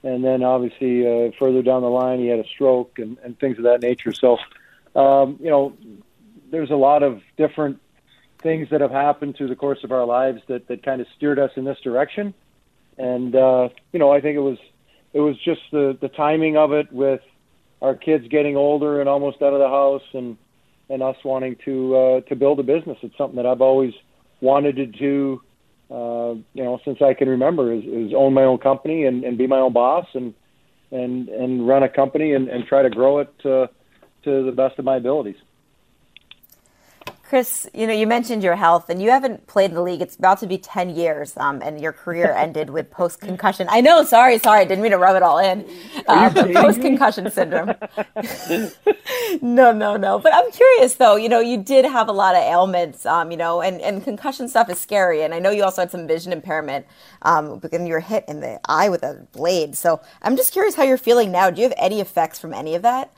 and 0.04 0.24
then 0.24 0.44
obviously 0.44 1.06
uh, 1.06 1.32
further 1.38 1.62
down 1.62 1.82
the 1.82 1.90
line 1.90 2.20
he 2.20 2.28
had 2.28 2.40
a 2.40 2.48
stroke 2.48 3.00
and, 3.00 3.18
and 3.24 3.40
things 3.40 3.58
of 3.58 3.64
that 3.64 3.82
nature 3.82 4.14
so 4.14 4.38
um, 4.96 5.38
you 5.40 5.50
know 5.50 5.74
there's 6.50 6.72
a 6.72 6.76
lot 6.76 7.04
of 7.04 7.22
different 7.38 7.80
things 8.40 8.70
that 8.72 8.82
have 8.82 8.92
happened 8.92 9.36
through 9.36 9.48
the 9.48 9.56
course 9.56 9.84
of 9.84 9.92
our 9.92 10.06
lives 10.06 10.42
that, 10.48 10.68
that 10.68 10.84
kind 10.84 11.00
of 11.00 11.08
steered 11.16 11.40
us 11.40 11.52
in 11.56 11.64
this 11.64 11.80
direction 11.82 12.34
and 12.98 13.36
uh, 13.36 13.70
you 13.92 14.00
know 14.00 14.12
I 14.12 14.22
think 14.22 14.36
it 14.36 14.42
was 14.42 14.58
it 15.14 15.20
was 15.20 15.38
just 15.38 15.62
the 15.72 15.98
the 16.00 16.10
timing 16.10 16.58
of 16.58 16.72
it 16.72 16.92
with 16.92 17.22
our 17.82 17.96
kids 17.96 18.28
getting 18.28 18.56
older 18.56 19.00
and 19.00 19.10
almost 19.10 19.42
out 19.42 19.54
of 19.54 19.60
the 19.60 19.68
house 19.68 20.04
and 20.14 20.38
and 20.90 21.02
us 21.02 21.18
wanting 21.24 21.56
to 21.66 21.96
uh, 21.96 22.22
to 22.22 22.36
build 22.36 22.60
a 22.60 22.64
business. 22.64 22.98
It's 23.02 23.18
something 23.18 23.38
that 23.38 23.46
I've 23.46 23.62
always 23.62 23.94
wanted 24.40 24.76
to 24.78 24.86
do. 24.86 25.42
Uh, 25.92 26.36
you 26.54 26.64
know, 26.64 26.80
since 26.86 27.02
I 27.02 27.14
can 27.14 27.28
remember, 27.28 27.74
is, 27.74 27.84
is 27.84 28.14
own 28.16 28.34
my 28.34 28.44
own 28.44 28.60
company 28.60 29.04
and, 29.06 29.26
and 29.26 29.38
be 29.38 29.46
my 29.46 29.60
own 29.60 29.74
boss 29.74 30.08
and 30.14 30.34
and 30.92 31.28
and 31.30 31.68
run 31.68 31.84
a 31.84 31.90
company 31.90 32.34
and, 32.34 32.48
and 32.48 32.66
try 32.66 32.82
to 32.82 32.90
grow 32.90 33.20
it 33.20 33.34
to, 33.40 33.70
to 34.24 34.46
the 34.46 34.52
best 34.52 34.80
of 34.80 34.86
my 34.86 34.98
abilities. 34.98 35.36
Chris, 37.32 37.66
you 37.74 37.88
know, 37.88 37.94
you 37.94 38.08
mentioned 38.08 38.44
your 38.44 38.58
health, 38.58 38.90
and 38.90 39.02
you 39.02 39.10
haven't 39.10 39.48
played 39.48 39.70
in 39.70 39.76
the 39.76 39.82
league. 39.82 40.02
It's 40.02 40.18
about 40.18 40.42
to 40.42 40.48
be 40.48 40.58
ten 40.58 40.90
years, 40.90 41.38
um, 41.38 41.62
and 41.64 41.80
your 41.80 41.94
career 41.94 42.34
ended 42.38 42.70
with 42.70 42.92
post 42.92 43.22
concussion. 43.22 43.68
I 43.70 43.80
know, 43.80 44.04
sorry, 44.04 44.38
sorry, 44.38 44.60
I 44.60 44.66
didn't 44.66 44.82
mean 44.82 44.92
to 44.92 44.98
rub 44.98 45.16
it 45.16 45.24
all 45.24 45.38
in. 45.38 45.66
Uh, 46.10 46.30
post 46.30 46.82
concussion 46.82 47.32
syndrome. 47.32 47.68
no, 49.42 49.72
no, 49.72 49.96
no. 49.96 50.20
But 50.20 50.34
I'm 50.34 50.52
curious, 50.52 50.96
though. 50.96 51.16
You 51.16 51.30
know, 51.30 51.40
you 51.40 51.56
did 51.56 51.86
have 51.86 52.10
a 52.10 52.12
lot 52.12 52.36
of 52.36 52.42
ailments, 52.42 53.06
um, 53.06 53.32
you 53.32 53.38
know, 53.38 53.62
and 53.62 53.80
and 53.80 54.04
concussion 54.04 54.50
stuff 54.50 54.70
is 54.70 54.78
scary. 54.78 55.24
And 55.24 55.34
I 55.34 55.40
know 55.40 55.52
you 55.52 55.64
also 55.64 55.84
had 55.84 55.90
some 55.90 56.08
vision 56.08 56.34
impairment, 56.34 56.86
um, 57.22 57.60
because 57.60 57.80
you 57.88 57.94
were 57.94 58.02
hit 58.02 58.26
in 58.28 58.42
the 58.42 58.60
eye 58.66 58.90
with 58.90 59.04
a 59.04 59.26
blade. 59.32 59.78
So 59.78 60.02
I'm 60.22 60.36
just 60.36 60.52
curious 60.52 60.76
how 60.76 60.84
you're 60.84 60.98
feeling 60.98 61.32
now. 61.32 61.50
Do 61.50 61.62
you 61.62 61.70
have 61.70 61.78
any 61.78 62.02
effects 62.02 62.40
from 62.40 62.54
any 62.54 62.76
of 62.76 62.82
that? 62.82 63.14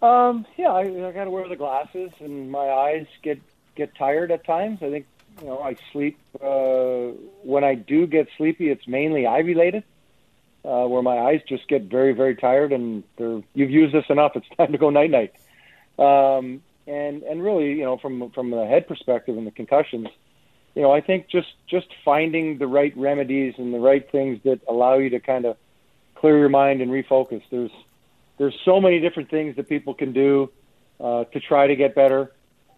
Um, 0.00 0.46
yeah, 0.56 0.72
I, 0.72 0.82
I 0.82 1.12
got 1.12 1.24
to 1.24 1.30
wear 1.30 1.48
the 1.48 1.56
glasses, 1.56 2.10
and 2.20 2.50
my 2.50 2.68
eyes 2.68 3.06
get 3.22 3.40
get 3.74 3.94
tired 3.96 4.30
at 4.30 4.44
times. 4.44 4.78
I 4.82 4.90
think 4.90 5.06
you 5.40 5.48
know 5.48 5.60
I 5.60 5.76
sleep 5.92 6.18
uh, 6.40 7.16
when 7.42 7.64
I 7.64 7.74
do 7.74 8.06
get 8.06 8.28
sleepy. 8.36 8.70
It's 8.70 8.86
mainly 8.86 9.26
eye 9.26 9.40
related, 9.40 9.82
uh, 10.64 10.84
where 10.86 11.02
my 11.02 11.18
eyes 11.18 11.40
just 11.48 11.66
get 11.68 11.84
very 11.84 12.12
very 12.12 12.36
tired, 12.36 12.72
and 12.72 13.02
they're 13.16 13.42
you've 13.54 13.70
used 13.70 13.94
this 13.94 14.04
enough. 14.08 14.32
It's 14.36 14.48
time 14.56 14.72
to 14.72 14.78
go 14.78 14.90
night 14.90 15.10
night. 15.10 15.34
Um, 15.98 16.62
and 16.86 17.22
and 17.24 17.42
really, 17.42 17.72
you 17.72 17.84
know, 17.84 17.98
from 17.98 18.30
from 18.30 18.50
the 18.50 18.66
head 18.66 18.86
perspective 18.86 19.36
and 19.36 19.46
the 19.46 19.50
concussions, 19.50 20.08
you 20.76 20.82
know, 20.82 20.92
I 20.92 21.00
think 21.00 21.28
just 21.28 21.52
just 21.66 21.88
finding 22.04 22.58
the 22.58 22.68
right 22.68 22.96
remedies 22.96 23.54
and 23.58 23.74
the 23.74 23.80
right 23.80 24.08
things 24.10 24.40
that 24.44 24.60
allow 24.68 24.94
you 24.94 25.10
to 25.10 25.18
kind 25.18 25.44
of 25.44 25.56
clear 26.14 26.38
your 26.38 26.48
mind 26.48 26.80
and 26.80 26.90
refocus. 26.92 27.42
There's 27.50 27.72
there's 28.38 28.56
so 28.64 28.80
many 28.80 29.00
different 29.00 29.30
things 29.30 29.56
that 29.56 29.68
people 29.68 29.94
can 29.94 30.12
do 30.12 30.50
uh, 31.00 31.24
to 31.24 31.40
try 31.40 31.66
to 31.66 31.76
get 31.76 31.94
better, 31.94 32.32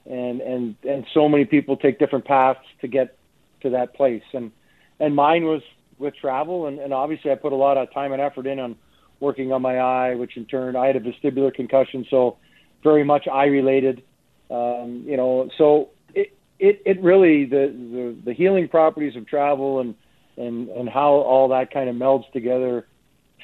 and 0.06 0.40
and 0.40 0.76
and 0.88 1.06
so 1.14 1.28
many 1.28 1.44
people 1.44 1.76
take 1.76 1.98
different 1.98 2.24
paths 2.24 2.60
to 2.80 2.88
get 2.88 3.16
to 3.62 3.70
that 3.70 3.94
place. 3.94 4.22
And 4.32 4.52
and 4.98 5.14
mine 5.14 5.44
was 5.44 5.62
with 5.98 6.14
travel, 6.16 6.66
and, 6.66 6.78
and 6.78 6.92
obviously 6.92 7.30
I 7.30 7.34
put 7.34 7.52
a 7.52 7.56
lot 7.56 7.76
of 7.76 7.92
time 7.92 8.12
and 8.12 8.20
effort 8.20 8.46
in 8.46 8.58
on 8.58 8.76
working 9.20 9.52
on 9.52 9.60
my 9.62 9.78
eye, 9.78 10.14
which 10.14 10.36
in 10.36 10.46
turn 10.46 10.76
I 10.76 10.86
had 10.86 10.96
a 10.96 11.00
vestibular 11.00 11.52
concussion, 11.52 12.06
so 12.08 12.38
very 12.82 13.04
much 13.04 13.28
eye 13.28 13.46
related. 13.46 14.02
Um, 14.50 15.04
you 15.06 15.16
know, 15.16 15.50
so 15.58 15.90
it, 16.14 16.36
it 16.58 16.82
it 16.84 17.00
really 17.02 17.44
the, 17.44 17.66
the 17.68 18.16
the 18.24 18.32
healing 18.32 18.68
properties 18.68 19.14
of 19.16 19.26
travel 19.26 19.80
and 19.80 19.94
and 20.36 20.68
and 20.70 20.88
how 20.88 21.12
all 21.12 21.48
that 21.48 21.70
kind 21.72 21.88
of 21.88 21.96
melds 21.96 22.30
together 22.32 22.86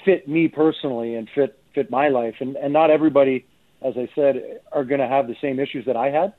fit 0.04 0.28
me 0.28 0.48
personally 0.48 1.14
and 1.14 1.28
fit 1.34 1.58
fit 1.76 1.90
my 1.90 2.08
life. 2.08 2.34
And 2.40 2.56
and 2.56 2.72
not 2.72 2.90
everybody, 2.90 3.46
as 3.82 3.94
I 3.96 4.08
said, 4.16 4.60
are 4.72 4.84
going 4.84 5.00
to 5.00 5.06
have 5.06 5.28
the 5.28 5.36
same 5.40 5.60
issues 5.60 5.86
that 5.86 5.96
I 5.96 6.10
had. 6.10 6.34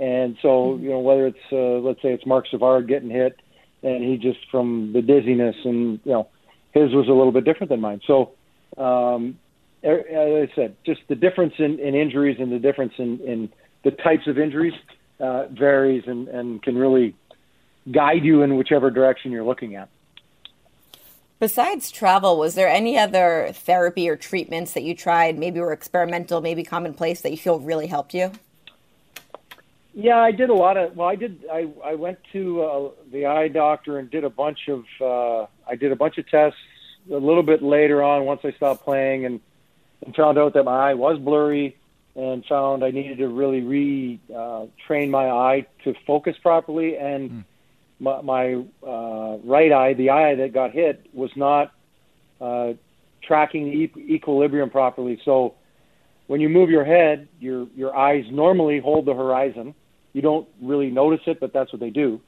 And 0.00 0.36
so 0.42 0.48
mm-hmm. 0.48 0.82
you 0.82 0.90
know 0.90 0.98
whether 0.98 1.28
it's 1.28 1.46
uh, 1.52 1.78
let's 1.86 2.02
say 2.02 2.12
it's 2.12 2.26
Marc 2.26 2.46
Savard 2.50 2.88
getting 2.88 3.10
hit, 3.10 3.38
and 3.84 4.02
he 4.02 4.16
just 4.16 4.40
from 4.50 4.92
the 4.92 5.02
dizziness 5.02 5.54
and 5.64 6.00
you 6.02 6.12
know 6.12 6.28
his 6.72 6.92
was 6.92 7.06
a 7.08 7.12
little 7.12 7.32
bit 7.32 7.44
different 7.44 7.70
than 7.70 7.80
mine. 7.80 8.00
So 8.06 8.32
um, 8.76 9.38
er, 9.84 10.00
as 10.00 10.48
I 10.48 10.54
said, 10.54 10.76
just 10.84 11.00
the 11.08 11.14
difference 11.14 11.54
in, 11.58 11.78
in 11.78 11.94
injuries 11.94 12.38
and 12.40 12.50
the 12.50 12.58
difference 12.58 12.94
in, 12.98 13.20
in 13.20 13.52
the 13.84 13.90
types 13.90 14.26
of 14.26 14.38
injuries 14.38 14.72
uh, 15.20 15.48
varies 15.48 16.04
and, 16.06 16.28
and 16.28 16.62
can 16.62 16.76
really 16.76 17.14
guide 17.90 18.24
you 18.24 18.42
in 18.42 18.56
whichever 18.56 18.90
direction 18.90 19.32
you're 19.32 19.44
looking 19.44 19.76
at. 19.76 19.88
Besides 21.42 21.90
travel, 21.90 22.38
was 22.38 22.54
there 22.54 22.68
any 22.68 22.96
other 22.96 23.50
therapy 23.52 24.08
or 24.08 24.14
treatments 24.14 24.74
that 24.74 24.84
you 24.84 24.94
tried, 24.94 25.36
maybe 25.36 25.58
were 25.58 25.72
experimental, 25.72 26.40
maybe 26.40 26.62
commonplace, 26.62 27.22
that 27.22 27.32
you 27.32 27.36
feel 27.36 27.58
really 27.58 27.88
helped 27.88 28.14
you? 28.14 28.30
Yeah, 29.92 30.18
I 30.18 30.30
did 30.30 30.50
a 30.50 30.54
lot 30.54 30.76
of. 30.76 30.96
Well, 30.96 31.08
I 31.08 31.16
did. 31.16 31.44
I 31.50 31.68
I 31.84 31.96
went 31.96 32.20
to 32.32 32.62
uh, 32.62 32.90
the 33.10 33.26
eye 33.26 33.48
doctor 33.48 33.98
and 33.98 34.08
did 34.08 34.22
a 34.22 34.30
bunch 34.30 34.68
of. 34.68 34.84
Uh, 35.00 35.46
I 35.68 35.74
did 35.74 35.90
a 35.90 35.96
bunch 35.96 36.16
of 36.16 36.28
tests 36.28 36.60
a 37.10 37.16
little 37.16 37.42
bit 37.42 37.60
later 37.60 38.04
on 38.04 38.24
once 38.24 38.42
I 38.44 38.52
stopped 38.52 38.84
playing 38.84 39.24
and, 39.24 39.40
and 40.06 40.14
found 40.14 40.38
out 40.38 40.54
that 40.54 40.62
my 40.62 40.90
eye 40.90 40.94
was 40.94 41.18
blurry 41.18 41.76
and 42.14 42.44
found 42.46 42.84
I 42.84 42.92
needed 42.92 43.18
to 43.18 43.26
really 43.26 43.62
retrain 43.62 45.08
uh, 45.08 45.10
my 45.10 45.28
eye 45.28 45.66
to 45.82 45.94
focus 46.06 46.36
properly 46.40 46.96
and. 46.98 47.30
Mm 47.32 47.44
my, 48.02 48.20
my 48.20 48.54
uh, 48.86 49.38
right 49.44 49.72
eye, 49.72 49.94
the 49.94 50.10
eye 50.10 50.34
that 50.34 50.52
got 50.52 50.72
hit, 50.72 51.06
was 51.12 51.30
not 51.36 51.72
uh, 52.40 52.72
tracking 53.22 53.64
the 53.66 53.70
e- 53.70 54.14
equilibrium 54.16 54.70
properly. 54.70 55.20
So 55.24 55.54
when 56.26 56.40
you 56.40 56.48
move 56.48 56.68
your 56.68 56.84
head, 56.84 57.28
your 57.38 57.68
your 57.76 57.96
eyes 57.96 58.24
normally 58.30 58.80
hold 58.80 59.06
the 59.06 59.14
horizon. 59.14 59.74
You 60.12 60.20
don't 60.20 60.48
really 60.60 60.90
notice 60.90 61.20
it, 61.26 61.38
but 61.38 61.52
that's 61.52 61.72
what 61.72 61.80
they 61.80 61.90
do. 61.90 62.20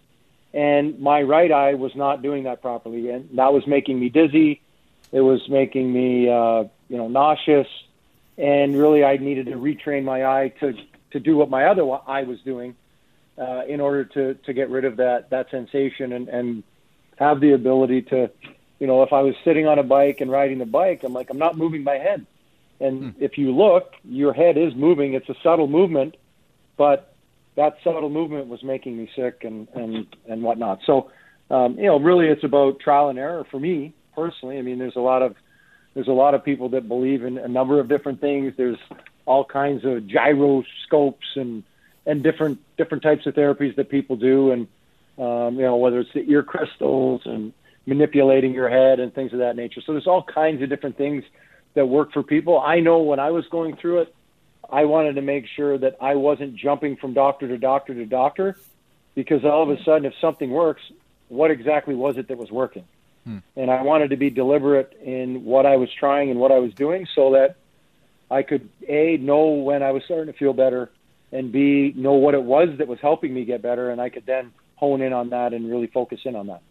And 0.55 1.01
my 1.01 1.23
right 1.23 1.51
eye 1.51 1.75
was 1.75 1.97
not 1.97 2.23
doing 2.23 2.45
that 2.45 2.63
properly, 2.63 3.11
and 3.11 3.29
that 3.37 3.53
was 3.53 3.67
making 3.67 3.99
me 3.99 4.09
dizzy. 4.09 4.63
It 5.11 5.21
was 5.21 5.41
making 5.49 5.93
me, 5.93 6.29
uh, 6.29 6.65
you 6.89 6.97
know, 6.97 7.09
nauseous, 7.09 7.67
and 8.39 8.77
really 8.77 9.05
I 9.05 9.17
needed 9.17 9.47
to 9.47 9.57
retrain 9.57 10.05
my 10.05 10.25
eye 10.25 10.53
to 10.61 10.75
to 11.11 11.19
do 11.19 11.37
what 11.37 11.51
my 11.51 11.65
other 11.65 11.83
eye 12.07 12.23
was 12.23 12.41
doing 12.43 12.77
uh, 13.39 13.63
in 13.69 13.81
order 13.81 14.05
to 14.05 14.35
to 14.35 14.53
get 14.53 14.71
rid 14.71 14.85
of 14.85 14.97
that 14.97 15.31
that 15.31 15.51
sensation 15.51 16.13
and 16.13 16.29
and 16.29 16.63
have 17.17 17.41
the 17.41 17.53
ability 17.53 18.03
to, 18.03 18.29
you 18.81 18.87
know, 18.87 19.03
if 19.03 19.13
I 19.13 19.23
was 19.23 19.35
sitting 19.45 19.67
on 19.67 19.79
a 19.79 19.85
bike 19.85 20.21
and 20.21 20.31
riding 20.31 20.59
the 20.59 20.67
bike, 20.67 21.03
I'm 21.05 21.13
like 21.13 21.31
I'm 21.31 21.39
not 21.39 21.57
moving 21.57 21.85
my 21.85 21.95
head, 21.99 22.27
and 22.81 23.05
Hmm. 23.05 23.23
if 23.23 23.39
you 23.39 23.53
look, 23.53 23.93
your 24.05 24.33
head 24.33 24.57
is 24.57 24.75
moving. 24.75 25.15
It's 25.15 25.29
a 25.29 25.35
subtle 25.43 25.69
movement, 25.69 26.17
but 26.77 27.15
that 27.57 27.77
subtle 27.85 28.11
movement 28.11 28.49
was 28.49 28.63
making 28.63 28.97
me 28.97 29.09
sick 29.17 29.45
and 29.45 29.69
and 29.75 30.07
and 30.29 30.43
whatnot. 30.43 30.81
So, 30.87 31.11
um, 31.51 31.77
you 31.79 31.87
know, 31.87 31.99
really, 32.01 32.27
it's 32.27 32.45
about 32.45 32.81
trial 32.81 33.09
and 33.09 33.19
error 33.19 33.45
for 33.51 33.61
me 33.61 33.95
personally. 34.15 34.59
I 34.59 34.63
mean, 34.63 34.79
there's 34.79 34.97
a 34.97 35.01
lot 35.01 35.23
of 35.23 35.37
there's 35.95 36.09
a 36.09 36.13
lot 36.13 36.35
of 36.35 36.45
people 36.45 36.69
that 36.71 36.89
believe 36.89 37.25
in 37.25 37.39
a 37.39 37.49
number 37.49 37.79
of 37.79 37.89
different 37.89 38.21
things. 38.21 38.55
There's 38.57 38.79
all 39.27 39.45
kinds 39.45 39.85
of 39.85 40.07
gyroscopes 40.09 41.27
and 41.37 41.63
and 42.07 42.23
different 42.23 42.59
different 42.77 43.03
types 43.03 43.27
of 43.27 43.35
therapies 43.35 43.77
that 43.77 43.89
people 43.89 44.17
do, 44.17 44.51
and 44.53 44.69
um, 45.19 45.57
you 45.57 45.63
know 45.63 45.77
whether 45.77 46.01
it's 46.01 46.13
the 46.13 46.29
ear 46.31 46.43
crystals 46.43 47.23
and 47.25 47.53
manipulating 47.87 48.55
your 48.55 48.69
head 48.69 49.01
and 49.01 49.15
things 49.15 49.33
of 49.33 49.41
that 49.41 49.57
nature. 49.57 49.81
So 49.85 49.93
there's 49.93 50.07
all 50.07 50.23
kinds 50.23 50.63
of 50.63 50.69
different 50.69 50.97
things 50.97 51.25
that 51.75 51.87
work 51.87 52.13
for 52.13 52.23
people. 52.23 52.59
I 52.59 52.81
know 52.81 53.01
when 53.01 53.21
I 53.21 53.31
was 53.31 53.47
going 53.49 53.77
through 53.77 54.03
it, 54.03 54.15
I 54.71 54.85
wanted 54.85 55.15
to 55.17 55.23
make 55.23 55.47
sure 55.47 55.77
that 55.77 55.97
I 56.01 56.15
wasn't 56.15 56.57
jumping 56.57 56.97
from 56.97 57.13
doctor 57.13 57.49
to 57.49 57.59
doctor 57.59 57.95
to 57.95 58.07
doctor, 58.07 58.57
because 59.15 59.45
all 59.45 59.63
of 59.63 59.71
a 59.71 59.83
sudden, 59.83 60.07
if 60.07 60.15
something 60.21 60.51
works, 60.51 60.83
what 61.29 61.51
exactly 61.51 61.95
was 61.95 62.17
it 62.17 62.29
that 62.29 62.39
was 62.39 62.51
working? 62.51 62.85
and 63.57 63.71
I 63.71 63.83
wanted 63.83 64.11
to 64.11 64.17
be 64.17 64.31
deliberate 64.31 64.99
in 65.03 65.45
what 65.45 65.67
I 65.67 65.77
was 65.77 65.91
trying 65.93 66.31
and 66.31 66.39
what 66.39 66.53
I 66.53 66.59
was 66.59 66.75
doing 66.75 67.07
so 67.15 67.33
that 67.33 67.57
I 68.31 68.43
could 68.43 68.69
a 68.89 69.17
know 69.17 69.47
when 69.49 69.83
I 69.83 69.93
was 69.93 70.05
starting 70.05 70.33
to 70.33 70.39
feel 70.39 70.53
better 70.53 70.91
and 71.35 71.53
b 71.53 71.93
know 71.97 72.13
what 72.13 72.35
it 72.35 72.43
was 72.43 72.69
that 72.79 72.89
was 72.89 73.01
helping 73.01 73.35
me 73.35 73.45
get 73.45 73.61
better 73.61 73.91
and 73.91 74.01
I 74.01 74.09
could 74.09 74.25
then 74.25 74.53
hone 74.77 75.03
in 75.03 75.13
on 75.13 75.31
that 75.31 75.53
and 75.53 75.71
really 75.71 75.89
focus 75.89 76.21
in 76.25 76.37
on 76.37 76.47
that. 76.47 76.63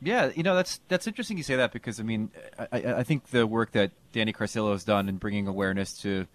Yeah, 0.00 0.30
you 0.34 0.42
know 0.42 0.54
that's 0.54 0.80
that's 0.88 1.06
interesting 1.06 1.36
you 1.36 1.42
say 1.42 1.56
that 1.56 1.72
because 1.72 1.98
I 1.98 2.02
mean 2.02 2.30
I, 2.58 2.78
I 2.98 3.02
think 3.02 3.28
the 3.28 3.46
work 3.46 3.72
that 3.72 3.92
Danny 4.12 4.32
Carcillo 4.32 4.72
has 4.72 4.84
done 4.84 5.08
in 5.08 5.16
bringing 5.16 5.46
awareness 5.48 5.96
to 6.02 6.26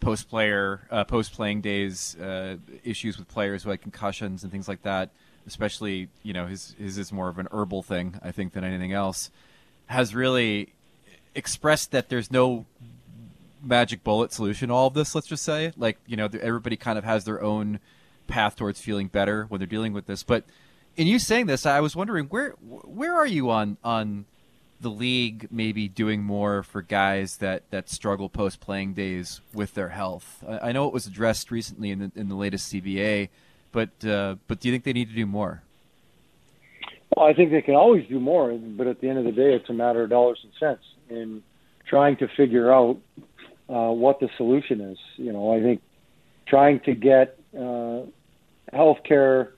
post 0.00 0.28
player 0.28 0.86
uh, 0.90 1.04
post 1.04 1.32
playing 1.32 1.60
days 1.60 2.16
uh, 2.16 2.56
issues 2.84 3.18
with 3.18 3.26
players 3.28 3.62
who 3.62 3.70
had 3.70 3.80
concussions 3.80 4.42
and 4.42 4.52
things 4.52 4.68
like 4.68 4.82
that, 4.82 5.10
especially 5.46 6.08
you 6.22 6.32
know 6.32 6.46
his 6.46 6.74
his 6.78 6.98
is 6.98 7.12
more 7.12 7.28
of 7.28 7.38
an 7.38 7.48
herbal 7.50 7.82
thing 7.82 8.20
I 8.22 8.30
think 8.30 8.52
than 8.52 8.62
anything 8.62 8.92
else, 8.92 9.30
has 9.86 10.14
really 10.14 10.74
expressed 11.34 11.90
that 11.90 12.10
there's 12.10 12.30
no 12.30 12.66
magic 13.64 14.04
bullet 14.04 14.32
solution 14.32 14.70
all 14.70 14.86
of 14.86 14.94
this. 14.94 15.14
Let's 15.14 15.26
just 15.26 15.42
say 15.42 15.72
like 15.76 15.98
you 16.06 16.16
know 16.16 16.28
everybody 16.40 16.76
kind 16.76 16.98
of 16.98 17.04
has 17.04 17.24
their 17.24 17.42
own 17.42 17.80
path 18.26 18.56
towards 18.56 18.80
feeling 18.80 19.08
better 19.08 19.44
when 19.48 19.58
they're 19.58 19.66
dealing 19.66 19.92
with 19.92 20.06
this, 20.06 20.22
but 20.22 20.44
in 20.96 21.06
you 21.06 21.18
saying 21.18 21.46
this, 21.46 21.66
I 21.66 21.80
was 21.80 21.96
wondering 21.96 22.26
where 22.26 22.50
where 22.60 23.14
are 23.14 23.26
you 23.26 23.50
on 23.50 23.76
on 23.82 24.26
the 24.80 24.90
league 24.90 25.48
maybe 25.50 25.88
doing 25.88 26.22
more 26.22 26.62
for 26.62 26.82
guys 26.82 27.38
that, 27.38 27.62
that 27.70 27.88
struggle 27.88 28.28
post 28.28 28.60
playing 28.60 28.94
days 28.94 29.40
with 29.52 29.74
their 29.74 29.90
health? 29.90 30.44
I, 30.46 30.68
I 30.68 30.72
know 30.72 30.86
it 30.86 30.92
was 30.92 31.06
addressed 31.06 31.50
recently 31.50 31.90
in 31.90 31.98
the 31.98 32.12
in 32.14 32.28
the 32.28 32.34
latest 32.34 32.72
CBA, 32.72 33.28
but 33.72 34.04
uh, 34.04 34.36
but 34.46 34.60
do 34.60 34.68
you 34.68 34.74
think 34.74 34.84
they 34.84 34.92
need 34.92 35.08
to 35.08 35.14
do 35.14 35.26
more? 35.26 35.62
Well, 37.16 37.26
I 37.26 37.32
think 37.32 37.50
they 37.50 37.62
can 37.62 37.74
always 37.74 38.06
do 38.08 38.18
more, 38.18 38.52
but 38.52 38.86
at 38.86 39.00
the 39.00 39.08
end 39.08 39.18
of 39.18 39.24
the 39.24 39.32
day, 39.32 39.54
it's 39.54 39.68
a 39.68 39.72
matter 39.72 40.02
of 40.02 40.10
dollars 40.10 40.40
and 40.42 40.52
cents 40.58 40.84
in 41.08 41.42
trying 41.86 42.16
to 42.16 42.28
figure 42.28 42.72
out 42.72 42.98
uh, 43.68 43.90
what 43.90 44.20
the 44.20 44.28
solution 44.36 44.80
is. 44.80 44.98
You 45.16 45.32
know, 45.32 45.52
I 45.54 45.62
think 45.62 45.82
trying 46.46 46.80
to 46.80 46.94
get 46.94 47.38
uh, 47.56 48.02
healthcare 48.72 49.52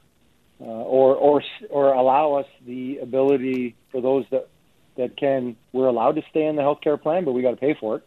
uh, 0.60 0.64
or 0.64 1.14
or 1.14 1.42
or 1.70 1.92
allow 1.92 2.34
us 2.34 2.46
the 2.66 2.98
ability 2.98 3.76
for 3.90 4.00
those 4.00 4.24
that 4.30 4.48
that 4.96 5.16
can 5.16 5.56
we're 5.72 5.88
allowed 5.88 6.16
to 6.16 6.22
stay 6.30 6.46
in 6.46 6.56
the 6.56 6.62
healthcare 6.62 7.00
plan, 7.00 7.24
but 7.24 7.32
we 7.32 7.42
got 7.42 7.50
to 7.50 7.56
pay 7.56 7.74
for 7.74 7.96
it, 7.96 8.06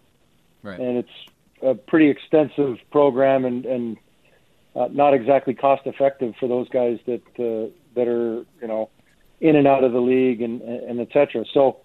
Right. 0.64 0.80
and 0.80 0.98
it's 0.98 1.10
a 1.62 1.76
pretty 1.76 2.10
extensive 2.10 2.78
program 2.92 3.46
and 3.46 3.66
and 3.66 3.98
uh, 4.76 4.88
not 4.92 5.14
exactly 5.14 5.54
cost 5.54 5.84
effective 5.86 6.34
for 6.40 6.48
those 6.48 6.70
guys 6.70 7.00
that 7.06 7.22
uh, 7.40 7.70
that 7.96 8.08
are 8.08 8.46
you 8.62 8.68
know 8.68 8.90
in 9.42 9.56
and 9.56 9.68
out 9.68 9.84
of 9.84 9.92
the 9.92 10.00
league 10.02 10.42
and 10.42 10.62
and 10.62 11.00
et 11.00 11.10
cetera. 11.14 11.46
So. 11.54 11.82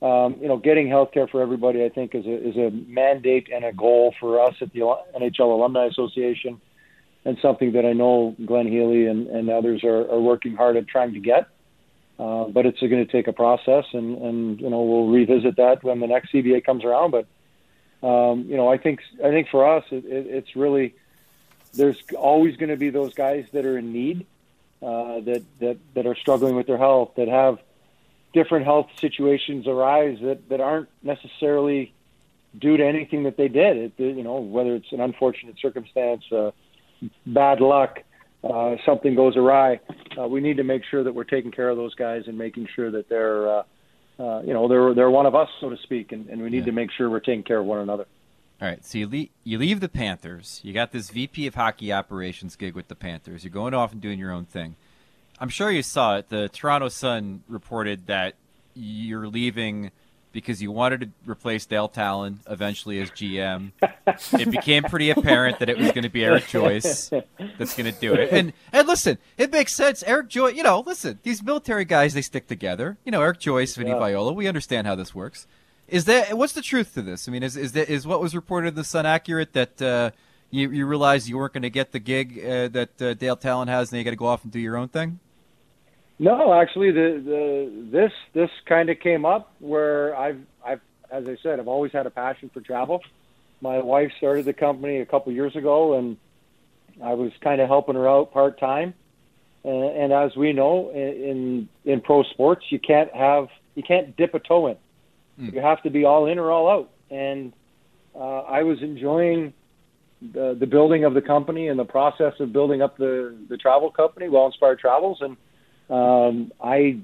Um, 0.00 0.36
you 0.40 0.46
know, 0.46 0.58
getting 0.58 0.88
health 0.88 1.10
care 1.12 1.26
for 1.26 1.42
everybody, 1.42 1.84
I 1.84 1.88
think, 1.88 2.14
is 2.14 2.24
a, 2.24 2.48
is 2.48 2.56
a 2.56 2.70
mandate 2.70 3.48
and 3.52 3.64
a 3.64 3.72
goal 3.72 4.14
for 4.20 4.40
us 4.40 4.54
at 4.60 4.72
the 4.72 4.80
NHL 4.80 5.40
Alumni 5.40 5.86
Association, 5.86 6.60
and 7.24 7.36
something 7.42 7.72
that 7.72 7.84
I 7.84 7.94
know 7.94 8.36
Glenn 8.46 8.68
Healy 8.68 9.06
and, 9.06 9.26
and 9.26 9.50
others 9.50 9.82
are, 9.82 10.08
are 10.08 10.20
working 10.20 10.54
hard 10.54 10.76
at 10.76 10.86
trying 10.86 11.14
to 11.14 11.20
get. 11.20 11.48
Uh, 12.18 12.44
but 12.44 12.66
it's 12.66 12.80
going 12.80 13.04
to 13.04 13.06
take 13.06 13.28
a 13.28 13.32
process, 13.32 13.84
and, 13.92 14.18
and 14.18 14.60
you 14.60 14.68
know 14.68 14.82
we'll 14.82 15.06
revisit 15.06 15.56
that 15.56 15.84
when 15.84 16.00
the 16.00 16.06
next 16.06 16.32
CBA 16.32 16.64
comes 16.64 16.84
around. 16.84 17.12
But 17.12 17.26
um, 18.06 18.46
you 18.48 18.56
know, 18.56 18.68
I 18.68 18.78
think 18.78 19.00
I 19.24 19.30
think 19.30 19.48
for 19.48 19.68
us, 19.68 19.84
it, 19.90 20.04
it, 20.04 20.26
it's 20.26 20.56
really 20.56 20.94
there's 21.74 21.96
always 22.16 22.56
going 22.56 22.70
to 22.70 22.76
be 22.76 22.90
those 22.90 23.14
guys 23.14 23.46
that 23.52 23.64
are 23.64 23.78
in 23.78 23.92
need, 23.92 24.26
uh, 24.82 25.20
that 25.20 25.44
that 25.60 25.78
that 25.94 26.06
are 26.06 26.16
struggling 26.16 26.56
with 26.56 26.66
their 26.66 26.78
health, 26.78 27.12
that 27.16 27.28
have 27.28 27.58
different 28.32 28.64
health 28.64 28.88
situations 29.00 29.66
arise 29.66 30.18
that, 30.22 30.48
that 30.48 30.60
aren't 30.60 30.88
necessarily 31.02 31.92
due 32.58 32.76
to 32.76 32.84
anything 32.86 33.24
that 33.24 33.36
they 33.36 33.48
did. 33.48 33.76
It, 33.76 33.92
you 33.98 34.22
know, 34.22 34.40
whether 34.40 34.74
it's 34.74 34.90
an 34.92 35.00
unfortunate 35.00 35.56
circumstance, 35.60 36.24
uh, 36.32 36.50
bad 37.26 37.60
luck, 37.60 38.00
uh, 38.44 38.76
something 38.86 39.14
goes 39.14 39.36
awry. 39.36 39.80
Uh, 40.18 40.26
we 40.28 40.40
need 40.40 40.56
to 40.58 40.64
make 40.64 40.82
sure 40.90 41.02
that 41.04 41.14
we're 41.14 41.24
taking 41.24 41.50
care 41.50 41.68
of 41.68 41.76
those 41.76 41.94
guys 41.94 42.24
and 42.26 42.36
making 42.38 42.68
sure 42.74 42.90
that 42.90 43.08
they're, 43.08 43.48
uh, 43.58 43.62
uh, 44.18 44.42
you 44.42 44.52
know, 44.52 44.68
they're 44.68 44.94
they're 44.94 45.10
one 45.10 45.26
of 45.26 45.34
us, 45.34 45.48
so 45.60 45.70
to 45.70 45.76
speak, 45.78 46.12
and, 46.12 46.28
and 46.28 46.42
we 46.42 46.50
need 46.50 46.58
Yeah. 46.60 46.64
to 46.66 46.72
make 46.72 46.90
sure 46.90 47.08
we're 47.08 47.20
taking 47.20 47.44
care 47.44 47.58
of 47.58 47.66
one 47.66 47.78
another. 47.80 48.06
All 48.60 48.66
right, 48.66 48.84
so 48.84 48.98
you 48.98 49.06
leave, 49.06 49.28
you 49.44 49.56
leave 49.58 49.78
the 49.78 49.88
Panthers. 49.88 50.60
You 50.64 50.72
got 50.72 50.90
this 50.90 51.10
VP 51.10 51.46
of 51.46 51.54
Hockey 51.54 51.92
Operations 51.92 52.56
gig 52.56 52.74
with 52.74 52.88
the 52.88 52.96
Panthers. 52.96 53.44
You're 53.44 53.52
going 53.52 53.74
off 53.74 53.92
and 53.92 54.00
doing 54.00 54.18
your 54.18 54.32
own 54.32 54.44
thing. 54.46 54.74
I'm 55.40 55.48
sure 55.48 55.70
you 55.70 55.82
saw 55.82 56.16
it. 56.16 56.28
The 56.28 56.48
Toronto 56.48 56.88
Sun 56.88 57.42
reported 57.48 58.06
that 58.06 58.34
you're 58.74 59.28
leaving 59.28 59.90
because 60.32 60.60
you 60.62 60.70
wanted 60.70 61.00
to 61.00 61.30
replace 61.30 61.64
Dale 61.66 61.88
Tallon 61.88 62.40
eventually 62.48 63.00
as 63.00 63.10
GM. 63.10 63.72
it 64.38 64.50
became 64.50 64.82
pretty 64.84 65.10
apparent 65.10 65.58
that 65.58 65.68
it 65.68 65.78
was 65.78 65.88
going 65.92 66.02
to 66.02 66.08
be 66.10 66.24
Eric 66.24 66.46
Joyce 66.48 67.10
that's 67.58 67.74
going 67.76 67.92
to 67.92 67.98
do 67.98 68.14
it. 68.14 68.30
And 68.32 68.52
and 68.72 68.86
listen, 68.86 69.18
it 69.36 69.50
makes 69.50 69.74
sense. 69.74 70.02
Eric 70.06 70.28
Joyce, 70.28 70.54
you 70.54 70.62
know, 70.62 70.80
listen, 70.86 71.18
these 71.22 71.42
military 71.42 71.84
guys 71.84 72.14
they 72.14 72.22
stick 72.22 72.46
together. 72.46 72.98
You 73.04 73.12
know, 73.12 73.22
Eric 73.22 73.40
Joyce, 73.40 73.74
Vinny 73.74 73.90
Yeah. 73.90 73.98
Viola. 73.98 74.32
We 74.32 74.46
understand 74.46 74.86
how 74.86 74.94
this 74.94 75.14
works. 75.14 75.46
Is 75.88 76.04
that 76.04 76.36
what's 76.36 76.52
the 76.52 76.62
truth 76.62 76.94
to 76.94 77.02
this? 77.02 77.26
I 77.28 77.32
mean, 77.32 77.42
is 77.42 77.56
is 77.56 77.72
that 77.72 77.88
is 77.88 78.06
what 78.06 78.20
was 78.20 78.34
reported 78.34 78.68
in 78.68 78.74
the 78.74 78.84
Sun 78.84 79.06
accurate 79.06 79.54
that 79.54 79.80
uh, 79.80 80.10
you 80.50 80.70
you 80.70 80.84
realized 80.86 81.26
you 81.28 81.38
weren't 81.38 81.54
going 81.54 81.62
to 81.62 81.70
get 81.70 81.92
the 81.92 81.98
gig 81.98 82.38
uh, 82.38 82.68
that 82.68 83.00
uh, 83.02 83.14
Dale 83.14 83.36
Tallon 83.36 83.68
has, 83.68 83.90
and 83.90 83.98
you 83.98 84.04
got 84.04 84.10
to 84.10 84.16
go 84.16 84.26
off 84.26 84.44
and 84.44 84.52
do 84.52 84.58
your 84.60 84.76
own 84.76 84.88
thing? 84.88 85.18
No, 86.18 86.52
actually, 86.52 86.90
the 86.90 87.22
the 87.24 87.90
this 87.90 88.12
this 88.34 88.50
kind 88.66 88.90
of 88.90 88.98
came 88.98 89.24
up 89.24 89.52
where 89.60 90.16
I've 90.16 90.40
I've 90.64 90.80
as 91.10 91.26
I 91.26 91.36
said, 91.42 91.60
I've 91.60 91.68
always 91.68 91.92
had 91.92 92.06
a 92.06 92.10
passion 92.10 92.50
for 92.52 92.60
travel. 92.60 93.02
My 93.60 93.78
wife 93.78 94.12
started 94.18 94.44
the 94.44 94.52
company 94.52 94.98
a 94.98 95.06
couple 95.06 95.32
years 95.32 95.56
ago, 95.56 95.94
and 95.94 96.16
I 97.02 97.14
was 97.14 97.32
kind 97.40 97.60
of 97.60 97.68
helping 97.68 97.94
her 97.94 98.08
out 98.08 98.32
part 98.32 98.58
time. 98.58 98.94
And, 99.64 99.84
and 99.84 100.12
as 100.12 100.36
we 100.36 100.52
know, 100.52 100.90
in 100.90 101.68
in 101.84 102.00
pro 102.00 102.24
sports, 102.24 102.64
you 102.70 102.78
can't 102.78 103.12
have 103.14 103.48
you 103.74 103.82
can't 103.82 104.16
dip 104.16 104.34
a 104.34 104.40
toe 104.40 104.68
in. 104.68 104.76
You 105.54 105.60
have 105.60 105.82
to 105.84 105.90
be 105.90 106.04
all 106.04 106.26
in 106.26 106.40
or 106.40 106.50
all 106.50 106.68
out. 106.68 106.90
And 107.10 107.52
uh, 108.14 108.40
I 108.40 108.64
was 108.64 108.82
enjoying 108.82 109.52
the 110.20 110.56
the 110.58 110.66
building 110.66 111.04
of 111.04 111.14
the 111.14 111.22
company 111.22 111.68
and 111.68 111.78
the 111.78 111.84
process 111.84 112.34
of 112.40 112.52
building 112.52 112.82
up 112.82 112.96
the 112.96 113.36
the 113.48 113.56
travel 113.56 113.90
company, 113.92 114.28
Well 114.28 114.46
Inspired 114.46 114.80
Travels, 114.80 115.18
and 115.20 115.36
um, 115.90 116.52
I 116.62 117.00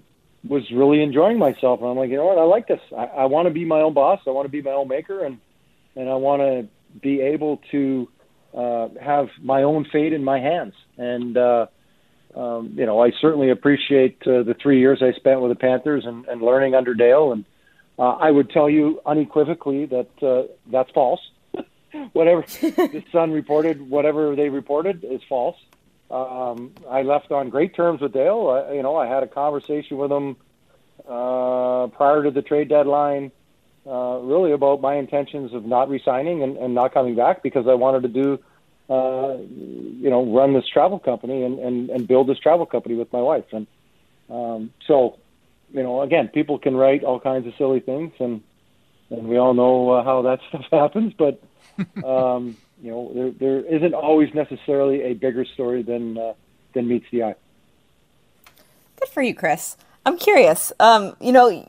was 0.47 0.71
really 0.71 1.03
enjoying 1.03 1.39
myself. 1.39 1.81
And 1.81 1.89
I'm 1.89 1.97
like, 1.97 2.11
you 2.11 2.17
know 2.17 2.27
what? 2.27 2.39
I 2.39 2.43
like 2.43 2.69
this. 2.69 2.81
I, 2.97 3.05
I 3.05 3.25
want 3.27 3.49
to 3.49 3.55
be 3.55 3.65
my 3.65 3.81
own 3.81 3.95
boss. 3.95 4.21
I 4.27 4.31
want 4.31 4.47
to 4.47 4.51
be 4.51 4.63
my 4.63 4.73
own 4.73 4.89
maker, 4.89 5.25
and 5.25 5.39
and 5.97 6.09
I 6.09 6.15
want 6.15 6.43
to 6.43 6.69
be 7.01 7.21
able 7.21 7.61
to 7.71 8.09
uh, 8.55 8.89
have 9.01 9.29
my 9.43 9.63
own 9.63 9.87
fate 9.91 10.13
in 10.13 10.23
my 10.23 10.41
hands. 10.41 10.75
And 10.97 11.37
uh, 11.37 11.67
um, 12.35 12.75
you 12.77 12.87
know, 12.87 13.03
I 13.03 13.13
certainly 13.21 13.51
appreciate 13.51 14.19
uh, 14.27 14.43
the 14.43 14.57
three 14.61 14.81
years 14.81 15.03
I 15.03 15.13
spent 15.13 15.41
with 15.41 15.51
the 15.51 15.57
Panthers 15.57 16.05
and, 16.05 16.27
and 16.27 16.43
learning 16.43 16.75
under 16.75 16.95
Dale. 16.95 17.33
And 17.33 17.45
uh, 17.99 18.11
I 18.11 18.31
would 18.31 18.51
tell 18.51 18.69
you 18.69 19.01
unequivocally 19.07 19.87
that 19.87 20.23
uh, 20.23 20.53
that's 20.71 20.91
false. 20.91 21.21
whatever 22.13 22.43
the 22.61 23.05
Sun 23.13 23.33
reported, 23.33 23.89
whatever 23.89 24.35
they 24.35 24.49
reported 24.49 25.05
is 25.05 25.21
false. 25.29 25.57
Um, 26.15 26.73
I 26.89 27.03
left 27.03 27.33
on 27.33 27.51
great 27.51 27.75
terms 27.75 28.01
with 28.01 28.13
Dale. 28.13 28.67
I, 28.69 28.75
you 28.75 28.83
know, 28.83 28.97
I 28.97 29.07
had 29.07 29.23
a 29.23 29.27
conversation 29.27 29.97
with 29.97 30.13
him 30.13 30.37
uh, 31.09 31.89
prior 31.89 32.23
to 32.23 32.31
the 32.31 32.43
trade 32.43 32.69
deadline, 32.69 33.33
uh, 33.87 34.19
really 34.23 34.53
about 34.53 34.81
my 34.81 34.95
intentions 34.95 35.53
of 35.53 35.65
not 35.65 35.89
resigning 35.89 36.43
and, 36.43 36.57
and 36.57 36.75
not 36.75 36.95
coming 36.95 37.17
back 37.17 37.43
because 37.43 37.67
I 37.67 37.75
wanted 37.75 38.03
to 38.03 38.09
do 38.09 38.39
uh, 38.89 39.39
you 39.39 40.11
know, 40.11 40.25
run 40.27 40.53
this 40.53 40.67
travel 40.67 40.99
company 40.99 41.43
and, 41.43 41.59
and, 41.59 41.91
and 41.91 42.07
build 42.07 42.29
this 42.29 42.39
travel 42.39 42.67
company 42.67 42.95
with 42.95 43.13
my 43.13 43.21
wife. 43.21 43.47
And 43.53 43.67
um, 44.29 44.73
so, 44.87 45.19
you 45.73 45.83
know, 45.83 46.03
again, 46.03 46.29
people 46.29 46.59
can 46.59 46.77
write 46.77 47.03
all 47.03 47.19
kinds 47.19 47.47
of 47.47 47.55
silly 47.57 47.81
things, 47.81 48.13
and 48.19 48.43
and 49.11 49.29
we 49.29 49.37
all 49.37 49.55
know 49.55 49.91
uh, 49.91 50.05
how 50.05 50.23
that 50.23 50.41
stuff 50.49 50.67
happens. 50.71 51.15
But 51.15 51.43
um, 52.05 52.57
you 52.85 52.91
know, 52.91 53.11
there 53.15 53.31
there 53.31 53.61
isn't 53.61 53.95
always 53.95 54.35
necessarily 54.35 55.03
a 55.05 55.15
bigger 55.15 55.47
story 55.47 55.83
than 55.83 56.19
uh, 56.19 56.35
than 56.75 56.87
meets 56.87 57.07
the 57.11 57.23
eye. 57.23 57.35
Good 59.01 59.09
for 59.09 59.23
you, 59.23 59.35
Chris. 59.35 59.79
I'm 60.05 60.19
curious. 60.19 60.71
Um, 60.79 61.17
you 61.19 61.33
know, 61.33 61.67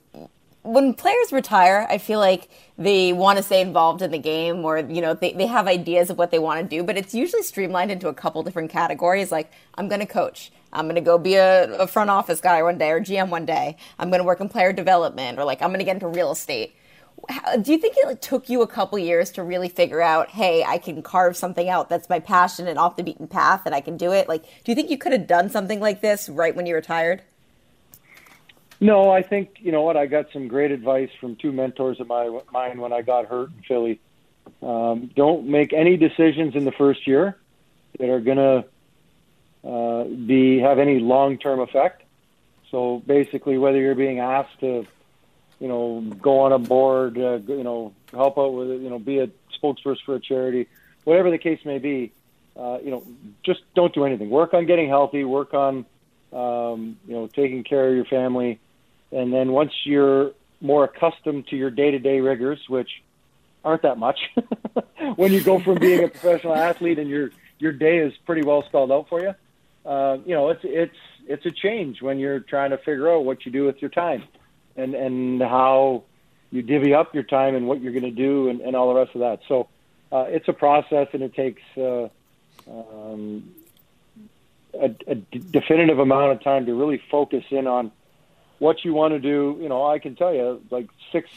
when 0.63 0.93
players 0.93 1.31
retire, 1.31 1.87
I 1.89 1.99
feel 1.99 2.19
like 2.19 2.49
they 2.77 3.13
want 3.13 3.37
to 3.37 3.43
stay 3.43 3.61
involved 3.61 4.01
in 4.01 4.11
the 4.11 4.17
game 4.17 4.65
or, 4.65 4.79
you 4.79 4.99
know, 4.99 5.13
they, 5.13 5.31
they 5.31 5.45
have 5.45 5.67
ideas 5.67 6.09
of 6.09 6.17
what 6.17 6.31
they 6.31 6.39
want 6.39 6.59
to 6.61 6.67
do, 6.67 6.83
but 6.83 6.97
it's 6.97 7.13
usually 7.13 7.43
streamlined 7.43 7.91
into 7.91 8.09
a 8.09 8.13
couple 8.13 8.43
different 8.43 8.71
categories. 8.71 9.31
Like, 9.31 9.51
I'm 9.75 9.87
going 9.87 10.01
to 10.01 10.05
coach. 10.07 10.51
I'm 10.73 10.85
going 10.85 10.95
to 10.95 11.01
go 11.01 11.17
be 11.17 11.35
a, 11.35 11.73
a, 11.77 11.87
front 11.87 12.09
office 12.09 12.41
guy 12.41 12.61
one 12.61 12.77
day 12.77 12.91
or 12.91 12.99
GM 12.99 13.29
one 13.29 13.45
day. 13.45 13.77
I'm 13.97 14.09
going 14.09 14.19
to 14.19 14.25
work 14.25 14.41
in 14.41 14.49
player 14.49 14.73
development 14.73 15.39
or 15.39 15.45
like 15.45 15.61
I'm 15.61 15.69
going 15.69 15.79
to 15.79 15.85
get 15.85 15.95
into 15.95 16.07
real 16.07 16.31
estate. 16.31 16.75
How, 17.29 17.57
do 17.57 17.71
you 17.71 17.77
think 17.77 17.95
it 17.97 18.21
took 18.21 18.49
you 18.49 18.61
a 18.61 18.67
couple 18.67 18.99
years 18.99 19.31
to 19.31 19.43
really 19.43 19.69
figure 19.69 20.01
out, 20.01 20.29
hey, 20.29 20.63
I 20.63 20.77
can 20.77 21.01
carve 21.01 21.35
something 21.35 21.69
out 21.69 21.89
that's 21.89 22.09
my 22.09 22.19
passion 22.19 22.67
and 22.67 22.77
off 22.77 22.95
the 22.95 23.03
beaten 23.03 23.27
path 23.27 23.63
and 23.65 23.73
I 23.73 23.81
can 23.81 23.97
do 23.97 24.11
it? 24.11 24.27
Like, 24.27 24.43
do 24.43 24.71
you 24.71 24.75
think 24.75 24.89
you 24.89 24.97
could 24.97 25.11
have 25.11 25.27
done 25.27 25.49
something 25.49 25.79
like 25.79 26.01
this 26.01 26.29
right 26.29 26.55
when 26.55 26.65
you 26.65 26.75
retired? 26.75 27.21
No, 28.79 29.09
I 29.09 29.21
think 29.21 29.57
you 29.59 29.71
know 29.71 29.83
what. 29.83 29.95
I 29.95 30.05
got 30.05 30.31
some 30.33 30.47
great 30.47 30.71
advice 30.71 31.09
from 31.19 31.35
two 31.37 31.51
mentors 31.51 31.99
of 31.99 32.07
my, 32.07 32.39
mine 32.51 32.79
when 32.79 32.91
I 32.91 33.01
got 33.01 33.25
hurt 33.25 33.49
in 33.49 33.63
Philly. 33.67 33.99
Um, 34.61 35.09
don't 35.15 35.47
make 35.47 35.73
any 35.73 35.97
decisions 35.97 36.55
in 36.55 36.65
the 36.65 36.71
first 36.71 37.07
year 37.07 37.37
that 37.97 38.09
are 38.09 38.19
going 38.19 38.37
to 38.37 38.65
uh, 39.67 40.03
be 40.03 40.59
have 40.59 40.79
any 40.79 40.99
long 40.99 41.37
term 41.37 41.59
effect. 41.59 42.03
So 42.69 43.01
basically, 43.05 43.57
whether 43.57 43.79
you're 43.79 43.95
being 43.95 44.19
asked 44.19 44.59
to, 44.59 44.85
you 45.59 45.67
know, 45.67 46.01
go 46.21 46.41
on 46.41 46.51
a 46.51 46.59
board, 46.59 47.17
uh, 47.17 47.39
you 47.47 47.63
know, 47.63 47.93
help 48.11 48.37
out 48.37 48.53
with, 48.53 48.81
you 48.81 48.89
know, 48.89 48.99
be 48.99 49.19
a 49.19 49.29
spokesperson 49.61 49.97
for 50.05 50.15
a 50.15 50.19
charity, 50.19 50.67
whatever 51.03 51.31
the 51.31 51.37
case 51.37 51.59
may 51.65 51.79
be, 51.79 52.11
uh, 52.57 52.79
you 52.83 52.91
know, 52.91 53.03
just 53.43 53.61
don't 53.75 53.93
do 53.93 54.05
anything. 54.05 54.29
Work 54.29 54.53
on 54.53 54.65
getting 54.65 54.87
healthy. 54.87 55.23
Work 55.23 55.53
on, 55.53 55.85
um, 56.33 56.97
you 57.07 57.13
know, 57.13 57.27
taking 57.27 57.63
care 57.63 57.89
of 57.89 57.95
your 57.95 58.05
family 58.05 58.59
and 59.11 59.33
then 59.33 59.51
once 59.51 59.71
you're 59.85 60.31
more 60.61 60.83
accustomed 60.83 61.47
to 61.47 61.55
your 61.55 61.69
day-to-day 61.69 62.19
rigors, 62.19 62.59
which 62.67 62.89
aren't 63.63 63.83
that 63.83 63.97
much, 63.97 64.19
when 65.15 65.31
you 65.31 65.41
go 65.41 65.59
from 65.59 65.75
being 65.75 66.03
a 66.03 66.07
professional 66.07 66.55
athlete 66.69 66.99
and 66.99 67.09
your 67.09 67.31
your 67.57 67.71
day 67.71 67.99
is 67.99 68.13
pretty 68.25 68.43
well 68.43 68.63
spelled 68.63 68.91
out 68.91 69.07
for 69.07 69.21
you, 69.21 69.33
uh, 69.85 70.17
you 70.25 70.35
know 70.35 70.49
it's 70.49 70.61
it's 70.63 70.97
it's 71.27 71.45
a 71.45 71.51
change 71.51 72.01
when 72.01 72.19
you're 72.19 72.41
trying 72.41 72.71
to 72.71 72.77
figure 72.77 73.09
out 73.09 73.23
what 73.23 73.45
you 73.45 73.51
do 73.51 73.65
with 73.65 73.81
your 73.81 73.89
time, 73.89 74.23
and 74.75 74.95
and 74.95 75.41
how 75.41 76.03
you 76.51 76.61
divvy 76.61 76.93
up 76.93 77.13
your 77.13 77.23
time 77.23 77.55
and 77.55 77.67
what 77.67 77.81
you're 77.81 77.91
going 77.91 78.03
to 78.03 78.11
do 78.11 78.49
and, 78.49 78.61
and 78.61 78.75
all 78.75 78.93
the 78.93 78.99
rest 78.99 79.15
of 79.15 79.21
that. 79.21 79.39
So 79.47 79.67
uh, 80.11 80.25
it's 80.29 80.47
a 80.47 80.53
process 80.53 81.07
and 81.13 81.21
it 81.23 81.33
takes 81.33 81.61
uh, 81.77 82.07
um, 82.69 83.49
a, 84.73 84.95
a 85.07 85.15
definitive 85.15 85.99
amount 85.99 86.31
of 86.31 86.43
time 86.43 86.65
to 86.65 86.73
really 86.73 87.01
focus 87.09 87.43
in 87.49 87.67
on 87.67 87.91
what 88.59 88.85
you 88.85 88.93
want 88.93 89.13
to 89.13 89.19
do. 89.19 89.57
You 89.61 89.69
know, 89.69 89.85
I 89.85 89.99
can 89.99 90.15
tell 90.15 90.33
you, 90.33 90.61
like 90.69 90.87
six, 91.11 91.29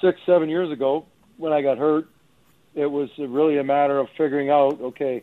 six, 0.00 0.20
seven 0.24 0.48
years 0.48 0.70
ago, 0.70 1.06
when 1.36 1.52
I 1.52 1.62
got 1.62 1.78
hurt, 1.78 2.08
it 2.74 2.86
was 2.86 3.10
really 3.18 3.58
a 3.58 3.64
matter 3.64 3.98
of 3.98 4.08
figuring 4.16 4.50
out. 4.50 4.80
Okay, 4.80 5.22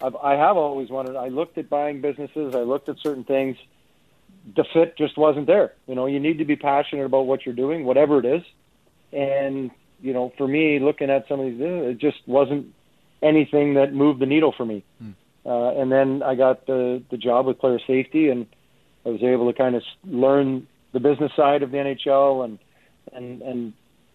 I've, 0.00 0.16
I 0.16 0.34
have 0.34 0.56
always 0.56 0.88
wanted. 0.88 1.16
I 1.16 1.28
looked 1.28 1.58
at 1.58 1.68
buying 1.68 2.00
businesses. 2.00 2.54
I 2.54 2.60
looked 2.60 2.88
at 2.88 2.98
certain 2.98 3.24
things. 3.24 3.56
The 4.56 4.64
fit 4.72 4.96
just 4.96 5.18
wasn't 5.18 5.46
there. 5.46 5.74
You 5.86 5.94
know, 5.94 6.06
you 6.06 6.20
need 6.20 6.38
to 6.38 6.44
be 6.44 6.56
passionate 6.56 7.04
about 7.04 7.26
what 7.26 7.44
you're 7.44 7.54
doing, 7.54 7.84
whatever 7.84 8.18
it 8.18 8.24
is. 8.24 8.42
And 9.12 9.70
you 10.00 10.12
know, 10.12 10.32
for 10.38 10.48
me, 10.48 10.78
looking 10.78 11.10
at 11.10 11.28
some 11.28 11.40
of 11.40 11.46
these, 11.46 11.60
it 11.60 11.98
just 11.98 12.16
wasn't 12.26 12.74
anything 13.22 13.74
that 13.74 13.92
moved 13.92 14.20
the 14.20 14.26
needle 14.26 14.52
for 14.56 14.64
me. 14.64 14.84
Hmm. 14.98 15.10
Uh, 15.44 15.72
and 15.72 15.90
then 15.90 16.22
I 16.22 16.34
got 16.34 16.66
the 16.66 17.02
the 17.10 17.16
job 17.16 17.46
with 17.46 17.58
player 17.58 17.78
safety 17.86 18.28
and 18.28 18.46
I 19.04 19.10
was 19.10 19.22
able 19.22 19.50
to 19.50 19.56
kind 19.56 19.74
of 19.74 19.82
learn 20.04 20.66
the 20.92 21.00
business 21.00 21.32
side 21.34 21.62
of 21.62 21.70
the 21.70 21.78
NHL 21.78 22.44
and 22.44 22.58
and 23.12 23.42
and 23.42 23.72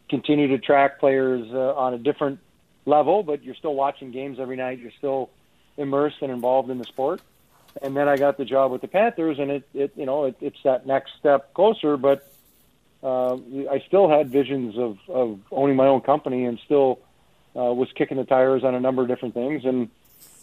continue 0.09 0.47
to 0.49 0.59
track 0.59 0.99
players 0.99 1.47
uh, 1.51 1.73
on 1.73 1.93
a 1.93 1.97
different 1.97 2.39
level, 2.85 3.23
but 3.23 3.43
you're 3.43 3.55
still 3.55 3.73
watching 3.73 4.11
games 4.11 4.39
every 4.39 4.55
night. 4.55 4.79
You're 4.79 4.91
still 4.97 5.29
immersed 5.77 6.17
and 6.21 6.31
involved 6.31 6.69
in 6.69 6.77
the 6.77 6.83
sport. 6.85 7.21
And 7.81 7.95
then 7.95 8.07
I 8.07 8.17
got 8.17 8.37
the 8.37 8.45
job 8.45 8.71
with 8.71 8.81
the 8.81 8.87
Panthers, 8.87 9.37
and 9.39 9.51
it, 9.51 9.67
it 9.73 9.91
you 9.95 10.05
know, 10.05 10.25
it, 10.25 10.37
it's 10.41 10.61
that 10.63 10.85
next 10.85 11.11
step 11.19 11.53
closer. 11.53 11.97
But 11.97 12.31
uh, 13.03 13.35
I 13.69 13.83
still 13.87 14.09
had 14.09 14.29
visions 14.29 14.77
of 14.77 14.97
of 15.09 15.39
owning 15.51 15.75
my 15.75 15.87
own 15.87 16.01
company, 16.01 16.45
and 16.45 16.59
still 16.59 16.99
uh, 17.55 17.73
was 17.73 17.91
kicking 17.93 18.17
the 18.17 18.23
tires 18.23 18.63
on 18.63 18.75
a 18.75 18.79
number 18.79 19.01
of 19.01 19.07
different 19.07 19.33
things. 19.33 19.65
And 19.65 19.89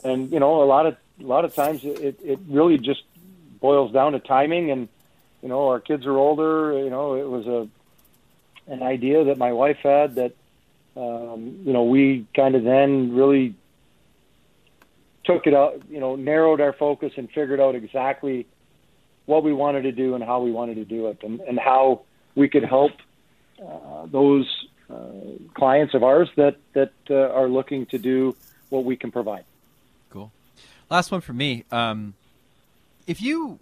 and 0.04 0.30
you 0.30 0.40
know, 0.40 0.62
a 0.62 0.66
lot 0.66 0.86
of 0.86 0.96
a 1.20 1.26
lot 1.26 1.44
of 1.44 1.54
times 1.54 1.84
it 1.84 2.18
it 2.22 2.38
really 2.48 2.78
just 2.78 3.02
boils 3.60 3.92
down 3.92 4.12
to 4.12 4.18
timing 4.18 4.70
and 4.70 4.88
you 5.42 5.48
know 5.48 5.68
our 5.68 5.80
kids 5.80 6.04
are 6.04 6.16
older 6.16 6.72
you 6.78 6.90
know 6.90 7.14
it 7.14 7.28
was 7.28 7.46
a 7.46 7.68
an 8.70 8.82
idea 8.82 9.24
that 9.24 9.38
my 9.38 9.52
wife 9.52 9.78
had 9.78 10.16
that 10.16 10.32
um, 10.96 11.60
you 11.64 11.72
know 11.72 11.84
we 11.84 12.26
kind 12.34 12.54
of 12.54 12.64
then 12.64 13.14
really 13.14 13.54
took 15.24 15.46
it 15.46 15.54
out 15.54 15.80
you 15.88 16.00
know 16.00 16.16
narrowed 16.16 16.60
our 16.60 16.72
focus 16.72 17.12
and 17.16 17.28
figured 17.30 17.60
out 17.60 17.74
exactly 17.74 18.46
what 19.26 19.44
we 19.44 19.52
wanted 19.52 19.82
to 19.82 19.92
do 19.92 20.14
and 20.14 20.24
how 20.24 20.40
we 20.40 20.50
wanted 20.50 20.74
to 20.74 20.84
do 20.84 21.06
it 21.06 21.18
and, 21.22 21.40
and 21.40 21.58
how 21.58 22.02
we 22.34 22.48
could 22.48 22.64
help 22.64 22.92
uh, 23.64 24.06
those 24.06 24.66
uh, 24.90 24.96
clients 25.54 25.94
of 25.94 26.02
ours 26.02 26.28
that 26.36 26.56
that 26.72 26.92
uh, 27.10 27.14
are 27.14 27.48
looking 27.48 27.86
to 27.86 27.98
do 27.98 28.36
what 28.70 28.84
we 28.84 28.96
can 28.96 29.10
provide. 29.10 29.44
Cool. 30.10 30.32
Last 30.90 31.10
one 31.12 31.20
for 31.20 31.32
me. 31.32 31.64
Um, 31.70 32.14
if 33.06 33.20
you, 33.20 33.58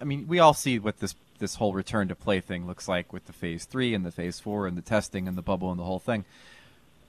I 0.00 0.04
mean, 0.04 0.26
we 0.26 0.38
all 0.38 0.54
see 0.54 0.78
what 0.78 1.00
this 1.00 1.14
this 1.38 1.56
whole 1.56 1.72
return 1.72 2.08
to 2.08 2.14
play 2.14 2.40
thing 2.40 2.66
looks 2.66 2.86
like 2.86 3.12
with 3.12 3.26
the 3.26 3.32
phase 3.32 3.64
three 3.64 3.94
and 3.94 4.06
the 4.06 4.12
phase 4.12 4.38
four 4.38 4.66
and 4.66 4.76
the 4.76 4.82
testing 4.82 5.26
and 5.26 5.36
the 5.36 5.42
bubble 5.42 5.70
and 5.70 5.78
the 5.78 5.84
whole 5.84 5.98
thing. 5.98 6.24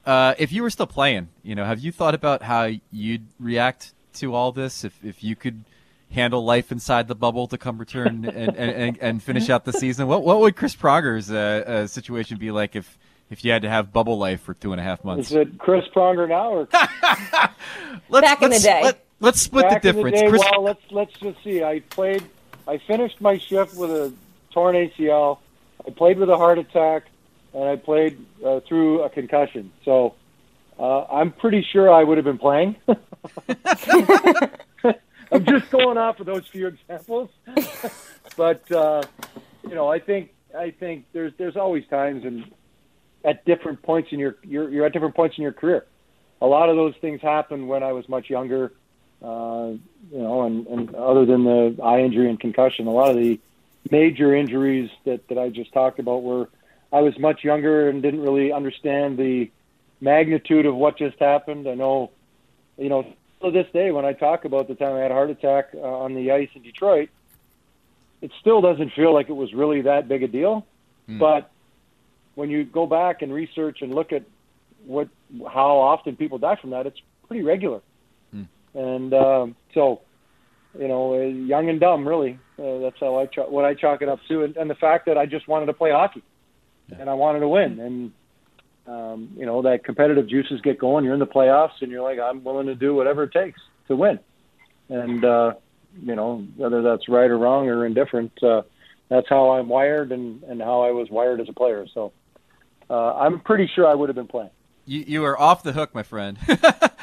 Uh, 0.06 0.36
if 0.38 0.52
you 0.52 0.63
were 0.63 0.70
still 0.70 0.88
playing, 0.88 1.30
you 1.44 1.56
know, 1.56 1.66
have 1.66 1.80
you 1.80 1.92
thought 1.92 2.13
about 2.13 2.42
how 2.42 2.70
you'd 2.92 3.26
react 3.39 3.94
to 4.13 4.34
all 4.34 4.52
this 4.52 4.84
if 4.84 4.98
if 5.04 5.24
you 5.24 5.36
could 5.36 5.63
handle 6.12 6.44
life 6.44 6.72
inside 6.72 7.08
the 7.08 7.16
bubble 7.16 7.48
to 7.48 7.58
come 7.58 7.78
return 7.78 8.26
and, 8.36 8.56
and, 8.56 8.98
and, 9.02 9.24
finish 9.24 9.50
out 9.50 9.66
the 9.66 9.74
season? 9.74 10.08
What 10.08 10.24
what 10.24 10.39
would 10.39 10.56
Chris 10.56 10.76
Pronger's 10.76 11.32
uh, 11.32 11.63
uh, 11.66 11.88
situation 11.88 12.38
be 12.38 12.52
like 12.52 12.76
if 12.76 12.98
if 13.30 13.46
you 13.46 13.52
had 13.52 13.62
to 13.62 13.70
have 13.70 13.94
bubble 13.94 14.18
life 14.18 14.42
for 14.42 14.54
two 14.54 14.74
and 14.74 14.82
a 14.82 14.84
half 14.84 15.04
months? 15.04 15.32
Is 15.32 15.38
it 15.38 15.58
Chris 15.58 15.86
Pronger 15.96 16.28
now 16.28 16.52
or 16.52 16.68
let's, 18.10 18.28
back 18.28 18.42
in 18.42 18.50
the 18.52 18.60
day? 18.60 18.82
Let, 18.84 19.04
Let's 19.24 19.39
split 19.39 19.70
Back 19.70 19.82
the 19.82 19.94
difference. 19.94 20.20
In 20.20 20.26
the 20.26 20.32
day, 20.32 20.38
Chris... 20.38 20.52
Well, 20.52 20.63
let's 20.63 20.92
let's 20.92 21.13
just 21.13 21.42
see. 21.46 21.63
I 21.63 21.80
played. 21.80 22.24
I 22.68 22.78
finished 22.78 23.22
my 23.22 23.38
shift 23.38 23.74
with 23.74 23.89
a 23.89 24.13
torn 24.52 24.76
ACL. 24.76 25.38
I 25.88 25.92
played 25.92 26.20
with 26.20 26.30
a 26.30 26.36
heart 26.36 26.60
attack, 26.60 27.04
and 27.54 27.63
I 27.63 27.76
played 27.76 28.26
uh, 28.46 28.60
through 28.68 29.04
a 29.04 29.10
concussion. 29.10 29.72
So 29.86 30.16
uh, 30.80 31.04
I'm 31.06 31.32
pretty 31.32 31.66
sure 31.72 31.92
I 31.92 32.04
would 32.04 32.18
have 32.18 32.26
been 32.26 32.38
playing. 32.38 32.76
I'm 35.32 35.46
just 35.46 35.72
going 35.72 35.98
off 35.98 36.20
of 36.20 36.26
those 36.26 36.46
few 36.48 36.68
examples, 36.68 37.30
but 38.38 38.72
uh, 38.72 39.04
you 39.63 39.76
know, 39.76 39.88
I 39.88 40.00
think 40.00 40.32
I 40.58 40.72
think 40.72 41.06
there's 41.13 41.34
there's 41.38 41.58
always 41.58 41.88
times 41.88 42.26
and 42.26 42.46
at 43.26 43.44
different 43.46 43.82
points 43.82 44.10
in 44.12 44.20
your 44.20 44.38
you're, 44.44 44.70
you're 44.70 44.86
at 44.86 44.94
different 44.94 45.16
points 45.16 45.38
in 45.38 45.44
your 45.44 45.54
career. 45.54 45.86
A 46.42 46.48
lot 46.48 46.70
of 46.70 46.76
those 46.76 46.94
things 47.02 47.22
happened 47.22 47.68
when 47.68 47.84
I 47.84 47.94
was 47.94 48.08
much 48.10 48.30
younger 48.30 48.74
uh, 49.24 49.72
you 50.12 50.20
know, 50.20 50.44
and, 50.44 50.68
and 50.68 50.96
other 50.96 51.26
than 51.26 51.46
the 51.46 51.78
eye 51.82 52.02
injury 52.02 52.30
and 52.30 52.39
concussion, 52.39 52.88
a 52.88 52.92
lot 52.92 53.10
of 53.10 53.16
the 53.16 53.39
major 53.89 54.36
injuries 54.36 54.89
that, 55.06 55.28
that 55.30 55.38
I 55.38 55.50
just 55.50 55.72
talked 55.72 56.00
about 56.00 56.24
were 56.24 56.50
I 56.94 57.02
was 57.02 57.18
much 57.18 57.44
younger 57.44 57.90
and 57.90 58.02
didn't 58.02 58.22
really 58.22 58.52
understand 58.52 59.18
the 59.18 59.50
magnitude 60.00 60.66
of 60.66 60.76
what 60.76 60.98
just 60.98 61.18
happened. 61.20 61.68
I 61.68 61.74
know, 61.74 62.12
you 62.78 62.90
know, 62.90 63.06
to 63.42 63.52
this 63.52 63.68
day 63.74 63.92
when 63.92 64.06
I 64.06 64.14
talk 64.14 64.46
about 64.46 64.68
the 64.68 64.76
time 64.76 64.96
I 64.96 65.00
had 65.00 65.12
a 65.12 65.16
heart 65.16 65.30
attack 65.30 65.70
uh, 65.74 65.80
on 65.80 66.14
the 66.14 66.32
ice 66.32 66.50
in 66.56 66.62
Detroit, 66.62 67.10
it 68.22 68.32
still 68.40 68.62
doesn't 68.62 68.94
feel 68.94 69.14
like 69.14 69.28
it 69.30 69.36
was 69.36 69.54
really 69.54 69.82
that 69.82 70.08
big 70.08 70.24
a 70.24 70.28
deal. 70.28 70.66
Mm. 71.10 71.20
But 71.20 71.52
when 72.36 72.50
you 72.50 72.64
go 72.64 72.86
back 72.86 73.22
and 73.22 73.34
research 73.34 73.82
and 73.82 73.94
look 73.94 74.14
at 74.14 74.24
what 74.86 75.10
how 75.46 75.78
often 75.78 76.16
people 76.16 76.38
die 76.38 76.56
from 76.56 76.70
that, 76.70 76.86
it's 76.86 77.02
pretty 77.28 77.44
regular 77.44 77.82
and 78.74 79.14
um, 79.14 79.56
so 79.74 80.02
you 80.78 80.88
know, 80.88 81.14
uh, 81.14 81.26
young 81.26 81.70
and 81.70 81.80
dumb, 81.80 82.08
really. 82.08 82.40
Uh, 82.58 82.80
that's 82.80 83.00
how 83.00 83.20
I 83.20 83.28
ch- 83.28 83.48
what 83.48 83.66
I 83.66 83.74
chalk 83.74 84.02
it 84.02 84.10
up 84.10 84.20
to, 84.28 84.44
and, 84.44 84.58
and 84.58 84.70
the 84.70 84.76
fact 84.76 85.06
that 85.06 85.18
I 85.18 85.26
just 85.26 85.48
wanted 85.48 85.68
to 85.68 85.74
play 85.74 85.92
hockey. 85.92 86.24
And 87.00 87.10
I 87.10 87.14
wanted 87.14 87.40
to 87.42 87.48
win, 87.48 87.80
and 87.80 88.12
um, 88.88 89.30
you 89.38 89.46
know 89.46 89.62
that 89.64 89.84
competitive 89.84 90.28
juices 90.28 90.62
get 90.62 90.78
going. 90.80 91.06
You're 91.06 91.14
in 91.14 91.20
the 91.20 91.28
playoffs, 91.28 91.82
and 91.82 91.92
you're 91.92 92.02
like, 92.04 92.20
I'm 92.20 92.44
willing 92.44 92.68
to 92.68 92.76
do 92.76 92.94
whatever 92.96 93.24
it 93.24 93.32
takes 93.32 93.60
to 93.88 93.96
win. 93.96 94.20
And 94.90 95.24
uh, 95.24 95.54
you 96.02 96.16
know 96.16 96.46
whether 96.58 96.82
that's 96.82 97.08
right 97.08 97.30
or 97.30 97.38
wrong 97.38 97.68
or 97.70 97.86
indifferent, 97.86 98.32
uh, 98.44 98.64
that's 99.10 99.28
how 99.30 99.52
I'm 99.52 99.70
wired 99.70 100.12
and 100.12 100.44
and 100.44 100.62
how 100.62 100.82
I 100.82 100.92
was 100.92 101.10
wired 101.10 101.40
as 101.42 101.48
a 101.50 101.54
player. 101.54 101.86
So 101.94 102.12
uh, 102.90 103.14
I'm 103.16 103.40
pretty 103.40 103.70
sure 103.74 103.88
I 103.88 103.94
would 103.96 104.10
have 104.10 104.16
been 104.16 104.28
playing. 104.28 104.50
You 104.86 105.04
you 105.08 105.24
are 105.26 105.40
off 105.40 105.64
the 105.64 105.72
hook, 105.72 105.96
my 105.96 106.04
friend. 106.04 106.38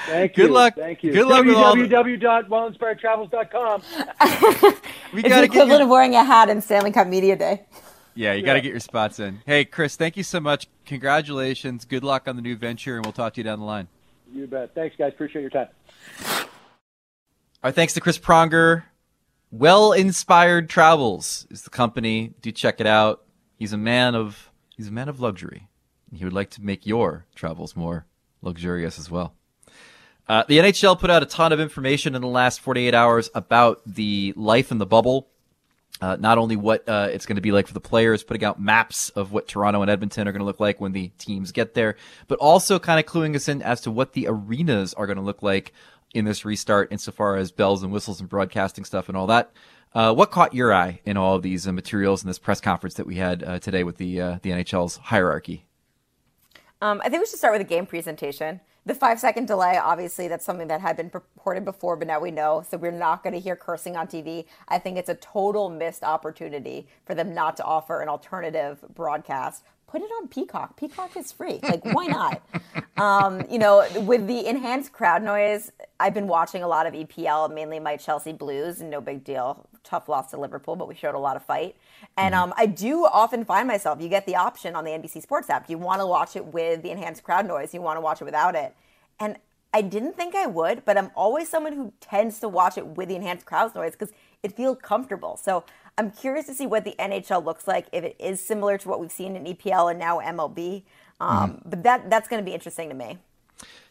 Thank 0.07 0.37
you. 0.37 0.44
Good 0.44 0.50
luck. 0.53 0.74
Thank 0.76 1.03
you. 1.03 1.12
Good 1.12 1.26
luck 1.26 1.44
with 1.46 1.55
all 1.57 1.74
the- 1.76 1.83
www.wellinspiredtravels.com. 1.88 3.83
we 5.12 5.20
It's 5.20 5.22
the 5.22 5.29
gotta 5.29 5.29
get 5.29 5.44
equivalent 5.44 5.79
you- 5.81 5.85
of 5.85 5.88
wearing 5.88 6.14
a 6.14 6.24
hat 6.24 6.48
in 6.50 6.61
Stanley 6.61 6.90
Cup 6.92 7.07
Media 7.07 7.37
Day. 7.37 7.62
Yeah, 8.14 8.32
you 8.34 8.42
got 8.42 8.54
to 8.54 8.60
get 8.60 8.70
your 8.70 8.80
spots 8.80 9.20
in. 9.20 9.40
Hey, 9.46 9.64
Chris, 9.64 9.96
thank 9.96 10.16
you 10.16 10.22
so 10.22 10.40
much. 10.40 10.68
Congratulations. 10.86 11.84
Good 11.84 12.04
luck 12.04 12.28
on 12.28 12.36
the 12.36 12.42
new 12.42 12.56
venture, 12.56 12.96
and 12.96 13.04
we'll 13.04 13.12
talk 13.12 13.34
to 13.34 13.40
you 13.40 13.44
down 13.44 13.60
the 13.60 13.64
line. 13.64 13.88
You 14.32 14.46
bet. 14.46 14.74
Thanks, 14.74 14.96
guys. 14.96 15.12
Appreciate 15.12 15.42
your 15.42 15.50
time. 15.50 15.68
Our 17.62 17.72
thanks 17.72 17.92
to 17.94 18.00
Chris 18.00 18.18
Pronger. 18.18 18.84
Well 19.50 19.92
Inspired 19.92 20.70
Travels 20.70 21.46
is 21.50 21.62
the 21.62 21.70
company. 21.70 22.34
Do 22.40 22.52
check 22.52 22.80
it 22.80 22.86
out. 22.86 23.24
He's 23.56 23.72
a 23.72 23.78
man 23.78 24.14
of 24.14 24.50
he's 24.76 24.88
a 24.88 24.92
man 24.92 25.08
of 25.08 25.20
luxury. 25.20 25.68
He 26.14 26.24
would 26.24 26.32
like 26.32 26.50
to 26.50 26.62
make 26.62 26.86
your 26.86 27.26
travels 27.34 27.76
more 27.76 28.06
luxurious 28.42 28.98
as 28.98 29.10
well. 29.10 29.34
Uh, 30.28 30.44
the 30.46 30.58
NHL 30.58 30.98
put 30.98 31.10
out 31.10 31.22
a 31.22 31.26
ton 31.26 31.52
of 31.52 31.58
information 31.58 32.14
in 32.14 32.22
the 32.22 32.28
last 32.28 32.60
48 32.60 32.94
hours 32.94 33.30
about 33.34 33.82
the 33.84 34.32
life 34.36 34.70
in 34.70 34.78
the 34.78 34.86
bubble. 34.86 35.28
Uh, 36.00 36.16
not 36.18 36.38
only 36.38 36.56
what 36.56 36.88
uh, 36.88 37.08
it's 37.10 37.26
going 37.26 37.36
to 37.36 37.42
be 37.42 37.52
like 37.52 37.66
for 37.66 37.74
the 37.74 37.80
players, 37.80 38.22
putting 38.22 38.44
out 38.44 38.60
maps 38.60 39.10
of 39.10 39.32
what 39.32 39.46
Toronto 39.46 39.82
and 39.82 39.90
Edmonton 39.90 40.26
are 40.26 40.32
going 40.32 40.40
to 40.40 40.46
look 40.46 40.60
like 40.60 40.80
when 40.80 40.92
the 40.92 41.08
teams 41.18 41.52
get 41.52 41.74
there, 41.74 41.96
but 42.26 42.38
also 42.38 42.78
kind 42.78 42.98
of 42.98 43.06
cluing 43.06 43.36
us 43.36 43.48
in 43.48 43.60
as 43.62 43.80
to 43.82 43.90
what 43.90 44.14
the 44.14 44.26
arenas 44.28 44.94
are 44.94 45.06
going 45.06 45.18
to 45.18 45.22
look 45.22 45.42
like 45.42 45.72
in 46.14 46.24
this 46.24 46.44
restart, 46.44 46.90
insofar 46.90 47.36
as 47.36 47.52
bells 47.52 47.82
and 47.82 47.92
whistles 47.92 48.20
and 48.20 48.28
broadcasting 48.28 48.84
stuff 48.84 49.08
and 49.08 49.16
all 49.16 49.26
that. 49.26 49.52
Uh, 49.92 50.14
what 50.14 50.30
caught 50.30 50.54
your 50.54 50.72
eye 50.72 51.00
in 51.04 51.16
all 51.16 51.34
of 51.34 51.42
these 51.42 51.66
uh, 51.66 51.72
materials 51.72 52.22
in 52.22 52.28
this 52.28 52.38
press 52.38 52.60
conference 52.60 52.94
that 52.94 53.06
we 53.06 53.16
had 53.16 53.42
uh, 53.42 53.58
today 53.58 53.82
with 53.82 53.96
the 53.96 54.20
uh, 54.20 54.38
the 54.42 54.50
NHL's 54.50 54.96
hierarchy? 54.96 55.64
Um, 56.82 57.02
I 57.04 57.10
think 57.10 57.22
we 57.22 57.26
should 57.26 57.38
start 57.38 57.52
with 57.52 57.60
a 57.60 57.68
game 57.68 57.84
presentation. 57.84 58.60
The 58.86 58.94
five 58.94 59.20
second 59.20 59.46
delay, 59.46 59.76
obviously, 59.76 60.28
that's 60.28 60.44
something 60.46 60.68
that 60.68 60.80
had 60.80 60.96
been 60.96 61.10
reported 61.12 61.66
before, 61.66 61.96
but 61.96 62.08
now 62.08 62.18
we 62.18 62.30
know. 62.30 62.64
So 62.68 62.78
we're 62.78 62.90
not 62.90 63.22
going 63.22 63.34
to 63.34 63.40
hear 63.40 63.54
cursing 63.54 63.96
on 63.96 64.06
TV. 64.06 64.46
I 64.68 64.78
think 64.78 64.96
it's 64.96 65.10
a 65.10 65.14
total 65.16 65.68
missed 65.68 66.02
opportunity 66.02 66.88
for 67.04 67.14
them 67.14 67.34
not 67.34 67.58
to 67.58 67.64
offer 67.64 68.00
an 68.00 68.08
alternative 68.08 68.82
broadcast. 68.94 69.64
Put 69.90 70.03
it 70.03 70.11
on 70.22 70.29
Peacock. 70.29 70.76
Peacock 70.76 71.16
is 71.16 71.33
free. 71.33 71.59
Like, 71.64 71.85
why 71.85 72.07
not? 72.07 72.42
um, 72.96 73.42
you 73.50 73.59
know, 73.59 73.85
with 74.03 74.29
the 74.29 74.46
enhanced 74.46 74.92
crowd 74.92 75.20
noise, 75.20 75.72
I've 75.98 76.14
been 76.14 76.29
watching 76.29 76.62
a 76.62 76.68
lot 76.68 76.87
of 76.87 76.94
EPL, 76.94 77.53
mainly 77.53 77.81
my 77.81 77.96
Chelsea 77.96 78.33
Blues, 78.33 78.81
and 78.81 78.88
no 78.88 79.00
big 79.00 79.24
deal. 79.24 79.66
Tough 79.83 80.09
loss 80.09 80.31
to 80.31 80.37
Liverpool, 80.37 80.76
but 80.76 80.87
we 80.87 80.94
showed 80.94 81.16
a 81.16 81.18
lot 81.18 81.35
of 81.35 81.44
fight. 81.44 81.74
And 82.16 82.37
um, 82.37 82.55
I 82.57 82.66
do 82.66 83.05
often 83.05 83.44
find 83.44 83.66
myself, 83.66 84.00
you 84.00 84.09
get 84.09 84.26
the 84.26 84.37
option 84.37 84.76
on 84.76 84.85
the 84.85 84.92
NBC 84.92 85.22
Sports 85.22 85.50
app. 85.50 85.68
You 85.68 85.76
want 85.76 86.00
to 86.00 86.07
watch 86.07 86.37
it 86.37 86.46
with 86.46 86.83
the 86.83 86.90
enhanced 86.90 87.24
crowd 87.24 87.48
noise, 87.48 87.74
you 87.74 87.83
want 87.83 87.96
to 87.96 88.00
watch 88.00 88.20
it 88.20 88.24
without 88.24 88.55
it. 88.55 88.76
And 89.18 89.38
I 89.74 89.83
didn't 89.83 90.16
think 90.16 90.37
I 90.37 90.46
would, 90.46 90.85
but 90.85 90.98
I'm 90.98 91.11
always 91.16 91.48
someone 91.48 91.72
who 91.72 91.92
tends 92.00 92.38
to 92.40 92.48
watch 92.48 92.79
it 92.79 92.87
with 92.87 93.09
the 93.09 93.16
enhanced 93.16 93.44
crowd 93.44 93.74
noise 93.74 93.92
because 93.92 94.12
it 94.42 94.57
feels 94.57 94.79
comfortable. 94.83 95.37
So 95.37 95.64
I'm 95.98 96.11
curious 96.11 96.46
to 96.46 96.55
see 96.55 96.66
what 96.66 96.85
the 96.85 96.94
NHL 96.98 97.44
looks 97.44 97.68
like 97.68 97.87
if 97.92 98.05
it 98.05 98.16
is 98.18 98.44
similar 98.44 98.79
to 98.79 98.88
what 98.88 99.00
we've 99.00 99.12
seen 99.12 99.37
in 99.37 99.44
EPL 99.44 99.90
and 99.90 99.98
now 99.98 100.20
MLB. 100.20 100.83
Um, 101.20 101.61
But 101.64 101.83
that 101.83 102.09
that's 102.11 102.29
going 102.29 102.42
to 102.42 102.44
be 102.44 102.55
interesting 102.55 102.88
to 102.88 102.94
me. 102.94 103.18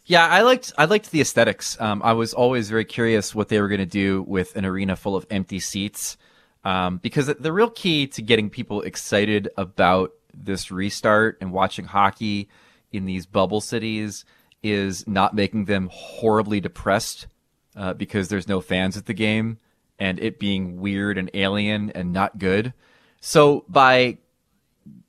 Yeah, 0.05 0.25
I 0.25 0.41
liked 0.41 0.73
I 0.77 0.85
liked 0.85 1.11
the 1.11 1.21
aesthetics. 1.21 1.79
Um, 1.79 2.01
I 2.03 2.13
was 2.13 2.33
always 2.33 2.69
very 2.69 2.85
curious 2.85 3.35
what 3.35 3.49
they 3.49 3.61
were 3.61 3.67
going 3.67 3.79
to 3.79 3.85
do 3.85 4.23
with 4.23 4.55
an 4.55 4.65
arena 4.65 4.95
full 4.95 5.15
of 5.15 5.27
empty 5.29 5.59
seats, 5.59 6.17
um, 6.63 6.97
because 6.97 7.27
the 7.27 7.53
real 7.53 7.69
key 7.69 8.07
to 8.07 8.21
getting 8.23 8.49
people 8.49 8.81
excited 8.81 9.49
about 9.55 10.11
this 10.33 10.71
restart 10.71 11.37
and 11.41 11.51
watching 11.51 11.85
hockey 11.85 12.49
in 12.91 13.05
these 13.05 13.27
bubble 13.27 13.61
cities 13.61 14.25
is 14.63 15.07
not 15.07 15.35
making 15.35 15.65
them 15.65 15.89
horribly 15.91 16.59
depressed 16.59 17.27
uh, 17.75 17.93
because 17.93 18.29
there's 18.29 18.47
no 18.47 18.61
fans 18.61 18.97
at 18.97 19.05
the 19.05 19.13
game 19.13 19.57
and 19.99 20.19
it 20.19 20.39
being 20.39 20.79
weird 20.79 21.17
and 21.17 21.29
alien 21.33 21.91
and 21.91 22.13
not 22.13 22.37
good. 22.37 22.73
So 23.21 23.65
by 23.67 24.17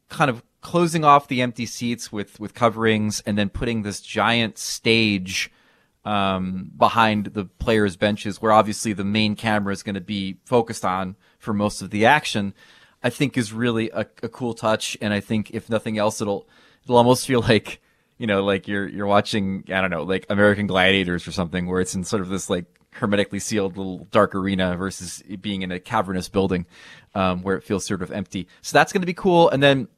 kind 0.09 0.31
of 0.31 0.43
closing 0.61 1.05
off 1.05 1.29
the 1.29 1.41
empty 1.41 1.67
seats 1.67 2.13
with 2.13 2.39
with 2.39 2.55
coverings 2.55 3.23
and 3.25 3.39
then 3.39 3.49
putting 3.49 3.83
this 3.83 4.01
giant 4.01 4.59
stage 4.59 5.51
um, 6.05 6.71
behind 6.77 7.27
the 7.27 7.45
players' 7.45 7.97
benches, 7.97 8.41
where 8.41 8.53
obviously 8.53 8.93
the 8.93 9.05
main 9.05 9.37
camera 9.37 9.73
is 9.73 9.83
going 9.83 9.95
to 9.95 10.01
be 10.01 10.39
focused 10.45 10.85
on 10.85 11.17
for 11.39 11.53
most 11.53 11.83
of 11.83 11.91
the 11.91 12.07
action, 12.07 12.55
I 13.03 13.11
think 13.11 13.37
is 13.37 13.53
really 13.53 13.91
a, 13.91 14.07
a 14.23 14.29
cool 14.29 14.55
touch. 14.55 14.97
And 15.01 15.13
I 15.13 15.21
think 15.21 15.51
if 15.53 15.69
nothing 15.69 15.99
else, 15.99 16.21
it'll 16.21 16.49
it'll 16.85 16.97
almost 16.97 17.27
feel 17.27 17.41
like 17.41 17.81
you 18.19 18.27
know, 18.27 18.45
like 18.45 18.69
you're 18.69 18.89
you're 18.89 19.07
watching 19.07 19.65
I 19.69 19.81
don't 19.81 19.91
know, 19.91 20.03
like 20.03 20.27
American 20.29 20.67
Gladiators 20.67 21.27
or 21.27 21.33
something, 21.33 21.67
where 21.67 21.81
it's 21.81 21.95
in 21.95 22.05
sort 22.05 22.23
of 22.23 22.29
this 22.29 22.51
like 22.51 22.80
hermetically 22.93 23.39
sealed 23.39 23.77
little 23.77 24.07
dark 24.11 24.35
arena 24.35 24.77
versus 24.77 25.23
being 25.41 25.63
in 25.63 25.71
a 25.71 25.79
cavernous 25.81 26.29
building 26.29 26.67
um, 27.15 27.43
where 27.43 27.57
it 27.57 27.63
feels 27.65 27.85
sort 27.85 28.03
of 28.03 28.11
empty. 28.11 28.49
So 28.63 28.77
that's 28.77 28.93
going 28.93 29.03
to 29.03 29.07
be 29.07 29.15
cool. 29.15 29.49
And 29.51 29.63
then 29.63 29.89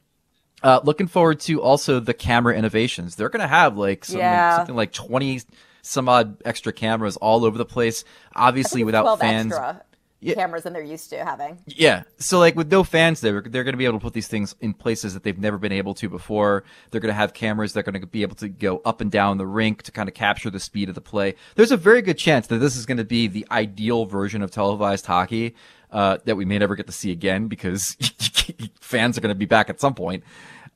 uh, 0.62 0.80
looking 0.84 1.06
forward 1.06 1.40
to 1.40 1.60
also 1.62 2.00
the 2.00 2.14
camera 2.14 2.54
innovations. 2.54 3.16
They're 3.16 3.28
going 3.30 3.40
to 3.40 3.48
have 3.48 3.76
like, 3.76 4.04
some, 4.04 4.18
Yeah. 4.18 4.56
something 4.56 4.76
like 4.76 4.92
20 4.92 5.40
some 5.84 6.08
odd 6.08 6.40
extra 6.44 6.72
cameras 6.72 7.16
all 7.16 7.44
over 7.44 7.58
the 7.58 7.64
place. 7.64 8.04
Obviously, 8.36 8.82
I 8.82 8.84
think 8.84 8.94
it's 8.94 9.02
without 9.02 9.18
fans. 9.18 9.52
extra 9.52 9.82
Yeah. 10.22 10.34
cameras 10.34 10.62
than 10.62 10.72
they're 10.72 10.82
used 10.82 11.10
to 11.10 11.24
having. 11.24 11.58
Yeah. 11.66 12.04
So 12.18 12.38
like 12.38 12.54
with 12.54 12.70
no 12.70 12.84
fans 12.84 13.20
there, 13.20 13.42
they're 13.42 13.64
going 13.64 13.72
to 13.72 13.78
be 13.78 13.84
able 13.84 13.98
to 13.98 14.02
put 14.02 14.12
these 14.12 14.28
things 14.28 14.54
in 14.60 14.72
places 14.72 15.14
that 15.14 15.24
they've 15.24 15.38
never 15.38 15.58
been 15.58 15.72
able 15.72 15.94
to 15.94 16.08
before. 16.08 16.62
They're 16.90 17.00
going 17.00 17.12
to 17.12 17.14
have 17.14 17.34
cameras 17.34 17.72
that 17.72 17.80
are 17.80 17.90
going 17.90 18.00
to 18.00 18.06
be 18.06 18.22
able 18.22 18.36
to 18.36 18.48
go 18.48 18.80
up 18.84 19.00
and 19.00 19.10
down 19.10 19.38
the 19.38 19.46
rink 19.46 19.82
to 19.82 19.92
kind 19.92 20.08
of 20.08 20.14
capture 20.14 20.48
the 20.48 20.60
speed 20.60 20.88
of 20.88 20.94
the 20.94 21.00
play. 21.00 21.34
There's 21.56 21.72
a 21.72 21.76
very 21.76 22.02
good 22.02 22.18
chance 22.18 22.46
that 22.46 22.58
this 22.58 22.76
is 22.76 22.86
going 22.86 22.98
to 22.98 23.04
be 23.04 23.26
the 23.26 23.46
ideal 23.50 24.06
version 24.06 24.42
of 24.42 24.50
televised 24.52 25.06
hockey 25.06 25.54
uh, 25.90 26.18
that 26.24 26.36
we 26.36 26.44
may 26.44 26.58
never 26.58 26.74
get 26.74 26.86
to 26.86 26.92
see 26.92 27.10
again 27.10 27.48
because 27.48 27.96
fans 28.80 29.18
are 29.18 29.20
going 29.20 29.34
to 29.34 29.38
be 29.38 29.44
back 29.44 29.68
at 29.68 29.80
some 29.80 29.94
point. 29.94 30.24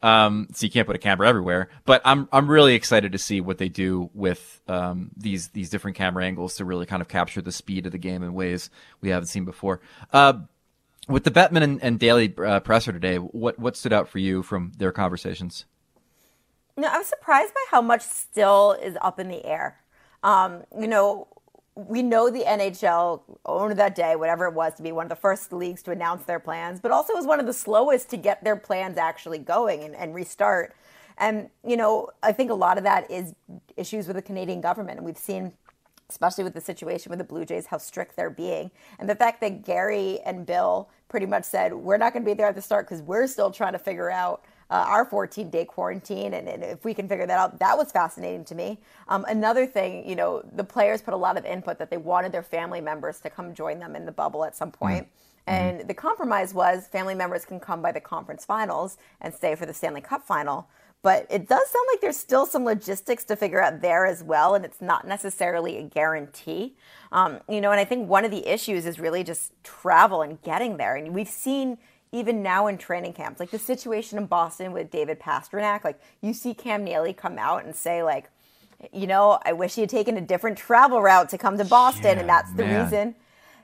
Um, 0.02 0.48
so 0.52 0.66
you 0.66 0.70
can't 0.70 0.86
put 0.86 0.94
a 0.94 1.00
camera 1.00 1.28
everywhere, 1.28 1.68
but 1.84 2.02
I'm 2.04 2.28
I'm 2.30 2.48
really 2.48 2.74
excited 2.74 3.12
to 3.12 3.18
see 3.18 3.40
what 3.40 3.58
they 3.58 3.68
do 3.68 4.10
with 4.14 4.60
um, 4.68 5.10
these 5.16 5.48
these 5.48 5.70
different 5.70 5.96
camera 5.96 6.24
angles 6.24 6.56
to 6.56 6.64
really 6.64 6.86
kind 6.86 7.00
of 7.00 7.08
capture 7.08 7.40
the 7.40 7.52
speed 7.52 7.86
of 7.86 7.92
the 7.92 7.98
game 7.98 8.22
in 8.22 8.34
ways 8.34 8.70
we 9.00 9.08
haven't 9.08 9.28
seen 9.28 9.44
before. 9.44 9.80
Uh, 10.12 10.34
with 11.08 11.24
the 11.24 11.30
Bettman 11.30 11.62
and, 11.62 11.82
and 11.82 11.98
Daly 11.98 12.34
uh, 12.44 12.60
presser 12.60 12.92
today, 12.92 13.16
what 13.16 13.58
what 13.58 13.76
stood 13.76 13.92
out 13.92 14.08
for 14.08 14.18
you 14.18 14.42
from 14.42 14.72
their 14.76 14.92
conversations? 14.92 15.64
No, 16.76 16.88
I 16.88 16.98
was 16.98 17.06
surprised 17.06 17.54
by 17.54 17.64
how 17.70 17.80
much 17.80 18.02
still 18.02 18.72
is 18.72 18.98
up 19.00 19.18
in 19.18 19.28
the 19.28 19.44
air. 19.44 19.80
Um, 20.22 20.64
you 20.78 20.86
know, 20.86 21.26
we 21.76 22.02
know 22.02 22.30
the 22.30 22.42
NHL 22.42 23.22
owned 23.44 23.78
that 23.78 23.94
day, 23.94 24.16
whatever 24.16 24.46
it 24.46 24.54
was, 24.54 24.74
to 24.74 24.82
be 24.82 24.92
one 24.92 25.04
of 25.04 25.10
the 25.10 25.16
first 25.16 25.52
leagues 25.52 25.82
to 25.82 25.90
announce 25.90 26.24
their 26.24 26.40
plans, 26.40 26.80
but 26.80 26.90
also 26.90 27.14
was 27.14 27.26
one 27.26 27.38
of 27.38 27.46
the 27.46 27.52
slowest 27.52 28.08
to 28.10 28.16
get 28.16 28.42
their 28.42 28.56
plans 28.56 28.96
actually 28.96 29.38
going 29.38 29.84
and, 29.84 29.94
and 29.94 30.14
restart. 30.14 30.74
And, 31.18 31.50
you 31.66 31.76
know, 31.76 32.08
I 32.22 32.32
think 32.32 32.50
a 32.50 32.54
lot 32.54 32.78
of 32.78 32.84
that 32.84 33.10
is 33.10 33.34
issues 33.76 34.06
with 34.06 34.16
the 34.16 34.22
Canadian 34.22 34.62
government. 34.62 34.98
And 34.98 35.06
we've 35.06 35.18
seen 35.18 35.52
especially 36.08 36.44
with 36.44 36.54
the 36.54 36.60
situation 36.60 37.10
with 37.10 37.18
the 37.18 37.24
Blue 37.24 37.44
Jays, 37.44 37.66
how 37.66 37.78
strict 37.78 38.16
they're 38.16 38.30
being. 38.30 38.70
And 38.98 39.08
the 39.08 39.14
fact 39.14 39.40
that 39.40 39.64
Gary 39.64 40.20
and 40.24 40.46
Bill 40.46 40.88
pretty 41.08 41.26
much 41.26 41.44
said, 41.44 41.74
we're 41.74 41.96
not 41.96 42.12
going 42.12 42.24
to 42.24 42.30
be 42.30 42.34
there 42.34 42.46
at 42.46 42.54
the 42.54 42.62
start 42.62 42.86
because 42.86 43.02
we're 43.02 43.26
still 43.26 43.50
trying 43.50 43.72
to 43.72 43.78
figure 43.78 44.10
out 44.10 44.44
uh, 44.70 44.84
our 44.86 45.04
14 45.04 45.50
day 45.50 45.64
quarantine. 45.64 46.34
And, 46.34 46.48
and, 46.48 46.62
if 46.62 46.84
we 46.84 46.94
can 46.94 47.08
figure 47.08 47.26
that 47.26 47.38
out, 47.38 47.58
that 47.60 47.76
was 47.76 47.92
fascinating 47.92 48.44
to 48.46 48.54
me. 48.54 48.80
Um, 49.08 49.24
another 49.28 49.66
thing, 49.66 50.08
you 50.08 50.16
know, 50.16 50.42
the 50.52 50.64
players 50.64 51.02
put 51.02 51.14
a 51.14 51.16
lot 51.16 51.36
of 51.36 51.44
input 51.44 51.78
that 51.78 51.90
they 51.90 51.96
wanted 51.96 52.32
their 52.32 52.42
family 52.42 52.80
members 52.80 53.20
to 53.20 53.30
come 53.30 53.54
join 53.54 53.78
them 53.78 53.94
in 53.94 54.06
the 54.06 54.12
bubble 54.12 54.44
at 54.44 54.56
some 54.56 54.72
point. 54.72 55.08
And 55.46 55.86
the 55.86 55.94
compromise 55.94 56.52
was 56.52 56.88
family 56.88 57.14
members 57.14 57.44
can 57.44 57.60
come 57.60 57.80
by 57.80 57.92
the 57.92 58.00
conference 58.00 58.44
finals 58.44 58.98
and 59.20 59.32
stay 59.32 59.54
for 59.54 59.64
the 59.64 59.74
Stanley 59.74 60.00
Cup 60.00 60.26
final. 60.26 60.68
But 61.02 61.26
it 61.30 61.46
does 61.46 61.68
sound 61.68 61.86
like 61.92 62.00
there's 62.00 62.16
still 62.16 62.46
some 62.46 62.64
logistics 62.64 63.22
to 63.26 63.36
figure 63.36 63.62
out 63.62 63.80
there 63.80 64.06
as 64.06 64.24
well, 64.24 64.56
and 64.56 64.64
it's 64.64 64.80
not 64.80 65.06
necessarily 65.06 65.78
a 65.78 65.82
guarantee. 65.82 66.74
Um, 67.12 67.38
you 67.48 67.60
know, 67.60 67.70
and 67.70 67.78
I 67.78 67.84
think 67.84 68.08
one 68.08 68.24
of 68.24 68.32
the 68.32 68.44
issues 68.44 68.86
is 68.86 68.98
really 68.98 69.22
just 69.22 69.52
travel 69.62 70.22
and 70.22 70.42
getting 70.42 70.78
there. 70.78 70.96
And 70.96 71.14
we've 71.14 71.28
seen 71.28 71.78
even 72.12 72.42
now 72.42 72.66
in 72.66 72.78
training 72.78 73.12
camps, 73.12 73.40
like 73.40 73.50
the 73.50 73.58
situation 73.58 74.18
in 74.18 74.26
Boston 74.26 74.72
with 74.72 74.90
David 74.90 75.20
Pastrnak, 75.20 75.84
like 75.84 76.00
you 76.20 76.32
see 76.32 76.54
Cam 76.54 76.84
Neely 76.84 77.12
come 77.12 77.38
out 77.38 77.64
and 77.64 77.74
say, 77.74 78.02
like, 78.02 78.30
you 78.92 79.06
know, 79.06 79.38
I 79.44 79.52
wish 79.52 79.74
he 79.74 79.80
had 79.82 79.90
taken 79.90 80.16
a 80.16 80.20
different 80.20 80.58
travel 80.58 81.00
route 81.02 81.28
to 81.30 81.38
come 81.38 81.58
to 81.58 81.64
Boston, 81.64 82.16
Yeah, 82.16 82.20
and 82.20 82.28
that's 82.28 82.52
the 82.52 82.64
man. 82.64 82.84
reason 82.84 83.14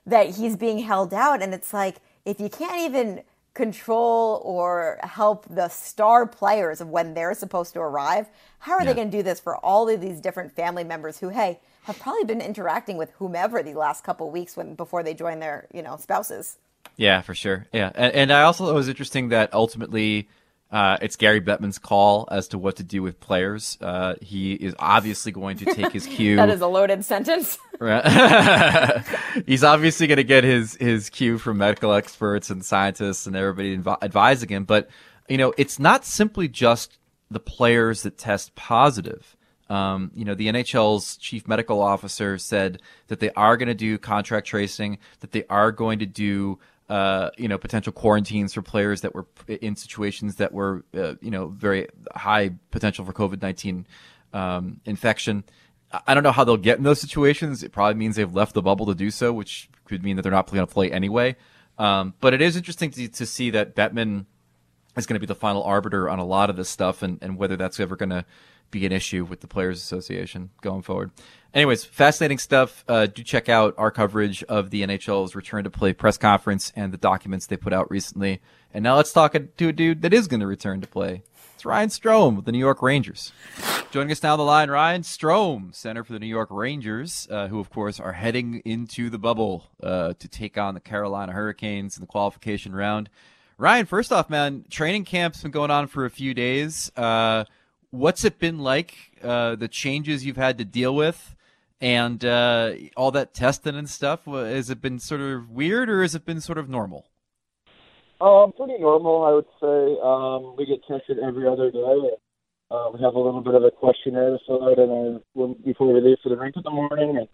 that 0.06 0.30
he's 0.30 0.56
being 0.56 0.78
held 0.78 1.14
out. 1.14 1.42
And 1.42 1.54
it's 1.54 1.72
like, 1.72 1.98
if 2.24 2.40
you 2.40 2.48
can't 2.48 2.80
even 2.80 3.22
control 3.54 4.40
or 4.44 4.98
help 5.02 5.46
the 5.48 5.68
star 5.68 6.26
players 6.26 6.80
of 6.80 6.88
when 6.88 7.14
they're 7.14 7.34
supposed 7.34 7.74
to 7.74 7.80
arrive, 7.80 8.28
how 8.60 8.72
are 8.72 8.80
yeah. 8.80 8.86
they 8.86 8.94
going 8.94 9.10
to 9.10 9.16
do 9.16 9.22
this 9.22 9.40
for 9.40 9.56
all 9.58 9.88
of 9.88 10.00
these 10.00 10.20
different 10.20 10.54
family 10.56 10.84
members 10.84 11.18
who, 11.18 11.28
hey, 11.28 11.60
have 11.82 11.98
probably 11.98 12.24
been 12.24 12.40
interacting 12.40 12.96
with 12.96 13.10
whomever 13.12 13.62
the 13.62 13.74
last 13.74 14.04
couple 14.04 14.30
weeks 14.30 14.56
when 14.56 14.74
before 14.74 15.02
they 15.02 15.14
join 15.14 15.40
their, 15.40 15.66
you 15.74 15.82
know, 15.82 15.96
spouses? 15.96 16.58
Yeah, 16.96 17.20
for 17.22 17.34
sure. 17.34 17.66
Yeah, 17.72 17.90
and, 17.94 18.12
and 18.14 18.32
I 18.32 18.42
also 18.42 18.64
thought 18.64 18.72
it 18.72 18.74
was 18.74 18.88
interesting 18.88 19.30
that 19.30 19.52
ultimately 19.54 20.28
uh, 20.70 20.96
it's 21.02 21.16
Gary 21.16 21.40
Bettman's 21.40 21.78
call 21.78 22.26
as 22.30 22.48
to 22.48 22.58
what 22.58 22.76
to 22.76 22.82
do 22.82 23.02
with 23.02 23.20
players. 23.20 23.76
Uh, 23.80 24.14
he 24.22 24.54
is 24.54 24.74
obviously 24.78 25.30
going 25.30 25.58
to 25.58 25.66
take 25.66 25.92
his 25.92 26.06
cue. 26.16 26.36
that 26.36 26.48
is 26.48 26.60
a 26.62 26.66
loaded 26.66 27.04
sentence. 27.04 27.58
Right. 27.82 28.04
He's 29.46 29.64
obviously 29.64 30.06
going 30.06 30.18
to 30.18 30.22
get 30.22 30.44
his 30.44 30.76
his 30.76 31.10
cue 31.10 31.36
from 31.36 31.58
medical 31.58 31.92
experts 31.92 32.48
and 32.48 32.64
scientists 32.64 33.26
and 33.26 33.34
everybody 33.34 33.76
inv- 33.76 34.00
advising 34.04 34.50
him. 34.50 34.64
But 34.66 34.88
you 35.28 35.36
know, 35.36 35.52
it's 35.58 35.80
not 35.80 36.04
simply 36.04 36.46
just 36.46 36.96
the 37.28 37.40
players 37.40 38.04
that 38.04 38.18
test 38.18 38.54
positive. 38.54 39.36
Um, 39.68 40.12
you 40.14 40.24
know, 40.24 40.36
the 40.36 40.46
NHL's 40.46 41.16
chief 41.16 41.48
medical 41.48 41.80
officer 41.82 42.38
said 42.38 42.80
that 43.08 43.18
they 43.18 43.30
are 43.30 43.56
going 43.56 43.66
to 43.66 43.74
do 43.74 43.98
contact 43.98 44.46
tracing, 44.46 44.98
that 45.18 45.32
they 45.32 45.42
are 45.50 45.72
going 45.72 45.98
to 45.98 46.06
do 46.06 46.60
uh, 46.92 47.30
you 47.38 47.48
know, 47.48 47.56
potential 47.56 47.90
quarantines 47.90 48.52
for 48.52 48.60
players 48.60 49.00
that 49.00 49.14
were 49.14 49.26
in 49.48 49.74
situations 49.76 50.36
that 50.36 50.52
were, 50.52 50.84
uh, 50.94 51.14
you 51.22 51.30
know, 51.30 51.46
very 51.46 51.88
high 52.14 52.50
potential 52.70 53.02
for 53.06 53.14
COVID 53.14 53.40
19 53.40 53.86
um, 54.34 54.78
infection. 54.84 55.42
I 56.06 56.12
don't 56.12 56.22
know 56.22 56.32
how 56.32 56.44
they'll 56.44 56.58
get 56.58 56.76
in 56.76 56.84
those 56.84 57.00
situations. 57.00 57.62
It 57.62 57.72
probably 57.72 57.94
means 57.94 58.16
they've 58.16 58.34
left 58.34 58.52
the 58.52 58.60
bubble 58.60 58.84
to 58.84 58.94
do 58.94 59.10
so, 59.10 59.32
which 59.32 59.70
could 59.86 60.04
mean 60.04 60.16
that 60.16 60.22
they're 60.22 60.30
not 60.30 60.46
going 60.46 60.66
to 60.66 60.70
play 60.70 60.92
anyway. 60.92 61.36
Um, 61.78 62.12
but 62.20 62.34
it 62.34 62.42
is 62.42 62.58
interesting 62.58 62.90
to, 62.90 63.08
to 63.08 63.24
see 63.24 63.48
that 63.48 63.74
Bettman 63.74 64.26
is 64.94 65.06
going 65.06 65.14
to 65.14 65.20
be 65.20 65.24
the 65.24 65.34
final 65.34 65.62
arbiter 65.62 66.10
on 66.10 66.18
a 66.18 66.26
lot 66.26 66.50
of 66.50 66.56
this 66.56 66.68
stuff 66.68 67.02
and, 67.02 67.18
and 67.22 67.38
whether 67.38 67.56
that's 67.56 67.80
ever 67.80 67.96
going 67.96 68.10
to 68.10 68.26
be 68.72 68.84
an 68.84 68.90
issue 68.90 69.24
with 69.24 69.40
the 69.40 69.46
Players 69.46 69.78
Association 69.78 70.50
going 70.60 70.82
forward. 70.82 71.12
Anyways, 71.54 71.84
fascinating 71.84 72.38
stuff. 72.38 72.84
Uh, 72.88 73.06
do 73.06 73.22
check 73.22 73.48
out 73.48 73.74
our 73.78 73.92
coverage 73.92 74.42
of 74.44 74.70
the 74.70 74.82
NHL's 74.82 75.36
return 75.36 75.62
to 75.62 75.70
play 75.70 75.92
press 75.92 76.18
conference 76.18 76.72
and 76.74 76.92
the 76.92 76.98
documents 76.98 77.46
they 77.46 77.56
put 77.56 77.72
out 77.72 77.90
recently. 77.90 78.40
And 78.74 78.82
now 78.82 78.96
let's 78.96 79.12
talk 79.12 79.34
to 79.34 79.68
a 79.68 79.72
dude 79.72 80.02
that 80.02 80.12
is 80.12 80.26
going 80.26 80.40
to 80.40 80.46
return 80.46 80.80
to 80.80 80.88
play. 80.88 81.22
It's 81.54 81.66
Ryan 81.66 81.90
Strome 81.90 82.34
with 82.34 82.46
the 82.46 82.52
New 82.52 82.58
York 82.58 82.82
Rangers. 82.82 83.30
Joining 83.92 84.10
us 84.10 84.22
now 84.22 84.32
on 84.32 84.38
the 84.38 84.44
line, 84.44 84.70
Ryan 84.70 85.02
Strome, 85.02 85.74
center 85.74 86.02
for 86.02 86.14
the 86.14 86.18
New 86.18 86.26
York 86.26 86.48
Rangers, 86.50 87.28
uh, 87.30 87.48
who, 87.48 87.60
of 87.60 87.70
course, 87.70 88.00
are 88.00 88.14
heading 88.14 88.62
into 88.64 89.10
the 89.10 89.18
bubble 89.18 89.70
uh, 89.82 90.14
to 90.18 90.26
take 90.26 90.58
on 90.58 90.74
the 90.74 90.80
Carolina 90.80 91.32
Hurricanes 91.32 91.96
in 91.96 92.00
the 92.00 92.06
qualification 92.06 92.74
round. 92.74 93.10
Ryan, 93.58 93.86
first 93.86 94.10
off, 94.10 94.28
man, 94.28 94.64
training 94.70 95.04
camp's 95.04 95.42
been 95.42 95.52
going 95.52 95.70
on 95.70 95.86
for 95.86 96.04
a 96.04 96.10
few 96.10 96.34
days. 96.34 96.90
Uh, 96.96 97.44
what's 97.92 98.24
it 98.24 98.40
been 98.40 98.58
like? 98.58 98.94
Uh, 99.22 99.54
the 99.54 99.68
changes 99.68 100.26
you've 100.26 100.36
had 100.36 100.58
to 100.58 100.64
deal 100.64 100.94
with? 100.94 101.36
and 101.82 102.24
uh, 102.24 102.74
all 102.96 103.10
that 103.10 103.34
testing 103.34 103.74
and 103.74 103.90
stuff. 103.90 104.24
Has 104.26 104.70
it 104.70 104.80
been 104.80 105.00
sort 105.00 105.20
of 105.20 105.50
weird, 105.50 105.90
or 105.90 106.02
has 106.02 106.14
it 106.14 106.24
been 106.24 106.40
sort 106.40 106.56
of 106.56 106.68
normal? 106.68 107.06
Um, 108.20 108.52
pretty 108.52 108.78
normal, 108.78 109.24
I 109.24 109.32
would 109.32 109.50
say. 109.60 109.98
Um, 110.00 110.54
we 110.56 110.64
get 110.64 110.86
tested 110.86 111.18
every 111.18 111.48
other 111.48 111.72
day. 111.72 112.10
Uh, 112.70 112.88
we 112.94 113.02
have 113.02 113.14
a 113.14 113.18
little 113.18 113.40
bit 113.40 113.54
of 113.54 113.64
a 113.64 113.70
questionnaire 113.72 114.30
to 114.30 114.38
fill 114.46 114.62
out 114.64 114.78
in 114.78 115.20
our, 115.36 115.54
before 115.64 115.92
we 115.92 116.00
leave 116.00 116.18
for 116.22 116.28
the 116.28 116.36
rink 116.36 116.54
in 116.56 116.62
the 116.62 116.70
morning, 116.70 117.18
and 117.18 117.28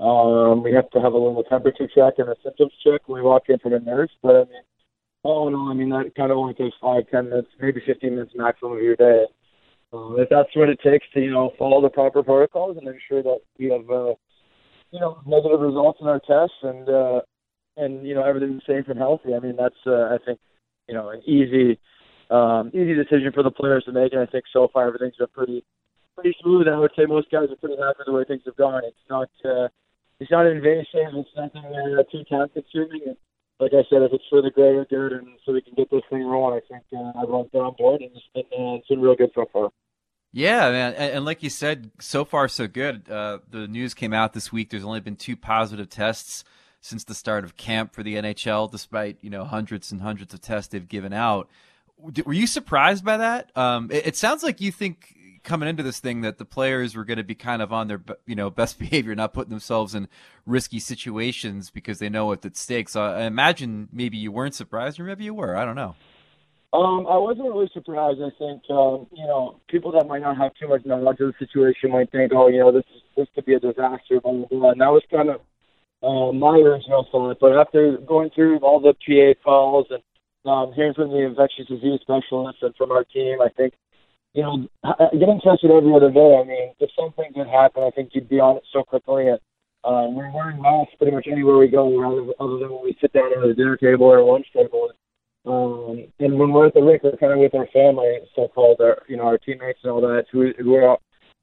um, 0.00 0.64
we 0.64 0.72
have 0.72 0.90
to 0.90 1.00
have 1.00 1.12
a 1.12 1.16
little 1.16 1.44
temperature 1.44 1.86
check 1.86 2.14
and 2.18 2.28
a 2.28 2.34
symptoms 2.42 2.72
check 2.84 3.02
when 3.06 3.22
we 3.22 3.26
walk 3.26 3.44
in 3.48 3.58
from 3.60 3.70
the 3.70 3.78
nurse. 3.78 4.10
But 4.20 4.34
I 4.34 4.38
mean, 4.40 4.62
all 5.22 5.46
in 5.46 5.54
all, 5.54 5.70
I 5.70 5.74
mean 5.74 5.90
that 5.90 6.12
kind 6.16 6.32
of 6.32 6.38
only 6.38 6.54
takes 6.54 6.74
five, 6.80 7.04
ten 7.08 7.30
minutes, 7.30 7.48
maybe 7.60 7.80
fifteen 7.86 8.16
minutes 8.16 8.32
maximum 8.34 8.72
of 8.72 8.82
your 8.82 8.96
day. 8.96 9.26
Um, 9.92 10.16
if 10.18 10.28
that's 10.30 10.54
what 10.56 10.70
it 10.70 10.80
takes 10.82 11.06
to, 11.12 11.20
you 11.20 11.30
know, 11.30 11.52
follow 11.58 11.82
the 11.82 11.90
proper 11.90 12.22
protocols 12.22 12.78
and 12.78 12.88
ensure 12.88 13.22
that 13.22 13.40
we 13.58 13.66
have, 13.66 13.88
uh, 13.90 14.14
you 14.90 15.00
know, 15.00 15.20
negative 15.26 15.60
results 15.60 15.98
in 16.00 16.08
our 16.08 16.20
tests 16.20 16.56
and, 16.62 16.88
uh, 16.88 17.20
and, 17.76 18.06
you 18.06 18.14
know, 18.14 18.22
everything's 18.22 18.62
safe 18.66 18.86
and 18.88 18.98
healthy. 18.98 19.34
I 19.34 19.40
mean, 19.40 19.56
that's, 19.56 19.76
uh, 19.86 20.14
I 20.14 20.18
think, 20.24 20.38
you 20.88 20.94
know, 20.94 21.10
an 21.10 21.22
easy, 21.26 21.78
um, 22.30 22.68
easy 22.68 22.94
decision 22.94 23.32
for 23.34 23.42
the 23.42 23.50
players 23.50 23.84
to 23.84 23.92
make. 23.92 24.12
And 24.12 24.22
I 24.22 24.26
think 24.26 24.44
so 24.52 24.68
far 24.72 24.86
everything's 24.86 25.16
been 25.16 25.28
pretty, 25.34 25.64
pretty 26.14 26.34
smooth. 26.42 26.66
And 26.66 26.76
I 26.76 26.78
would 26.78 26.92
say 26.96 27.04
most 27.06 27.30
guys 27.30 27.48
are 27.50 27.56
pretty 27.56 27.76
happy 27.76 27.98
with 27.98 28.06
the 28.06 28.12
way 28.12 28.24
things 28.24 28.42
have 28.46 28.56
gone. 28.56 28.82
It's 28.84 28.96
not, 29.10 29.28
uh, 29.44 29.68
it's 30.20 30.30
not 30.30 30.46
invasive. 30.46 31.12
It's 31.14 31.36
nothing 31.36 31.64
uh, 31.64 32.02
too 32.10 32.24
time 32.24 32.48
consuming. 32.54 33.02
And 33.06 33.16
like 33.60 33.72
I 33.72 33.84
said, 33.88 34.02
if 34.02 34.12
it's 34.12 34.24
for 34.28 34.42
the 34.42 34.50
greater 34.50 34.84
good 34.88 35.12
and 35.12 35.28
so 35.44 35.52
we 35.52 35.62
can 35.62 35.74
get 35.74 35.90
this 35.90 36.02
thing 36.10 36.24
rolling, 36.24 36.60
I 36.64 36.72
think 36.72 36.84
uh, 36.92 37.20
everyone's 37.22 37.50
been 37.50 37.60
on 37.60 37.74
board 37.78 38.00
and 38.00 38.10
it's 38.14 38.24
been, 38.34 38.44
uh, 38.58 38.74
it's 38.74 38.88
been 38.88 39.00
real 39.00 39.14
good 39.14 39.30
so 39.34 39.46
far. 39.52 39.70
Yeah, 40.34 40.70
man, 40.70 40.94
and, 40.94 41.12
and, 41.12 41.24
like 41.26 41.42
you 41.42 41.50
said, 41.50 41.90
so 42.00 42.24
far 42.24 42.48
so 42.48 42.66
good. 42.66 43.08
Uh, 43.10 43.40
the 43.50 43.68
news 43.68 43.92
came 43.92 44.14
out 44.14 44.32
this 44.32 44.50
week. 44.50 44.70
There's 44.70 44.84
only 44.84 45.00
been 45.00 45.16
two 45.16 45.36
positive 45.36 45.90
tests 45.90 46.42
since 46.80 47.04
the 47.04 47.14
start 47.14 47.44
of 47.44 47.58
camp 47.58 47.94
for 47.94 48.02
the 48.02 48.16
NHL, 48.16 48.70
despite 48.70 49.18
you 49.20 49.28
know 49.28 49.44
hundreds 49.44 49.92
and 49.92 50.00
hundreds 50.00 50.32
of 50.32 50.40
tests 50.40 50.72
they've 50.72 50.88
given 50.88 51.12
out. 51.12 51.50
Were 52.24 52.32
you 52.32 52.46
surprised 52.46 53.04
by 53.04 53.18
that? 53.18 53.56
Um, 53.56 53.90
it, 53.90 54.06
it, 54.08 54.16
sounds 54.16 54.42
like 54.42 54.60
you 54.60 54.72
think 54.72 55.14
coming 55.42 55.68
into 55.68 55.82
this 55.82 56.00
thing 56.00 56.20
that 56.22 56.38
the 56.38 56.44
players 56.44 56.94
were 56.96 57.04
going 57.04 57.16
to 57.16 57.24
be 57.24 57.34
kind 57.34 57.62
of 57.62 57.72
on 57.72 57.88
their 57.88 58.00
you 58.26 58.34
know 58.34 58.50
best 58.50 58.78
behavior, 58.78 59.14
not 59.14 59.32
putting 59.32 59.50
themselves 59.50 59.94
in 59.94 60.08
risky 60.46 60.78
situations 60.78 61.70
because 61.70 61.98
they 61.98 62.08
know 62.08 62.26
what's 62.26 62.46
at 62.46 62.56
stake. 62.56 62.88
So 62.88 63.02
I 63.02 63.22
imagine 63.22 63.88
maybe 63.92 64.16
you 64.16 64.32
weren't 64.32 64.54
surprised, 64.54 64.98
or 65.00 65.04
maybe 65.04 65.24
you 65.24 65.34
were. 65.34 65.56
I 65.56 65.64
don't 65.64 65.76
know. 65.76 65.94
Um, 66.72 67.06
I 67.06 67.18
wasn't 67.18 67.48
really 67.48 67.70
surprised. 67.74 68.20
I 68.22 68.30
think 68.38 68.62
um, 68.70 69.06
you 69.12 69.26
know 69.26 69.60
people 69.68 69.92
that 69.92 70.06
might 70.06 70.22
not 70.22 70.38
have 70.38 70.52
too 70.54 70.68
much 70.68 70.86
knowledge 70.86 71.20
of 71.20 71.34
the 71.38 71.46
situation 71.46 71.90
might 71.90 72.10
think, 72.10 72.32
oh, 72.34 72.48
you 72.48 72.60
know, 72.60 72.72
this 72.72 72.84
is, 72.94 73.02
this 73.16 73.28
could 73.34 73.44
be 73.44 73.54
a 73.54 73.60
disaster, 73.60 74.20
blah 74.20 74.32
blah 74.32 74.46
blah. 74.48 74.70
And 74.70 74.80
that 74.80 74.88
was 74.88 75.02
kind 75.10 75.28
of 75.28 75.40
uh, 76.02 76.32
my 76.32 76.56
original 76.56 77.06
thought. 77.12 77.38
But 77.40 77.58
after 77.58 77.98
going 77.98 78.30
through 78.30 78.58
all 78.58 78.80
the 78.80 78.94
PA 78.94 79.38
calls 79.44 79.86
and 79.90 80.02
um, 80.44 80.72
hearing 80.72 80.94
from 80.94 81.10
the 81.10 81.18
infectious 81.18 81.66
disease 81.66 82.00
specialist 82.00 82.58
and 82.62 82.74
from 82.76 82.90
our 82.90 83.04
team, 83.04 83.40
I 83.40 83.48
think 83.50 83.74
you 84.34 84.42
know 84.42 84.68
getting 85.12 85.40
tested 85.40 85.70
every 85.70 85.94
other 85.94 86.10
day. 86.10 86.38
I 86.40 86.44
mean, 86.44 86.74
if 86.80 86.90
something 86.98 87.30
did 87.34 87.46
happen, 87.46 87.82
I 87.82 87.90
think 87.90 88.10
you'd 88.12 88.28
be 88.28 88.40
on 88.40 88.56
it 88.56 88.64
so 88.72 88.82
quickly. 88.82 89.28
And 89.28 89.38
uh, 89.84 90.06
we're 90.10 90.32
wearing 90.32 90.62
masks 90.62 90.94
pretty 90.96 91.14
much 91.14 91.26
anywhere 91.30 91.58
we 91.58 91.68
go, 91.68 91.98
rather 91.98 92.32
other 92.40 92.58
than 92.58 92.70
when 92.70 92.84
we 92.84 92.96
sit 93.00 93.12
down 93.12 93.32
at 93.36 93.44
a 93.44 93.54
dinner 93.54 93.76
table 93.76 94.06
or 94.06 94.22
lunch 94.22 94.46
table. 94.52 94.90
Um, 95.44 96.06
and 96.20 96.38
when 96.38 96.52
we're 96.52 96.68
at 96.68 96.74
the 96.74 96.82
rink, 96.82 97.02
we're 97.02 97.16
kind 97.16 97.32
of 97.32 97.40
with 97.40 97.54
our 97.54 97.66
family, 97.72 98.18
so-called, 98.36 98.80
our, 98.80 99.02
you 99.08 99.16
know, 99.16 99.24
our 99.24 99.38
teammates 99.38 99.80
and 99.82 99.90
all 99.90 100.00
that, 100.00 100.26
who, 100.30 100.52
are, 100.76 100.98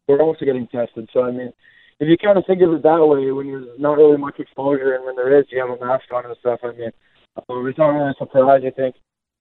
we're 0.08 0.22
also 0.22 0.46
getting 0.46 0.68
tested. 0.68 1.10
So, 1.12 1.24
I 1.24 1.32
mean, 1.32 1.52
if 2.00 2.08
you 2.08 2.18
kind 2.18 2.38
of 2.38 2.46
think 2.48 2.62
of 2.62 2.72
it 2.72 2.84
that 2.84 3.06
way, 3.06 3.30
when 3.32 3.48
there's 3.48 3.78
not 3.78 3.98
really 3.98 4.16
much 4.16 4.40
exposure, 4.40 4.96
and 4.96 5.04
when 5.04 5.18
there 5.18 5.38
is, 5.38 5.48
you 5.52 5.60
have 5.60 5.78
a 5.78 5.86
mask 5.86 6.06
on 6.14 6.26
and 6.26 6.36
stuff. 6.40 6.62
I 6.64 6.72
mean, 6.72 6.92
um, 7.50 7.68
it's 7.68 7.78
not 7.78 7.90
really 7.90 8.12
a 8.12 8.14
surprise. 8.18 8.62
I 8.66 8.70
think, 8.70 8.96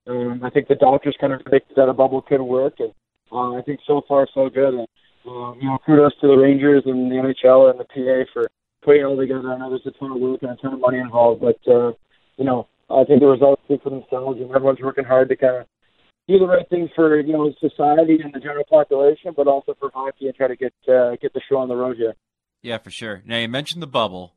um, 0.08 0.40
I 0.42 0.50
think 0.50 0.66
the 0.66 0.74
doctors 0.74 1.16
kind 1.20 1.32
of 1.32 1.40
predicted 1.42 1.76
that 1.76 1.88
a 1.88 1.94
bubble 1.94 2.22
could 2.22 2.42
work, 2.42 2.74
and 2.80 2.92
uh, 3.32 3.54
I 3.54 3.62
think 3.62 3.80
so 3.86 4.02
far 4.06 4.26
so 4.34 4.48
good. 4.48 4.74
And 4.74 4.88
um, 5.26 5.58
you 5.60 5.68
know, 5.68 5.78
kudos 5.84 6.12
to 6.20 6.28
the 6.28 6.36
Rangers 6.36 6.82
and 6.86 7.10
the 7.10 7.16
NHL 7.16 7.70
and 7.70 7.80
the 7.80 7.84
PA 7.84 8.30
for 8.32 8.48
putting 8.82 9.02
it 9.02 9.04
all 9.04 9.16
together. 9.16 9.52
I 9.52 9.58
know 9.58 9.70
there's 9.70 9.86
a 9.86 9.98
ton 9.98 10.12
of 10.12 10.18
work 10.18 10.42
and 10.42 10.52
a 10.52 10.56
ton 10.56 10.74
of 10.74 10.80
money 10.80 10.98
involved, 10.98 11.40
but 11.40 11.58
uh, 11.70 11.92
you 12.36 12.44
know, 12.44 12.68
I 12.90 13.04
think 13.04 13.20
the 13.20 13.26
results 13.26 13.62
speak 13.64 13.82
for 13.82 13.90
themselves, 13.90 14.40
and 14.40 14.50
everyone's 14.50 14.80
working 14.80 15.04
hard 15.04 15.28
to 15.28 15.36
kind 15.36 15.56
of 15.56 15.66
do 16.28 16.38
the 16.38 16.46
right 16.46 16.68
thing 16.68 16.88
for 16.94 17.20
you 17.20 17.32
know 17.32 17.52
society 17.60 18.18
and 18.22 18.32
the 18.32 18.40
general 18.40 18.64
population, 18.68 19.32
but 19.36 19.46
also 19.46 19.74
for 19.78 19.90
hockey 19.92 20.26
and 20.26 20.34
try 20.34 20.48
to 20.48 20.56
get 20.56 20.72
uh, 20.88 21.16
get 21.20 21.32
the 21.34 21.40
show 21.48 21.56
on 21.56 21.68
the 21.68 21.76
road 21.76 21.96
here. 21.96 22.14
Yeah, 22.62 22.78
for 22.78 22.90
sure. 22.90 23.22
Now 23.24 23.38
you 23.38 23.48
mentioned 23.48 23.82
the 23.82 23.86
bubble. 23.86 24.34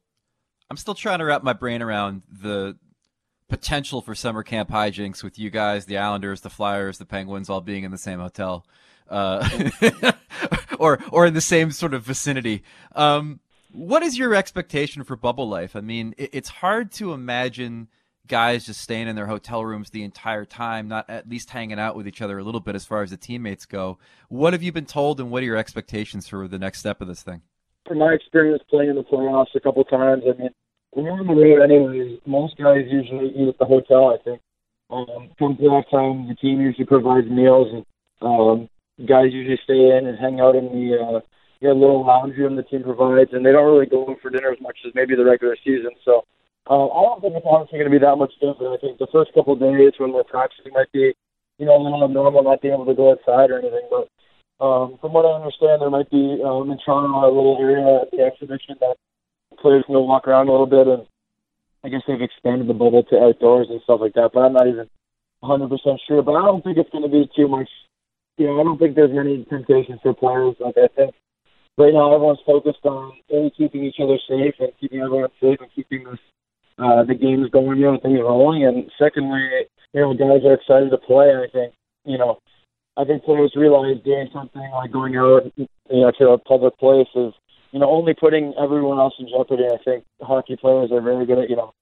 I'm 0.70 0.78
still 0.78 0.94
trying 0.94 1.20
to 1.20 1.26
wrap 1.26 1.44
my 1.44 1.54
brain 1.54 1.82
around 1.82 2.24
the 2.30 2.78
potential 3.52 4.02
for 4.02 4.16
summer 4.16 4.44
camp 4.44 4.70
hijinks 4.70 5.24
with 5.24 5.38
you 5.38 5.50
guys, 5.50 5.86
the 5.86 5.98
Islanders, 5.98 6.40
the 6.40 6.50
Flyers, 6.50 6.98
the 6.98 7.06
Penguins, 7.06 7.50
all 7.50 7.60
being 7.60 7.84
in 7.84 7.92
the 7.92 7.98
same 7.98 8.20
hotel, 8.20 8.66
uh, 9.10 9.48
or 10.80 11.00
or 11.12 11.26
in 11.26 11.34
the 11.34 11.42
same 11.42 11.70
sort 11.72 11.94
of 11.94 12.02
vicinity. 12.02 12.64
Um, 12.96 13.42
what 13.74 14.04
is 14.04 14.18
your 14.18 14.34
expectation 14.34 15.04
for 15.04 15.18
bubble 15.18 15.50
life? 15.50 15.76
I 15.76 15.82
mean, 15.82 16.16
it, 16.18 16.30
it's 16.32 16.48
hard 16.48 16.94
to 16.94 17.12
imagine 17.12 17.90
guys 18.30 18.66
just 18.66 18.80
staying 18.80 19.10
in 19.10 19.18
their 19.18 19.28
hotel 19.28 19.66
rooms 19.66 19.90
the 19.90 20.04
entire 20.04 20.46
time, 20.46 20.88
not 20.88 21.10
at 21.10 21.28
least 21.28 21.50
hanging 21.50 21.78
out 21.78 21.98
with 21.98 22.08
each 22.08 22.22
other 22.22 22.40
a 22.40 22.44
little 22.44 22.62
bit 22.62 22.76
as 22.76 22.86
far 22.86 23.04
as 23.04 23.10
the 23.10 23.18
teammates 23.18 23.66
go. 23.66 24.00
What 24.30 24.54
have 24.54 24.64
you 24.64 24.72
been 24.72 24.86
told, 24.86 25.20
and 25.20 25.30
what 25.30 25.44
are 25.44 25.46
your 25.46 25.58
expectations 25.58 26.26
for 26.26 26.48
the 26.48 26.58
next 26.58 26.80
step 26.80 27.02
of 27.02 27.10
this 27.10 27.22
thing? 27.22 27.42
From 27.86 27.98
my 27.98 28.14
experience 28.14 28.64
playing 28.70 28.92
in 28.92 28.96
the 28.96 29.04
playoffs 29.04 29.54
a 29.56 29.60
couple 29.60 29.84
times, 29.84 30.24
I 30.26 30.42
mean, 30.42 30.52
when 30.92 31.06
you're 31.06 31.20
on 31.20 31.28
the 31.28 31.34
road, 31.34 31.64
anyways, 31.64 32.20
most 32.26 32.58
guys 32.58 32.86
usually 32.90 33.30
eat 33.30 33.50
at 33.50 33.58
the 33.58 33.66
hotel. 33.66 34.16
I 34.16 34.24
think. 34.24 34.42
Um, 34.90 35.30
come 35.40 35.56
playoff 35.56 35.90
time, 35.90 36.28
the 36.28 36.36
team 36.36 36.60
usually 36.60 36.86
provides 36.86 37.28
meals, 37.28 37.68
and 37.72 37.86
um, 38.22 38.70
guys 39.08 39.32
usually 39.32 39.60
stay 39.64 39.98
in 39.98 40.08
and 40.08 40.20
hang 40.20 40.40
out 40.42 40.56
in 40.56 40.66
the 40.66 41.00
uh, 41.00 41.20
you 41.62 41.72
little 41.74 42.06
lounge 42.06 42.36
room 42.38 42.56
the 42.56 42.64
team 42.64 42.84
provides, 42.84 43.32
and 43.34 43.46
they 43.46 43.52
don't 43.52 43.72
really 43.72 43.86
go 43.86 44.16
for 44.22 44.30
dinner 44.30 44.52
as 44.52 44.60
much 44.60 44.78
as 44.86 44.92
maybe 44.96 45.16
the 45.16 45.24
regular 45.24 45.56
season. 45.64 45.92
So 46.04 46.24
Uh, 46.70 46.88
I 46.88 47.02
don't 47.02 47.22
think 47.22 47.34
it's 47.36 47.46
honestly 47.46 47.80
going 47.80 47.90
to 47.90 47.98
be 47.98 48.06
that 48.06 48.22
much 48.22 48.34
different. 48.38 48.74
I 48.74 48.78
think 48.78 49.00
the 49.00 49.10
first 49.12 49.34
couple 49.34 49.54
of 49.54 49.60
days 49.60 49.94
when 49.98 50.14
we're 50.14 50.24
practicing 50.24 50.74
might 50.74 50.92
be, 50.94 51.14
you 51.58 51.66
know, 51.66 51.76
a 51.76 51.82
little 51.82 52.04
abnormal 52.04 52.44
not 52.44 52.62
being 52.62 52.76
able 52.76 52.86
to 52.86 52.94
go 52.94 53.12
outside 53.12 53.50
or 53.50 53.60
anything. 53.60 53.90
But 53.90 54.06
um, 54.64 54.98
from 55.02 55.14
what 55.14 55.26
I 55.26 55.34
understand, 55.42 55.82
there 55.82 55.90
might 55.90 56.10
be 56.10 56.38
um, 56.46 56.70
in 56.70 56.78
Toronto 56.78 57.26
a 57.26 57.34
little 57.34 57.58
area 57.60 58.06
at 58.06 58.12
the 58.12 58.22
exhibition 58.22 58.78
that 58.80 58.96
players 59.60 59.84
can 59.86 59.96
go 59.96 60.02
walk 60.02 60.28
around 60.28 60.48
a 60.48 60.52
little 60.52 60.68
bit, 60.68 60.88
and 60.88 61.06
I 61.84 61.90
guess 61.90 62.02
they've 62.08 62.22
expanded 62.22 62.68
the 62.68 62.74
bubble 62.74 63.04
to 63.04 63.20
outdoors 63.20 63.68
and 63.70 63.82
stuff 63.84 64.02
like 64.02 64.14
that. 64.14 64.32
But 64.34 64.42
I'm 64.42 64.54
not 64.54 64.68
even 64.68 64.90
100% 65.44 65.98
sure. 66.08 66.22
But 66.22 66.34
I 66.34 66.46
don't 66.46 66.64
think 66.64 66.78
it's 66.78 66.90
going 66.90 67.04
to 67.04 67.10
be 67.10 67.30
too 67.36 67.48
much. 67.48 67.70
You 68.38 68.48
know, 68.48 68.62
I 68.62 68.64
don't 68.64 68.78
think 68.78 68.96
there's 68.96 69.14
many 69.14 69.46
temptations 69.46 70.00
for 70.02 70.14
players. 70.14 70.56
Like 70.60 70.76
I 70.78 70.88
think 70.96 71.14
right 71.78 71.94
now 71.94 72.14
everyone's 72.14 72.40
focused 72.46 72.86
on 72.86 73.14
only 73.32 73.52
keeping 73.52 73.84
each 73.84 74.00
other 74.02 74.18
safe 74.28 74.56
and 74.60 74.72
keeping 74.80 75.02
everyone 75.02 75.30
safe 75.42 75.60
and 75.60 75.70
keeping 75.76 76.04
this 76.04 76.20
uh, 76.78 77.04
the 77.04 77.14
games 77.14 77.50
going, 77.52 77.78
you 77.78 77.86
know, 77.86 78.00
things 78.02 78.20
rolling. 78.20 78.66
And 78.66 78.90
secondly, 78.98 79.42
you 79.94 80.02
know, 80.02 80.14
guys 80.14 80.46
are 80.46 80.54
excited 80.54 80.90
to 80.90 80.98
play. 80.98 81.30
I 81.30 81.46
think, 81.52 81.74
you 82.06 82.18
know, 82.18 82.40
I 82.98 83.06
think 83.06 83.24
players 83.24 83.54
realize 83.56 84.02
doing 84.04 84.30
something 84.34 84.68
like 84.74 84.92
going 84.92 85.16
out, 85.16 85.52
you 85.56 85.68
know, 85.90 86.12
to 86.18 86.30
a 86.30 86.38
public 86.38 86.78
place 86.78 87.08
is, 87.16 87.34
you 87.72 87.80
know, 87.80 87.90
only 87.90 88.14
putting 88.14 88.54
everyone 88.62 89.00
else 89.00 89.14
in 89.20 89.28
jeopardy. 89.28 89.66
I 89.66 89.78
think 89.84 90.06
hockey 90.22 90.56
players 90.56 90.92
are 90.92 91.02
very 91.02 91.26
good 91.26 91.40
at, 91.40 91.50
you 91.50 91.56
know, 91.56 91.74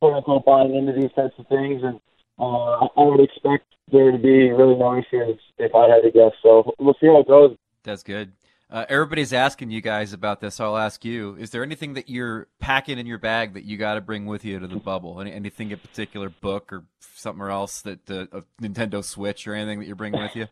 quote 0.00 0.14
unquote 0.14 0.44
buying 0.44 0.74
into 0.74 0.92
these 0.92 1.12
types 1.14 1.34
of 1.38 1.46
things, 1.48 1.82
and 1.82 2.00
uh, 2.38 2.86
I 2.96 3.02
would 3.02 3.20
expect 3.20 3.64
there 3.92 4.10
to 4.10 4.18
be 4.18 4.50
really 4.50 4.74
no 4.74 4.98
issues 4.98 5.40
if 5.58 5.74
I 5.74 5.88
had 5.88 6.02
to 6.02 6.10
guess. 6.10 6.32
So 6.42 6.74
we'll 6.78 6.96
see 7.00 7.06
how 7.06 7.20
it 7.20 7.28
goes. 7.28 7.56
That's 7.84 8.02
good. 8.02 8.32
Uh, 8.68 8.84
everybody's 8.88 9.32
asking 9.32 9.70
you 9.70 9.80
guys 9.80 10.12
about 10.12 10.40
this. 10.40 10.56
So 10.56 10.64
I'll 10.64 10.76
ask 10.76 11.04
you: 11.04 11.36
Is 11.38 11.50
there 11.50 11.62
anything 11.62 11.94
that 11.94 12.10
you're 12.10 12.48
packing 12.58 12.98
in 12.98 13.06
your 13.06 13.18
bag 13.18 13.54
that 13.54 13.64
you 13.64 13.76
got 13.76 13.94
to 13.94 14.00
bring 14.00 14.26
with 14.26 14.44
you 14.44 14.58
to 14.58 14.66
the 14.66 14.76
bubble? 14.76 15.20
Any, 15.20 15.32
anything 15.32 15.70
in 15.70 15.78
particular, 15.78 16.28
book 16.28 16.72
or 16.72 16.84
something 16.98 17.46
else 17.46 17.80
that 17.82 18.10
uh, 18.10 18.26
a 18.32 18.42
Nintendo 18.60 19.04
Switch 19.04 19.46
or 19.46 19.54
anything 19.54 19.78
that 19.78 19.86
you're 19.86 19.94
bringing 19.94 20.20
with 20.20 20.34
you? 20.34 20.48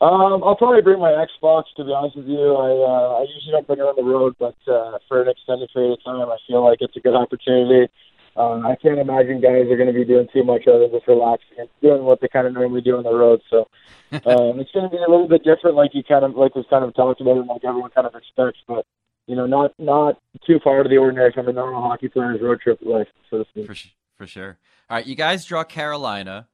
Um, 0.00 0.44
I'll 0.44 0.54
probably 0.54 0.82
bring 0.82 1.00
my 1.00 1.10
Xbox. 1.10 1.64
To 1.76 1.84
be 1.84 1.92
honest 1.92 2.16
with 2.16 2.26
you, 2.26 2.54
I 2.54 2.70
uh, 2.70 3.18
I 3.18 3.22
usually 3.22 3.50
don't 3.50 3.66
bring 3.66 3.80
it 3.80 3.82
on 3.82 3.96
the 3.96 4.04
road, 4.04 4.36
but 4.38 4.54
uh, 4.70 4.98
for 5.08 5.22
an 5.22 5.28
extended 5.28 5.70
period 5.74 5.98
of 5.98 6.04
time, 6.04 6.28
I 6.28 6.36
feel 6.46 6.62
like 6.64 6.78
it's 6.80 6.96
a 6.96 7.00
good 7.00 7.16
opportunity. 7.16 7.90
Um, 8.36 8.64
I 8.64 8.76
can't 8.76 9.00
imagine 9.00 9.40
guys 9.40 9.66
are 9.66 9.76
going 9.76 9.90
to 9.90 9.98
be 9.98 10.04
doing 10.04 10.28
too 10.32 10.44
much 10.44 10.68
other 10.68 10.86
than 10.86 10.92
just 10.92 11.08
relaxing 11.08 11.58
and 11.58 11.68
doing 11.82 12.04
what 12.04 12.20
they 12.20 12.28
kind 12.28 12.46
of 12.46 12.52
normally 12.52 12.80
do 12.80 12.96
on 12.96 13.02
the 13.02 13.12
road. 13.12 13.42
So 13.50 13.66
um, 14.12 14.60
it's 14.60 14.70
going 14.70 14.86
to 14.86 14.94
be 14.94 15.02
a 15.02 15.10
little 15.10 15.26
bit 15.26 15.42
different, 15.42 15.74
like 15.74 15.90
you 15.94 16.04
kind 16.04 16.24
of 16.24 16.36
like 16.36 16.54
was 16.54 16.66
kind 16.70 16.84
of 16.84 16.94
talked 16.94 17.20
about, 17.20 17.38
and 17.38 17.48
like 17.48 17.64
everyone 17.64 17.90
kind 17.90 18.06
of 18.06 18.14
expects. 18.14 18.60
But 18.68 18.86
you 19.26 19.34
know, 19.34 19.46
not 19.46 19.74
not 19.80 20.22
too 20.46 20.60
far 20.62 20.84
to 20.84 20.88
the 20.88 20.98
ordinary 20.98 21.32
from 21.32 21.48
a 21.48 21.52
normal 21.52 21.82
hockey 21.82 22.06
player's 22.06 22.40
road 22.40 22.60
trip 22.60 22.78
life, 22.82 23.08
so 23.30 23.38
to 23.38 23.50
speak. 23.50 23.66
For, 23.66 23.74
for 24.16 24.26
sure. 24.28 24.58
All 24.88 24.96
right, 24.96 25.06
you 25.06 25.16
guys 25.16 25.44
draw 25.44 25.64
Carolina. 25.64 26.46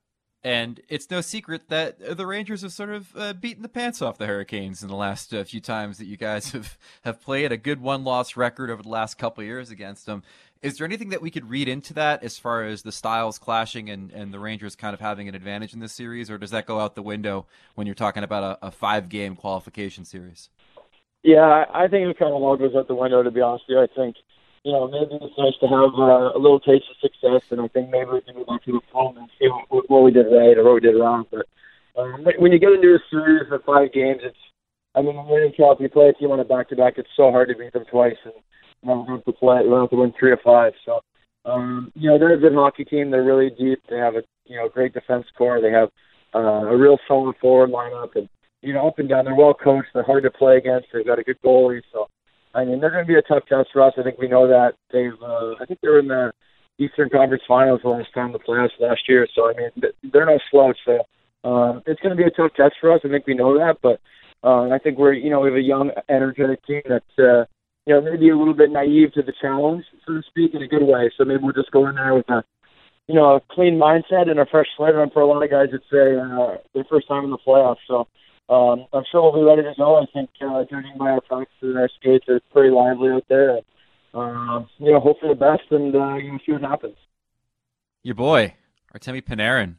And 0.45 0.83
it's 0.91 1.11
no 1.11 1.23
secret 1.23 1.71
that 1.71 2.19
the 2.19 2.27
Rangers 2.27 2.61
have 2.61 2.73
sort 2.73 2.91
of 2.91 3.17
uh, 3.17 3.33
beaten 3.33 3.63
the 3.63 3.69
pants 3.69 4.03
off 4.03 4.19
the 4.19 4.27
Hurricanes 4.27 4.83
in 4.83 4.91
the 4.91 4.95
last 4.95 5.33
uh, 5.33 5.43
few 5.43 5.61
times 5.61 5.97
that 5.97 6.05
you 6.05 6.19
guys 6.19 6.51
have, 6.53 6.77
have 7.03 7.23
played. 7.23 7.51
A 7.51 7.57
good 7.57 7.81
one 7.81 8.05
loss 8.05 8.37
record 8.37 8.71
over 8.71 8.83
the 8.83 8.91
last 8.91 9.17
couple 9.17 9.43
years 9.43 9.71
against 9.71 10.05
them. 10.05 10.23
Is 10.63 10.77
there 10.77 10.87
anything 10.87 11.09
that 11.11 11.23
we 11.23 11.31
could 11.31 11.49
read 11.49 11.67
into 11.67 11.95
that 11.95 12.23
as 12.23 12.39
far 12.39 12.65
as 12.65 12.83
the 12.83 12.93
styles 12.93 13.39
clashing 13.39 13.89
and, 13.89 14.11
and 14.13 14.33
the 14.33 14.39
Rangers 14.39 14.77
kind 14.77 14.93
of 14.93 15.01
having 15.01 15.29
an 15.29 15.35
advantage 15.35 15.73
in 15.73 15.81
this 15.81 15.93
series, 15.93 16.31
or 16.31 16.37
does 16.37 16.51
that 16.51 16.67
go 16.67 16.79
out 16.79 16.95
the 16.95 17.03
window 17.03 17.47
when 17.75 17.87
you're 17.87 17.95
talking 17.95 18.23
about 18.23 18.59
a, 18.63 18.67
a 18.69 18.71
five 18.71 19.09
game 19.09 19.37
qualification 19.37 20.05
series? 20.05 20.51
Yeah, 21.23 21.65
I 21.73 21.89
think 21.89 22.07
it 22.09 22.19
kind 22.19 22.35
of 22.35 22.43
all 22.43 22.57
goes 22.57 22.75
out 22.77 22.87
the 22.87 22.95
window, 22.95 23.23
to 23.23 23.31
be 23.31 23.41
honest 23.41 23.65
with 23.67 23.77
you. 23.77 23.83
I 23.83 23.87
think 23.95 24.17
you 24.65 24.73
know, 24.73 24.89
maybe 24.89 25.21
it's 25.21 25.39
nice 25.39 25.53
to 25.61 25.69
have 25.69 25.93
uh, 25.93 26.33
a 26.33 26.41
little 26.41 26.59
taste 26.59 26.89
of 26.91 26.97
success, 26.97 27.43
and 27.51 27.61
I 27.61 27.69
think 27.69 27.91
maybe 27.91 28.11
we 28.13 28.23
can 28.23 28.35
go 28.35 28.45
back 28.45 28.65
to 28.65 28.73
the 28.73 28.81
phone 28.91 29.19
and 29.19 29.29
see 29.39 29.47
what, 29.69 29.89
what 29.91 30.03
we 30.03 30.11
did 30.11 30.27
right 30.33 30.57
or 30.57 30.65
what 30.65 30.75
we 30.75 30.81
did 30.81 30.99
wrong. 30.99 31.27
But 31.31 31.47
um, 32.01 32.25
when 32.39 32.51
you 32.51 32.59
get 32.59 32.73
into 32.73 32.95
a 32.95 32.99
series 33.11 33.53
of 33.53 33.63
five 33.65 33.93
games, 33.93 34.21
it's, 34.25 34.37
I 34.95 35.03
mean, 35.03 35.17
in 35.17 35.53
if 35.53 35.59
you 35.59 35.89
play 35.91 36.09
a 36.09 36.13
team 36.15 36.31
on 36.31 36.41
a 36.41 36.45
back-to-back, 36.45 36.95
it's 36.97 37.09
so 37.15 37.31
hard 37.31 37.49
to 37.49 37.55
beat 37.55 37.75
them 37.75 37.85
twice, 37.91 38.17
and 38.25 38.33
you 38.83 38.89
know, 38.89 39.05
we 39.07 39.15
have 39.15 39.25
to 39.25 39.33
play, 39.33 39.61
we 39.67 39.75
have 39.75 39.91
to 39.91 39.97
win 39.97 40.15
three 40.19 40.31
or 40.31 40.41
five. 40.43 40.73
So, 40.87 41.01
um, 41.45 41.93
you 41.95 42.09
know, 42.09 42.19
they're 42.19 42.33
a 42.33 42.41
good 42.41 42.55
hockey 42.55 42.85
team. 42.85 43.11
They're 43.11 43.23
really 43.23 43.51
deep. 43.51 43.81
They 43.91 43.99
have 43.99 44.15
a, 44.15 44.23
you 44.47 44.57
know, 44.57 44.69
great 44.69 44.95
defense 44.95 45.27
core. 45.37 45.61
They 45.61 45.73
have 45.73 45.91
uh, 46.35 46.69
a 46.69 46.77
real 46.77 46.99
solid 47.07 47.37
forward 47.37 47.71
lineup, 47.71 48.17
and 48.17 48.29
you 48.63 48.73
know, 48.73 48.89
up 48.89 48.99
and 48.99 49.11
down, 49.11 49.27
they're 49.27 49.35
well 49.35 49.53
coached. 49.53 49.89
They're 49.93 50.05
hard 50.05 50.23
to 50.23 50.31
play 50.31 50.57
against. 50.57 50.89
They've 50.93 51.05
got 51.05 51.19
a 51.19 51.23
good 51.23 51.41
goalie, 51.45 51.83
so 51.93 52.09
I 52.55 52.65
mean, 52.65 52.81
they're 52.81 52.91
going 52.91 53.05
to 53.05 53.13
be 53.13 53.19
a 53.19 53.23
tough 53.23 53.45
test 53.49 53.71
for 53.73 53.83
us. 53.83 53.95
I 53.99 54.03
think 54.03 54.19
we 54.19 54.29
know 54.29 54.47
that. 54.47 54.75
They've, 54.93 55.21
uh, 55.21 55.55
I 55.61 55.67
think 55.67 55.81
they 55.81 55.89
were 55.89 55.99
in 55.99 56.09
the 56.09 56.33
Eastern 56.79 57.09
Conference 57.11 57.43
Finals 57.47 57.81
last 57.85 58.13
time 58.15 58.33
the 58.33 58.39
playoffs 58.39 58.79
last 58.81 59.03
year. 59.09 59.27
So 59.35 59.51
I 59.51 59.55
mean, 59.55 59.93
they're 60.13 60.27
no 60.27 60.39
slouch. 60.51 60.79
So 60.85 60.99
uh, 61.45 61.81
it's 61.87 62.01
going 62.01 62.17
to 62.17 62.23
be 62.23 62.27
a 62.27 62.31
tough 62.31 62.53
test 62.57 62.77
for 62.81 62.93
us. 62.93 63.01
I 63.05 63.09
think 63.09 63.27
we 63.27 63.35
know 63.35 63.59
that, 63.59 63.79
but 63.83 64.01
uh, 64.43 64.71
I 64.71 64.79
think 64.79 64.99
we're, 64.99 65.13
you 65.13 65.31
know, 65.31 65.41
we 65.41 65.49
have 65.49 65.57
a 65.57 65.63
young, 65.63 65.91
energetic 66.09 66.65
team 66.67 66.83
that's, 66.89 67.19
uh, 67.19 67.45
you 67.87 67.95
know, 67.95 68.01
maybe 68.01 68.31
a 68.31 68.37
little 68.37 68.55
bit 68.55 68.71
naive 68.71 69.13
to 69.13 69.23
the 69.23 69.33
challenge, 69.41 69.85
so 70.07 70.15
to 70.15 70.23
speak, 70.29 70.55
in 70.55 70.63
a 70.63 70.69
good 70.69 70.83
way. 70.83 71.11
So 71.17 71.25
maybe 71.25 71.43
we'll 71.43 71.53
just 71.53 71.71
go 71.71 71.87
in 71.89 71.97
there 71.97 72.15
with 72.15 72.29
a, 72.31 72.45
you 73.07 73.15
know, 73.15 73.37
a 73.37 73.41
clean 73.51 73.75
mindset 73.75 74.31
and 74.31 74.39
a 74.39 74.47
fresh 74.47 74.67
slate. 74.77 74.95
And 74.95 75.13
for 75.13 75.21
a 75.21 75.27
lot 75.27 75.43
of 75.43 75.51
guys, 75.51 75.69
it's 75.73 75.85
a 75.93 76.21
uh, 76.21 76.57
their 76.73 76.85
first 76.85 77.09
time 77.09 77.25
in 77.25 77.31
the 77.31 77.39
playoffs. 77.39 77.85
So 77.87 78.07
um, 78.49 78.87
I'm 78.93 79.05
sure 79.11 79.23
we'll 79.23 79.43
be 79.43 79.49
ready 79.49 79.63
to 79.63 79.75
go. 79.77 79.97
I 79.97 80.07
think 80.13 80.31
uh, 80.41 80.65
judging 80.71 80.99
by 80.99 81.11
our 81.11 81.21
practice 81.23 81.57
and 81.63 81.79
our 81.79 81.89
skates, 81.99 82.27
it's 82.29 82.45
pretty 82.53 82.71
lively 82.71 83.11
out 83.11 83.25
there. 83.29 83.57
And, 83.57 83.65
uh, 84.15 84.65
you 84.79 84.93
know, 84.93 85.01
hope 85.01 85.21
for 85.21 85.29
the 85.29 85.35
best 85.35 85.63
and 85.71 85.95
uh, 85.95 86.17
you 86.17 86.33
know, 86.33 86.39
see 86.45 86.53
what 86.53 86.61
happens. 86.63 86.97
Your 88.03 88.15
boy, 88.15 88.55
Artemi 88.95 89.23
Panarin. 89.23 89.77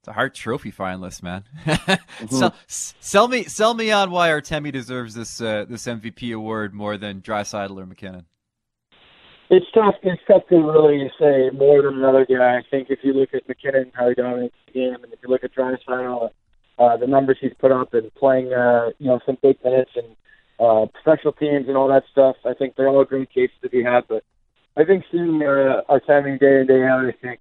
It's 0.00 0.08
a 0.08 0.12
Hart 0.12 0.36
Trophy 0.36 0.70
finalist, 0.70 1.22
man. 1.24 1.42
mm-hmm. 1.66 2.26
sell, 2.36 2.54
sell, 2.68 3.26
me, 3.26 3.42
sell 3.42 3.74
me 3.74 3.90
on 3.90 4.12
why 4.12 4.28
Artemi 4.28 4.70
deserves 4.70 5.14
this 5.14 5.40
uh, 5.40 5.64
this 5.68 5.86
MVP 5.86 6.32
award 6.32 6.72
more 6.72 6.96
than 6.96 7.20
Draisaitl 7.20 7.76
or 7.76 7.86
MacKinnon. 7.86 8.24
It's 9.50 9.66
tough. 9.74 9.96
It's 10.02 10.22
tough 10.28 10.42
to 10.48 10.56
really 10.56 11.10
say 11.18 11.50
more 11.50 11.82
than 11.82 11.98
another 11.98 12.24
guy. 12.24 12.58
I 12.58 12.62
think 12.70 12.88
if 12.90 13.00
you 13.02 13.14
look 13.14 13.34
at 13.34 13.48
MacKinnon, 13.48 13.90
how 13.94 14.08
he 14.08 14.14
dominates 14.14 14.54
the 14.66 14.72
game, 14.72 14.94
and 15.02 15.12
if 15.12 15.18
you 15.22 15.28
look 15.28 15.42
at 15.42 15.52
Draisaitl, 15.54 16.30
uh, 16.78 16.96
the 16.96 17.06
numbers 17.06 17.38
he's 17.40 17.52
put 17.58 17.72
up 17.72 17.94
and 17.94 18.14
playing, 18.14 18.52
uh, 18.52 18.90
you 18.98 19.06
know, 19.06 19.20
some 19.24 19.38
big 19.42 19.56
minutes 19.64 19.90
and 19.96 20.16
uh, 20.58 20.86
special 21.00 21.32
teams 21.32 21.68
and 21.68 21.76
all 21.76 21.88
that 21.88 22.04
stuff. 22.12 22.36
I 22.44 22.54
think 22.54 22.74
they're 22.74 22.88
all 22.88 23.04
great 23.04 23.30
cases 23.30 23.56
to 23.62 23.68
be 23.68 23.82
had. 23.82 24.04
But 24.08 24.22
I 24.76 24.84
think 24.84 25.04
seeing 25.10 25.42
uh, 25.42 25.82
Artemi 25.88 26.38
day 26.38 26.60
in 26.60 26.66
day 26.66 26.84
out, 26.84 27.06
I 27.06 27.12
think 27.22 27.40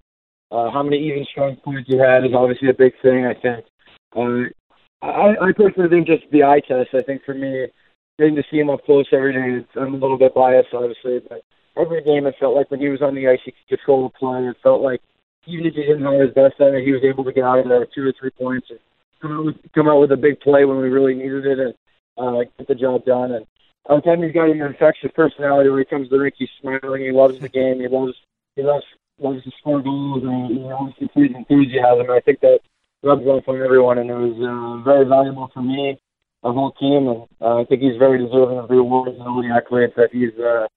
uh, 0.52 0.72
how 0.72 0.84
many 0.84 0.98
even 1.08 1.26
strong 1.32 1.56
points 1.58 1.90
you 1.90 2.00
had 2.00 2.26
is 2.26 2.34
obviously 2.36 2.70
a 2.70 2.74
big 2.74 2.94
thing. 3.02 3.26
I 3.26 3.34
think. 3.34 3.66
Uh, 4.16 4.50
I, 5.02 5.50
I 5.50 5.52
personally 5.56 5.90
think 5.90 6.08
just 6.08 6.24
the 6.32 6.44
eye 6.44 6.62
test. 6.66 6.90
I 6.94 7.04
think 7.04 7.24
for 7.26 7.34
me, 7.34 7.68
getting 8.18 8.36
to 8.36 8.44
see 8.50 8.58
him 8.58 8.70
up 8.70 8.84
close 8.86 9.06
every 9.12 9.34
day, 9.34 9.66
I'm 9.80 9.94
a 9.94 9.98
little 9.98 10.18
bit 10.18 10.34
biased, 10.34 10.74
obviously, 10.74 11.20
but 11.28 11.44
every 11.78 12.04
game 12.04 12.26
it 12.26 12.36
felt 12.40 12.56
like 12.56 12.72
when 12.72 12.80
he 12.80 12.90
was 12.90 13.02
on 13.02 13.16
the 13.16 13.28
ice, 13.28 13.40
he 13.44 13.52
could 13.52 13.78
control 13.78 14.10
the 14.10 14.18
play. 14.18 14.48
It 14.48 14.56
felt 14.64 14.82
like 14.82 15.02
even 15.46 15.66
if 15.66 15.76
he 15.76 15.82
didn't 15.82 16.04
have 16.06 16.20
his 16.20 16.34
best 16.34 16.56
it, 16.60 16.86
he 16.86 16.92
was 16.92 17.04
able 17.04 17.24
to 17.26 17.34
get 17.34 17.44
out 17.44 17.60
of 17.60 17.68
there 17.68 17.82
with 17.82 17.94
two 17.94 18.08
or 18.08 18.14
three 18.20 18.32
points. 18.32 18.68
And, 18.70 18.80
come 19.26 19.38
out 19.38 19.46
with 19.46 19.56
come 19.74 19.88
out 19.88 20.00
with 20.00 20.12
a 20.12 20.18
big 20.18 20.40
play 20.40 20.66
when 20.66 20.78
we 20.78 20.90
really 20.90 21.16
needed 21.16 21.46
it 21.46 21.60
and 21.60 21.76
uh, 22.18 22.44
get 22.58 22.68
the 22.68 22.76
job 22.76 23.06
done. 23.06 23.32
And 23.32 23.46
um, 23.90 24.02
Tammy's 24.02 24.34
got 24.34 24.50
an 24.50 24.62
infectious 24.62 25.12
personality 25.16 25.70
when 25.70 25.80
he 25.80 25.86
comes 25.86 26.10
to 26.10 26.16
the 26.16 26.22
rink. 26.22 26.36
He's 26.38 26.50
smiling. 26.62 27.02
He 27.02 27.12
loves 27.12 27.40
the 27.40 27.50
game. 27.50 27.80
He 27.80 27.88
loves 27.88 28.14
he 28.56 28.64
loves 28.64 28.86
loves 29.20 29.44
to 29.44 29.52
score 29.60 29.82
goals 29.82 30.24
and 30.24 30.58
he 30.58 30.72
obviously 30.72 31.08
plays 31.08 31.32
enthusiasm. 31.36 32.10
I 32.10 32.20
think 32.20 32.42
that 32.42 32.60
rubs 33.04 33.26
off 33.26 33.48
on 33.48 33.62
everyone, 33.62 33.98
and 34.00 34.10
it 34.10 34.16
was 34.16 34.36
uh, 34.42 34.84
very 34.84 35.06
valuable 35.06 35.50
for 35.54 35.62
me, 35.62 35.98
the 36.44 36.52
whole 36.52 36.72
team, 36.72 37.08
and 37.08 37.28
uh, 37.40 37.62
I 37.62 37.66
think 37.66 37.82
he's 37.82 37.98
very 37.98 38.18
deserving 38.18 38.58
of 38.58 38.68
the 38.68 38.76
awards 38.76 39.18
and 39.18 39.28
all 39.28 39.42
the 39.42 39.50
accolades 39.50 39.96
that 39.96 40.10
he's. 40.12 40.34
Uh, 40.40 40.68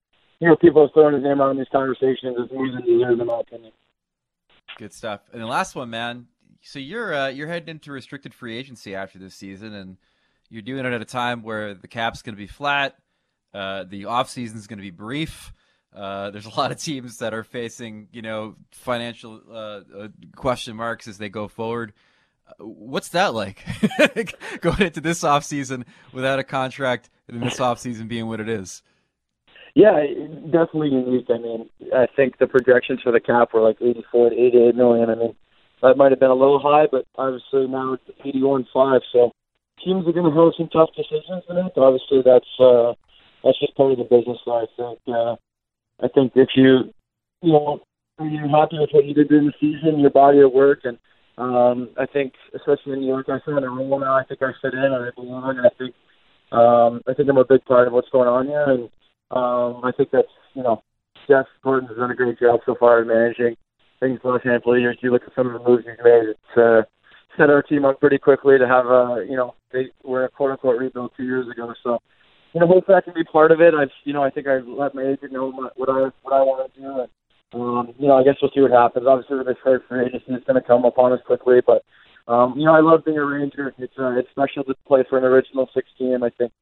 you 0.41 0.49
know, 0.49 0.57
people 0.57 0.83
have 0.83 0.93
thrown 0.93 1.15
his 1.15 1.23
name 1.23 1.41
in 1.41 1.57
these 1.57 1.67
conversations. 1.73 2.37
It's 2.39 2.53
more 2.53 2.71
than 2.71 2.85
deserved, 2.85 3.21
in 3.21 3.27
my 3.27 3.41
opinion. 3.41 3.73
Good 4.77 4.93
stuff. 4.93 5.23
And 5.33 5.43
the 5.43 5.47
last 5.47 5.75
one, 5.75 5.91
man, 5.91 6.29
so 6.63 6.79
you're 6.79 7.15
uh, 7.15 7.29
you're 7.29 7.49
heading 7.49 7.69
into 7.69 7.93
restricted 7.93 8.35
free 8.35 8.57
agency 8.57 8.95
after 8.95 9.19
this 9.19 9.35
season, 9.35 9.75
and 9.75 9.97
you're 10.51 10.63
doing 10.63 10.85
it 10.85 10.93
at 10.93 11.01
a 11.01 11.07
time 11.07 11.43
where 11.43 11.75
the 11.75 11.89
cap's 11.89 12.23
going 12.23 12.35
to 12.35 12.41
be 12.41 12.47
flat, 12.47 12.97
uh, 13.55 13.85
the 13.89 14.07
off 14.07 14.29
season 14.31 14.59
is 14.59 14.67
going 14.67 14.79
to 14.79 14.83
be 14.83 14.91
brief. 14.91 15.53
Uh, 15.95 16.31
there's 16.31 16.47
a 16.47 16.51
lot 16.57 16.71
of 16.71 16.79
teams 16.79 17.19
that 17.19 17.35
are 17.35 17.45
facing, 17.45 18.09
you 18.13 18.23
know, 18.23 18.57
financial 18.71 19.41
uh, 19.51 19.81
uh, 19.97 20.09
question 20.37 20.77
marks 20.77 21.09
as 21.09 21.19
they 21.19 21.29
go 21.29 21.49
forward. 21.49 21.93
Uh, 22.47 22.65
what's 22.65 23.11
that 23.11 23.35
like 23.35 23.65
going 24.61 24.83
into 24.83 25.01
this 25.01 25.25
off 25.25 25.45
season 25.45 25.85
without 26.13 26.39
a 26.39 26.45
contract, 26.45 27.11
and 27.29 27.43
this 27.43 27.61
off 27.61 27.79
season 27.79 28.09
being 28.09 28.27
what 28.27 28.41
it 28.41 28.49
is? 28.49 28.83
Yeah, 29.75 30.03
definitely 30.47 30.89
unique. 30.89 31.27
I 31.29 31.39
mean, 31.39 31.69
I 31.95 32.07
think 32.17 32.39
the 32.39 32.47
projections 32.47 33.01
for 33.03 33.13
the 33.13 33.21
cap 33.21 33.53
were 33.53 33.61
like 33.61 33.77
84 33.81 34.31
to 34.31 34.37
88 34.37 34.75
million. 34.75 35.11
I 35.11 35.15
mean, 35.15 35.37
that 35.83 35.97
might 35.97 36.13
have 36.13 36.21
been 36.21 36.31
a 36.31 36.35
little 36.35 36.59
high, 36.59 36.87
but 36.91 37.05
obviously 37.17 37.67
now 37.67 37.95
it's 37.95 38.21
81.5. 38.25 39.01
So 39.13 39.33
teams 39.85 40.07
are 40.07 40.13
going 40.13 40.31
to 40.31 40.37
have 40.37 40.53
some 40.57 40.69
tough 40.69 40.91
decisions 40.97 41.45
in 41.49 41.57
it. 41.57 41.73
Obviously, 41.77 42.23
that's 42.25 42.53
uh, 42.59 42.95
that's 43.45 43.59
just 43.61 43.77
part 43.77 43.93
of 43.93 43.99
the 43.99 44.05
business. 44.05 44.39
I 44.47 44.67
think 44.77 44.99
uh, 45.09 45.37
I 46.03 46.09
think 46.15 46.33
if 46.35 46.49
you 46.57 46.93
you 47.43 47.53
know, 47.53 47.81
are 48.19 48.27
you 48.27 48.49
happy 48.49 48.79
with 48.79 48.91
what 48.93 49.05
you 49.05 49.15
did 49.15 49.29
during 49.29 49.47
the 49.47 49.53
season, 49.61 50.01
your 50.01 50.11
body 50.11 50.41
of 50.41 50.53
work, 50.53 50.81
and 50.85 50.99
um, 51.39 51.91
I 51.97 52.07
think, 52.07 52.33
especially 52.55 52.95
in 52.95 53.01
New 53.01 53.07
York, 53.07 53.27
I 53.29 53.39
in 53.47 53.63
a 53.63 53.69
role 53.69 54.01
now. 54.01 54.17
I 54.17 54.25
think 54.25 54.43
I 54.43 54.51
fit 54.61 54.75
in, 54.75 54.81
and 54.81 55.05
I 55.05 55.11
belong, 55.15 55.59
and 55.59 55.67
I 55.67 55.71
think, 55.79 55.95
um, 56.51 57.01
I 57.07 57.15
think 57.15 57.29
I'm 57.29 57.39
a 57.39 57.45
big 57.45 57.65
part 57.65 57.87
of 57.87 57.93
what's 57.93 58.09
going 58.11 58.29
on 58.29 58.47
here, 58.47 58.65
and 58.65 58.89
um, 59.31 59.85
I 59.85 59.93
think 59.97 60.11
that's, 60.11 60.27
you 60.55 60.65
know, 60.65 60.83
Jeff 61.29 61.47
Gorton 61.63 61.89
has 61.89 61.99
done 61.99 62.11
a 62.11 62.17
great 62.17 62.41
job 62.41 62.61
so 62.67 62.75
far 62.75 63.03
in 63.03 63.09
managing 63.09 63.57
things 64.01 64.21
handful 64.45 64.75
of 64.75 64.81
years. 64.81 64.99
You 65.01 65.13
look 65.13 65.23
at 65.27 65.35
some 65.35 65.47
of 65.47 65.53
the 65.53 65.69
moves 65.69 65.85
he's 65.85 66.05
made; 66.05 66.31
it's 66.31 66.57
uh, 66.57 66.83
set 67.37 67.51
our 67.51 67.63
team 67.63 67.85
up 67.85 68.01
pretty 68.01 68.19
quickly 68.19 68.59
to 68.59 68.67
have 68.67 68.87
a, 68.87 69.25
you 69.29 69.37
know, 69.37 69.55
they 69.73 69.89
were 70.05 70.25
a 70.25 70.29
quote 70.29 70.53
unquote 70.53 70.79
rebuild 70.79 71.13
two 71.17 71.25
years 71.25 71.49
ago, 71.49 71.73
so 71.83 71.99
you 72.55 72.61
know, 72.61 72.67
hopefully 72.67 72.97
I 72.97 73.01
can 73.03 73.15
be 73.15 73.25
part 73.25 73.53
of 73.53 73.61
it. 73.61 73.75
I've, 73.75 73.93
you 74.05 74.13
know, 74.13 74.23
I 74.23 74.31
think 74.31 74.47
I've 74.47 74.67
let 74.67 74.95
my 74.95 75.03
agent 75.03 75.33
know 75.33 75.51
what 75.77 75.89
I 75.89 76.11
what 76.23 76.33
I 76.33 76.41
want 76.41 76.73
to 76.73 76.81
do, 76.81 77.01
and 77.01 77.09
um, 77.55 77.95
you 77.99 78.09
know, 78.09 78.17
I 78.17 78.25
guess 78.25 78.37
we'll 78.41 78.51
see 78.55 78.61
what 78.61 78.71
happens. 78.71 79.07
Obviously, 79.07 79.37
with 79.37 79.47
this 79.47 79.57
trade 79.63 79.81
free 79.89 80.07
agency, 80.07 80.25
it's 80.29 80.47
going 80.47 80.61
to 80.61 80.67
come 80.67 80.85
upon 80.85 81.13
us 81.13 81.21
quickly, 81.27 81.61
but 81.65 81.85
um, 82.27 82.55
you 82.57 82.67
know, 82.67 82.75
I 82.75 82.81
love 82.81 83.05
being 83.05 83.19
a 83.19 83.25
Ranger. 83.25 83.75
It's 83.79 83.93
uh, 83.99 84.19
it's 84.19 84.31
special 84.31 84.65
to 84.65 84.75
play 84.87 85.05
for 85.09 85.19
an 85.19 85.25
original 85.25 85.69
six 85.75 85.89
team. 85.99 86.23
I 86.23 86.31
think 86.31 86.53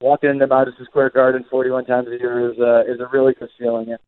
walking 0.00 0.30
into 0.30 0.46
Madison 0.46 0.84
Square 0.84 1.10
Garden 1.10 1.44
41 1.50 1.86
times 1.86 2.08
a 2.08 2.18
year 2.18 2.50
is 2.50 2.58
uh, 2.58 2.82
is 2.84 3.00
a 3.00 3.08
really 3.12 3.32
good 3.32 3.48
feeling. 3.58 3.88
And 3.90 3.98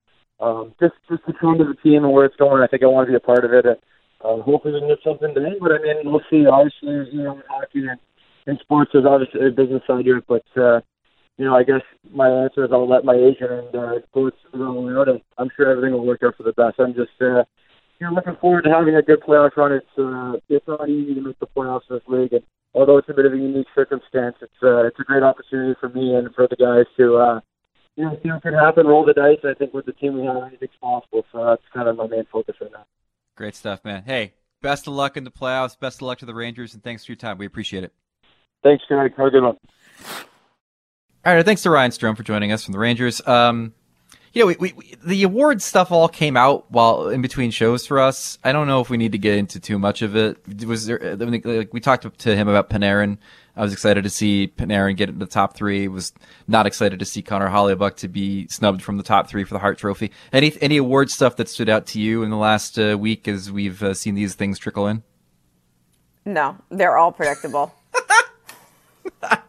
um, 0.41 0.75
just 0.81 0.95
just 1.09 1.23
the 1.27 1.33
trend 1.33 1.61
of 1.61 1.69
the 1.69 1.81
team 1.83 2.05
and 2.05 2.13
where 2.13 2.27
it's 2.27 2.37
going, 2.37 2.63
I 2.63 2.67
think 2.67 2.83
I 2.83 2.87
want 2.87 3.07
to 3.07 3.13
be 3.13 3.17
a 3.17 3.21
part 3.21 3.45
of 3.45 3.53
it. 3.53 3.67
And 3.67 3.77
uh, 4.21 4.43
hopefully 4.43 4.75
we 4.75 4.81
can 4.81 4.89
get 4.89 5.05
something 5.05 5.33
today. 5.35 5.57
But 5.61 5.73
I 5.73 5.79
mean, 5.79 6.11
we'll 6.11 6.25
see. 6.31 6.47
Obviously, 6.47 7.17
you 7.17 7.25
know, 7.25 7.41
hockey 7.49 7.87
and, 7.87 8.01
and 8.47 8.59
sports 8.61 8.91
is 8.95 9.05
obviously 9.09 9.47
a 9.47 9.51
business 9.51 9.83
side 9.87 10.05
here, 10.05 10.23
but 10.27 10.45
uh, 10.57 10.81
you 11.37 11.45
know, 11.45 11.55
I 11.55 11.65
guess 11.65 11.83
my 12.13 12.29
answer 12.29 12.65
is 12.65 12.71
I'll 12.73 12.89
let 12.89 13.05
my 13.05 13.15
agent 13.15 13.53
and 13.53 13.77
uh, 13.77 13.93
go 14.15 14.31
through 14.51 14.99
out, 14.99 15.09
and 15.09 15.21
I'm 15.39 15.51
sure 15.57 15.71
everything 15.71 15.93
will 15.93 16.07
work 16.07 16.23
out 16.25 16.37
for 16.37 16.45
the 16.45 16.53
best. 16.53 16.81
I'm 16.81 16.95
just, 16.95 17.13
uh, 17.21 17.45
you 17.99 18.07
know, 18.07 18.13
looking 18.13 18.37
forward 18.41 18.63
to 18.63 18.71
having 18.71 18.97
a 18.97 19.03
good 19.03 19.21
playoff 19.21 19.57
run. 19.57 19.73
It's, 19.73 19.99
uh, 19.99 20.41
it's 20.49 20.67
not 20.67 20.89
easy 20.89 21.15
to 21.15 21.21
make 21.21 21.39
the 21.39 21.47
playoffs 21.47 21.89
in 21.91 21.97
this 21.97 22.09
league, 22.09 22.33
and 22.33 22.43
although 22.75 22.97
it's 22.97 23.09
a 23.11 23.15
bit 23.15 23.27
of 23.27 23.35
a 23.35 23.37
unique 23.37 23.69
circumstance, 23.75 24.37
it's, 24.41 24.63
uh, 24.63 24.87
it's 24.87 24.99
a 24.99 25.05
great 25.05 25.23
opportunity 25.23 25.75
for 25.79 25.91
me 25.91 26.15
and 26.15 26.35
for 26.35 26.49
the 26.49 26.57
guys 26.57 26.87
to, 26.97 27.17
uh, 27.17 27.41
you 27.97 28.05
know, 28.05 28.19
see 28.23 28.31
what 28.31 28.43
can 28.43 28.55
happen, 28.55 28.87
roll 28.87 29.05
the 29.05 29.15
dice. 29.15 29.39
I 29.45 29.55
think 29.55 29.73
with 29.73 29.87
the 29.87 29.93
team 29.93 30.15
we 30.19 30.27
have, 30.27 30.37
anything's 30.37 30.71
possible. 30.81 31.25
So 31.33 31.45
that's 31.45 31.63
kind 31.73 31.89
of 31.89 31.97
my 31.97 32.07
main 32.07 32.27
focus 32.31 32.57
right 32.61 32.71
now. 32.71 32.85
Great 33.35 33.55
stuff, 33.55 33.85
man. 33.85 34.03
Hey, 34.05 34.35
best 34.63 34.87
of 34.87 34.95
luck 34.95 35.17
in 35.17 35.25
the 35.25 35.31
playoffs. 35.31 35.79
Best 35.79 35.99
of 35.99 36.03
luck 36.03 36.19
to 36.19 36.27
the 36.27 36.35
Rangers, 36.35 36.75
and 36.75 36.83
thanks 36.83 37.05
for 37.05 37.13
your 37.13 37.17
time. 37.17 37.39
We 37.39 37.47
appreciate 37.47 37.85
it. 37.85 37.93
Thanks, 38.63 38.85
Greg. 38.87 39.15
Have 39.17 39.27
a 39.27 39.31
good 39.31 39.43
one. 39.43 39.57
All 41.25 41.35
right, 41.35 41.45
thanks 41.45 41.63
to 41.63 41.71
Ryan 41.71 41.91
Strome 41.91 42.17
for 42.17 42.23
joining 42.23 42.53
us 42.53 42.65
from 42.65 42.73
the 42.73 42.79
Rangers. 42.79 43.27
Um, 43.27 43.75
you 44.37 44.43
know, 44.43 44.49
we, 44.49 44.57
we, 44.61 44.73
we, 44.77 44.95
the 45.03 45.23
award 45.23 45.63
stuff 45.63 45.91
all 45.91 46.09
came 46.09 46.37
out 46.37 46.71
while 46.71 47.09
in 47.09 47.23
between 47.23 47.51
shows 47.51 47.87
for 47.87 47.99
us. 47.99 48.39
I 48.45 48.53
don't 48.53 48.67
know 48.67 48.83
if 48.83 48.91
we 48.91 48.99
need 48.99 49.13
to 49.13 49.19
get 49.19 49.39
into 49.39 49.59
too 49.59 49.79
much 49.79 50.03
of 50.03 50.15
it. 50.15 50.37
Was 50.67 50.85
there? 50.85 51.17
Like, 51.17 51.73
we 51.73 51.81
talked 51.81 52.19
to 52.19 52.37
him 52.37 52.47
about 52.47 52.69
Panarin. 52.69 53.17
I 53.57 53.63
was 53.63 53.73
excited 53.73 54.05
to 54.05 54.11
see 54.11 54.53
Panarin 54.55 54.95
get 54.95 55.09
into 55.09 55.21
the 55.21 55.31
top 55.31 55.57
three. 55.57 55.89
Was 55.89 56.13
not 56.47 56.67
excited 56.67 56.99
to 56.99 57.07
see 57.07 57.23
Connor 57.23 57.49
Hellebuyck 57.49 57.97
to 57.97 58.09
be 58.09 58.47
snubbed 58.49 58.83
from 58.83 58.99
the 58.99 59.03
top 59.03 59.27
three 59.27 59.45
for 59.45 59.55
the 59.55 59.59
Hart 59.59 59.79
Trophy. 59.79 60.13
Any 60.35 60.53
any 60.61 60.77
award 60.77 61.11
stuff 61.11 61.37
that 61.37 61.49
stood 61.49 61.71
out 61.71 61.87
to 61.87 62.01
you 62.01 62.23
in 62.23 62.29
the 62.29 62.37
last 62.37 62.79
uh, 62.79 62.99
week 63.01 63.29
as 63.29 63.51
we've 63.51 63.83
uh, 63.83 63.95
seen 63.95 64.17
these 64.17 64.35
things 64.35 64.59
trickle 64.59 64.87
in? 64.87 65.03
No, 66.27 66.59
they're 66.69 66.99
all 66.99 67.11
predictable. 67.11 67.75
I, 69.23 69.41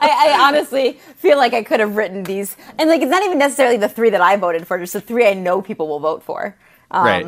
I, 0.00 0.38
honestly 0.48 0.92
feel 1.16 1.36
like 1.36 1.54
I 1.54 1.62
could 1.62 1.80
have 1.80 1.96
written 1.96 2.24
these, 2.24 2.56
and 2.78 2.88
like 2.88 3.02
it's 3.02 3.10
not 3.10 3.22
even 3.24 3.38
necessarily 3.38 3.76
the 3.76 3.88
three 3.88 4.10
that 4.10 4.20
I 4.20 4.36
voted 4.36 4.66
for, 4.66 4.78
just 4.78 4.92
the 4.92 5.00
three 5.00 5.26
I 5.26 5.34
know 5.34 5.62
people 5.62 5.88
will 5.88 6.00
vote 6.00 6.22
for. 6.22 6.56
Um, 6.90 7.04
right. 7.04 7.26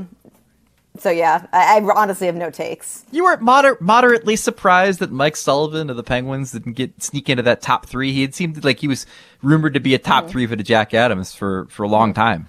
So 0.99 1.11
yeah, 1.11 1.47
I, 1.53 1.79
I, 1.79 1.95
honestly 1.95 2.27
have 2.27 2.37
no 2.37 2.51
takes. 2.51 3.05
You 3.11 3.25
were 3.25 3.37
moder- 3.39 3.77
moderately 3.81 4.37
surprised 4.37 5.01
that 5.01 5.13
Mike 5.13 5.37
Sullivan 5.37 5.91
of 5.91 5.97
the 5.97 6.03
Penguins 6.03 6.53
didn't 6.53 6.73
get 6.73 7.03
sneak 7.03 7.29
into 7.29 7.43
that 7.43 7.61
top 7.61 7.87
three. 7.87 8.13
He 8.13 8.23
had 8.23 8.35
seemed 8.35 8.65
like 8.65 8.81
he 8.81 8.89
was 8.89 9.07
rumored 9.43 9.75
to 9.75 9.81
be 9.81 9.95
a 9.95 9.99
top 9.99 10.25
mm. 10.25 10.31
three 10.31 10.47
for 10.47 10.57
the 10.57 10.63
Jack 10.63 10.95
Adams 10.95 11.35
for 11.35 11.67
for 11.67 11.83
a 11.83 11.89
long 11.89 12.15
time. 12.15 12.49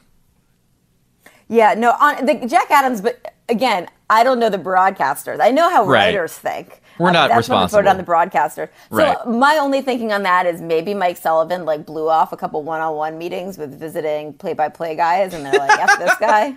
Yeah, 1.50 1.74
no, 1.76 1.92
on 1.92 2.26
the 2.26 2.46
Jack 2.48 2.72
Adams, 2.72 3.02
but 3.02 3.34
again, 3.50 3.88
I 4.10 4.24
don't 4.24 4.40
know 4.40 4.50
the 4.50 4.58
broadcasters. 4.58 5.40
I 5.42 5.52
know 5.52 5.70
how 5.70 5.86
right. 5.86 6.08
writers 6.08 6.34
think. 6.34 6.82
We're 7.00 7.12
not 7.12 7.28
that's 7.30 7.38
responsible. 7.38 7.78
voted 7.80 7.90
on 7.90 7.98
the 7.98 8.04
broadcaster. 8.04 8.72
Right. 8.90 9.18
So 9.24 9.30
my 9.30 9.58
only 9.58 9.82
thinking 9.82 10.12
on 10.12 10.24
that 10.24 10.46
is 10.46 10.62
maybe 10.62 10.94
Mike 10.94 11.18
Sullivan 11.18 11.66
like 11.66 11.86
blew 11.86 12.10
off 12.10 12.32
a 12.34 12.38
couple 12.38 12.64
one-on-one 12.64 13.18
meetings 13.18 13.58
with 13.58 13.80
visiting 13.80 14.34
play-by-play 14.34 14.96
guys, 14.96 15.34
and 15.34 15.46
they're 15.46 15.54
like, 15.54 15.80
"F 15.80 16.00
this 16.00 16.16
guy." 16.20 16.56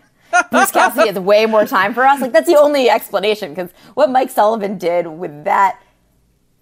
Bruce 0.51 0.71
Cassidy 0.71 1.09
has 1.09 1.19
way 1.19 1.45
more 1.47 1.67
time 1.67 1.93
for 1.93 2.05
us. 2.05 2.21
Like 2.21 2.33
that's 2.33 2.47
the 2.49 2.57
only 2.59 2.89
explanation 2.89 3.53
because 3.53 3.71
what 3.95 4.11
Mike 4.11 4.31
Sullivan 4.31 4.79
did 4.79 5.07
with 5.09 5.45
that 5.45 5.81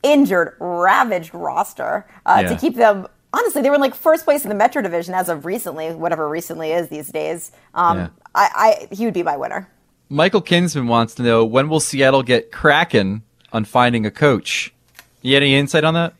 injured, 0.03 0.57
ravaged 0.59 1.35
roster 1.35 2.07
uh, 2.27 2.39
Yeah. 2.43 2.49
to 2.49 2.57
keep 2.57 2.77
them. 2.77 3.07
Honestly, 3.33 3.61
they 3.61 3.69
were 3.69 3.75
in 3.75 3.81
like 3.83 3.95
first 3.95 4.25
place 4.25 4.45
in 4.45 4.49
the 4.49 4.55
Metro 4.55 4.81
Division 4.81 5.13
as 5.13 5.29
of 5.29 5.45
recently, 5.45 5.93
whatever 5.95 6.29
recently 6.29 6.73
is 6.73 6.89
these 6.89 7.09
days. 7.09 7.53
Um, 7.75 7.99
Yeah. 7.99 8.09
I, 8.35 8.89
I 8.91 8.95
he 8.95 9.05
would 9.05 9.15
be 9.15 9.23
my 9.23 9.37
winner. 9.37 9.69
Michael 10.09 10.41
Kinsman 10.41 10.87
wants 10.87 11.15
to 11.17 11.23
know 11.23 11.45
when 11.45 11.69
will 11.69 11.81
Seattle 11.81 12.23
get 12.23 12.51
cracking 12.51 13.23
on 13.53 13.65
finding 13.65 14.07
a 14.07 14.11
coach? 14.11 14.73
You 15.23 15.35
had 15.35 15.43
any 15.43 15.55
insight 15.55 15.85
on 15.85 15.95
that? 15.95 16.15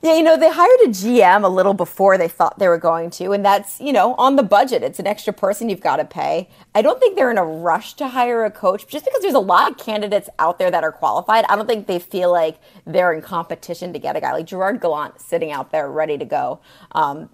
Yeah, 0.00 0.14
you 0.14 0.22
know, 0.22 0.36
they 0.36 0.50
hired 0.50 0.80
a 0.84 0.88
GM 0.88 1.42
a 1.42 1.48
little 1.48 1.74
before 1.74 2.16
they 2.18 2.28
thought 2.28 2.60
they 2.60 2.68
were 2.68 2.78
going 2.78 3.10
to, 3.10 3.32
and 3.32 3.44
that's, 3.44 3.80
you 3.80 3.92
know, 3.92 4.14
on 4.14 4.36
the 4.36 4.44
budget. 4.44 4.84
It's 4.84 5.00
an 5.00 5.08
extra 5.08 5.32
person 5.32 5.68
you've 5.68 5.80
got 5.80 5.96
to 5.96 6.04
pay. 6.04 6.48
I 6.72 6.82
don't 6.82 7.00
think 7.00 7.16
they're 7.16 7.32
in 7.32 7.38
a 7.38 7.44
rush 7.44 7.94
to 7.94 8.06
hire 8.06 8.44
a 8.44 8.50
coach 8.50 8.86
just 8.86 9.04
because 9.04 9.22
there's 9.22 9.34
a 9.34 9.40
lot 9.40 9.68
of 9.68 9.76
candidates 9.76 10.28
out 10.38 10.60
there 10.60 10.70
that 10.70 10.84
are 10.84 10.92
qualified. 10.92 11.44
I 11.48 11.56
don't 11.56 11.66
think 11.66 11.88
they 11.88 11.98
feel 11.98 12.30
like 12.30 12.60
they're 12.86 13.12
in 13.12 13.22
competition 13.22 13.92
to 13.92 13.98
get 13.98 14.14
a 14.14 14.20
guy 14.20 14.32
like 14.32 14.46
Gerard 14.46 14.80
Gallant 14.80 15.20
sitting 15.20 15.50
out 15.50 15.72
there 15.72 15.90
ready 15.90 16.16
to 16.16 16.24
go. 16.24 16.60
Um, 16.92 17.28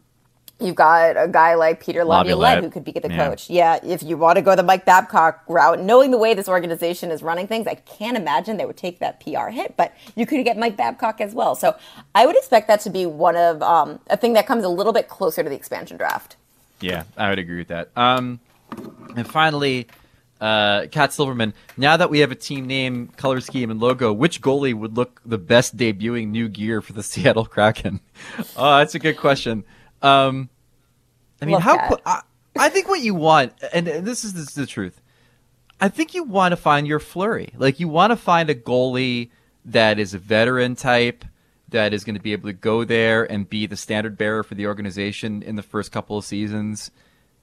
You've 0.60 0.76
got 0.76 1.16
a 1.16 1.26
guy 1.26 1.54
like 1.56 1.84
Peter 1.84 2.04
Laviolette, 2.04 2.38
Laviolette. 2.60 2.64
who 2.64 2.70
could 2.70 2.84
be 2.84 2.92
the 2.92 3.08
Yeah. 3.10 3.28
coach. 3.28 3.50
Yeah, 3.50 3.80
if 3.82 4.02
you 4.04 4.16
want 4.16 4.36
to 4.36 4.42
go 4.42 4.54
the 4.54 4.62
Mike 4.62 4.84
Babcock 4.84 5.42
route, 5.48 5.80
knowing 5.80 6.12
the 6.12 6.16
way 6.18 6.32
this 6.32 6.48
organization 6.48 7.10
is 7.10 7.22
running 7.24 7.48
things, 7.48 7.66
I 7.66 7.74
can't 7.74 8.16
imagine 8.16 8.56
they 8.56 8.64
would 8.64 8.76
take 8.76 9.00
that 9.00 9.18
PR 9.20 9.48
hit. 9.48 9.76
But 9.76 9.92
you 10.14 10.26
could 10.26 10.44
get 10.44 10.56
Mike 10.56 10.76
Babcock 10.76 11.20
as 11.20 11.34
well. 11.34 11.54
So 11.56 11.74
I 12.14 12.24
would 12.24 12.36
expect 12.36 12.68
that 12.68 12.80
to 12.82 12.90
be 12.90 13.04
one 13.04 13.36
of 13.36 13.62
um, 13.62 13.98
a 14.08 14.16
thing 14.16 14.34
that 14.34 14.46
comes 14.46 14.62
a 14.64 14.68
little 14.68 14.92
bit 14.92 15.08
closer 15.08 15.42
to 15.42 15.48
the 15.50 15.56
expansion 15.56 15.96
draft. 15.96 16.36
Yeah, 16.80 17.02
I 17.16 17.30
would 17.30 17.38
agree 17.40 17.58
with 17.58 17.68
that. 17.68 17.88
Um, 17.96 18.38
and 19.16 19.26
finally, 19.26 19.88
uh, 20.40 20.86
Kat 20.90 21.12
Silverman. 21.12 21.52
Now 21.76 21.96
that 21.96 22.10
we 22.10 22.20
have 22.20 22.30
a 22.30 22.34
team 22.36 22.66
name, 22.66 23.08
color 23.16 23.40
scheme, 23.40 23.70
and 23.70 23.80
logo, 23.80 24.12
which 24.12 24.40
goalie 24.40 24.74
would 24.74 24.96
look 24.96 25.20
the 25.26 25.38
best 25.38 25.76
debuting 25.76 26.28
new 26.28 26.48
gear 26.48 26.80
for 26.80 26.92
the 26.92 27.02
Seattle 27.10 27.44
Kraken? 27.44 27.98
Oh, 28.56 28.78
that's 28.78 28.94
a 28.94 28.98
good 28.98 29.16
question. 29.16 29.64
Um, 30.04 30.50
I 31.40 31.46
mean, 31.46 31.54
Love 31.54 31.62
how? 31.62 31.88
Qu- 31.88 32.02
I, 32.04 32.22
I 32.56 32.68
think 32.68 32.88
what 32.88 33.00
you 33.00 33.14
want, 33.14 33.52
and 33.72 33.88
and 33.88 34.06
this 34.06 34.24
is, 34.24 34.34
this 34.34 34.48
is 34.48 34.54
the 34.54 34.66
truth. 34.66 35.00
I 35.80 35.88
think 35.88 36.14
you 36.14 36.22
want 36.22 36.52
to 36.52 36.56
find 36.56 36.86
your 36.86 37.00
Fleury. 37.00 37.52
Like 37.56 37.80
you 37.80 37.88
want 37.88 38.10
to 38.12 38.16
find 38.16 38.48
a 38.48 38.54
goalie 38.54 39.30
that 39.64 39.98
is 39.98 40.14
a 40.14 40.18
veteran 40.18 40.76
type 40.76 41.24
that 41.68 41.92
is 41.92 42.04
going 42.04 42.14
to 42.14 42.22
be 42.22 42.32
able 42.32 42.48
to 42.48 42.52
go 42.52 42.84
there 42.84 43.30
and 43.30 43.48
be 43.48 43.66
the 43.66 43.76
standard 43.76 44.16
bearer 44.16 44.42
for 44.42 44.54
the 44.54 44.66
organization 44.66 45.42
in 45.42 45.56
the 45.56 45.62
first 45.62 45.90
couple 45.90 46.16
of 46.16 46.24
seasons. 46.24 46.90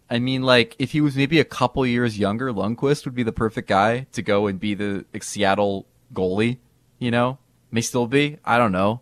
I 0.10 0.20
mean, 0.20 0.44
like 0.44 0.76
if 0.80 0.92
he 0.92 1.02
was 1.02 1.16
maybe 1.16 1.40
a 1.40 1.46
couple 1.46 1.86
years 1.86 2.18
younger, 2.18 2.52
Lundqvist 2.52 3.06
would 3.06 3.16
be 3.16 3.24
the 3.24 3.32
perfect 3.32 3.68
guy 3.68 4.08
to 4.14 4.22
go 4.22 4.48
and 4.48 4.60
be 4.60 4.74
the 4.74 5.06
Seattle 5.22 5.88
goalie. 6.14 6.60
You 7.00 7.12
know, 7.12 7.40
may 7.72 7.82
still 7.82 8.08
be. 8.08 8.38
I 8.46 8.58
don't 8.58 8.72
know. 8.72 9.02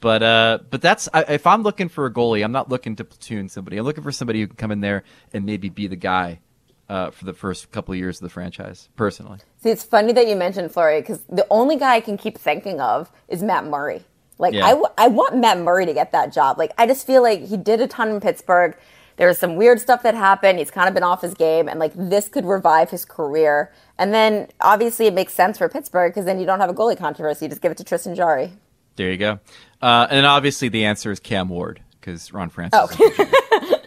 But 0.00 0.22
uh, 0.22 0.58
but 0.70 0.80
that's 0.80 1.08
I, 1.12 1.22
if 1.28 1.46
I'm 1.46 1.62
looking 1.62 1.88
for 1.88 2.06
a 2.06 2.12
goalie, 2.12 2.42
I'm 2.42 2.52
not 2.52 2.68
looking 2.68 2.96
to 2.96 3.04
platoon 3.04 3.48
somebody. 3.48 3.76
I'm 3.76 3.84
looking 3.84 4.02
for 4.02 4.12
somebody 4.12 4.40
who 4.40 4.46
can 4.46 4.56
come 4.56 4.70
in 4.70 4.80
there 4.80 5.04
and 5.32 5.44
maybe 5.44 5.68
be 5.68 5.86
the 5.86 5.96
guy 5.96 6.40
uh, 6.88 7.10
for 7.10 7.24
the 7.26 7.34
first 7.34 7.70
couple 7.70 7.92
of 7.92 7.98
years 7.98 8.18
of 8.18 8.22
the 8.22 8.30
franchise. 8.30 8.88
Personally, 8.96 9.38
See, 9.62 9.70
it's 9.70 9.84
funny 9.84 10.12
that 10.14 10.26
you 10.26 10.36
mentioned 10.36 10.72
Fleury 10.72 11.00
because 11.02 11.22
the 11.28 11.46
only 11.50 11.76
guy 11.76 11.96
I 11.96 12.00
can 12.00 12.16
keep 12.16 12.38
thinking 12.38 12.80
of 12.80 13.10
is 13.28 13.42
Matt 13.42 13.66
Murray. 13.66 14.02
Like, 14.38 14.54
Yeah. 14.54 14.64
I, 14.64 14.70
w- 14.70 14.88
I 14.96 15.08
want 15.08 15.36
Matt 15.36 15.58
Murray 15.58 15.84
to 15.84 15.92
get 15.92 16.12
that 16.12 16.32
job. 16.32 16.56
Like, 16.56 16.72
I 16.78 16.86
just 16.86 17.06
feel 17.06 17.22
like 17.22 17.42
he 17.44 17.58
did 17.58 17.82
a 17.82 17.86
ton 17.86 18.08
in 18.08 18.20
Pittsburgh. 18.20 18.74
There 19.18 19.28
was 19.28 19.36
some 19.36 19.56
weird 19.56 19.78
stuff 19.80 20.02
that 20.02 20.14
happened. 20.14 20.58
He's 20.58 20.70
kind 20.70 20.88
of 20.88 20.94
been 20.94 21.02
off 21.02 21.20
his 21.20 21.34
game, 21.34 21.68
and 21.68 21.78
like 21.78 21.92
this 21.94 22.30
could 22.30 22.46
revive 22.46 22.88
his 22.88 23.04
career. 23.04 23.70
And 23.98 24.14
then 24.14 24.48
obviously 24.62 25.06
it 25.06 25.12
makes 25.12 25.34
sense 25.34 25.58
for 25.58 25.68
Pittsburgh 25.68 26.10
because 26.10 26.24
then 26.24 26.40
you 26.40 26.46
don't 26.46 26.58
have 26.58 26.70
a 26.70 26.74
goalie 26.74 26.96
controversy. 26.96 27.44
You 27.44 27.50
just 27.50 27.60
give 27.60 27.70
it 27.70 27.76
to 27.78 27.84
Tristan 27.84 28.14
Jarry. 28.14 28.52
There 29.00 29.10
you 29.10 29.16
go. 29.16 29.40
Uh, 29.80 30.06
and 30.10 30.18
then 30.18 30.24
obviously 30.26 30.68
the 30.68 30.84
answer 30.84 31.10
is 31.10 31.20
Cam 31.20 31.48
Ward 31.48 31.80
because 31.98 32.34
Ron 32.34 32.50
Francis. 32.50 32.94
Oh. 32.98 33.80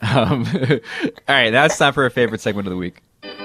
um, 0.00 0.46
all 0.54 0.78
right, 1.28 1.50
that's 1.50 1.76
time 1.76 1.92
for 1.92 2.04
our 2.04 2.10
favorite 2.10 2.40
segment 2.40 2.66
of 2.66 2.70
the 2.70 2.78
week. 2.78 3.02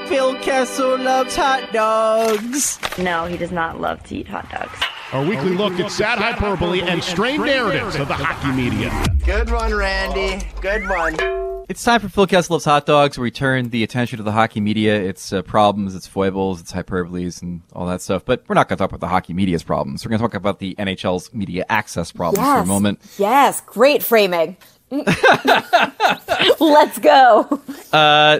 Phil 0.07 0.35
Kessel 0.35 0.97
loves 0.97 1.35
hot 1.35 1.69
dogs. 1.73 2.79
No, 2.97 3.25
he 3.25 3.35
does 3.35 3.51
not 3.51 3.81
love 3.81 4.01
to 4.03 4.15
eat 4.15 4.27
hot 4.29 4.49
dogs. 4.49 4.79
Our 5.11 5.25
weekly 5.25 5.53
look 5.53 5.73
at 5.81 5.91
sad 5.91 6.17
hyperbole 6.17 6.81
and 6.81 7.03
strained 7.03 7.43
narratives 7.43 7.97
of 7.97 8.07
the 8.07 8.13
hockey 8.13 8.55
media. 8.55 8.89
Good 9.25 9.51
one, 9.51 9.73
Randy. 9.73 10.47
Good 10.61 10.87
one. 10.87 11.58
It's 11.69 11.83
time 11.83 12.01
for 12.01 12.09
Phil 12.09 12.25
Kessel 12.25 12.55
Loves 12.55 12.65
Hot 12.65 12.87
Dogs, 12.87 13.15
where 13.15 13.21
we 13.21 13.29
turn 13.29 13.69
the 13.69 13.83
attention 13.83 14.17
to 14.17 14.23
the 14.23 14.31
hockey 14.31 14.59
media, 14.59 14.99
its 14.99 15.31
uh, 15.31 15.43
problems, 15.43 15.93
its 15.93 16.07
foibles, 16.07 16.59
its 16.59 16.73
hyperboles, 16.73 17.43
and 17.43 17.61
all 17.73 17.85
that 17.85 18.01
stuff. 18.01 18.25
But 18.25 18.43
we're 18.47 18.55
not 18.55 18.67
going 18.67 18.77
to 18.77 18.81
talk 18.81 18.89
about 18.89 19.01
the 19.01 19.07
hockey 19.07 19.33
media's 19.33 19.61
problems. 19.61 20.03
We're 20.03 20.09
going 20.09 20.17
to 20.17 20.23
talk 20.23 20.33
about 20.33 20.57
the 20.57 20.73
NHL's 20.79 21.31
media 21.31 21.67
access 21.69 22.11
problems 22.11 22.47
for 22.47 22.57
a 22.57 22.65
moment. 22.65 22.99
Yes, 23.19 23.61
great 23.61 24.01
framing. 24.01 24.57
Let's 26.59 26.97
go. 26.97 27.61
Uh, 27.93 28.39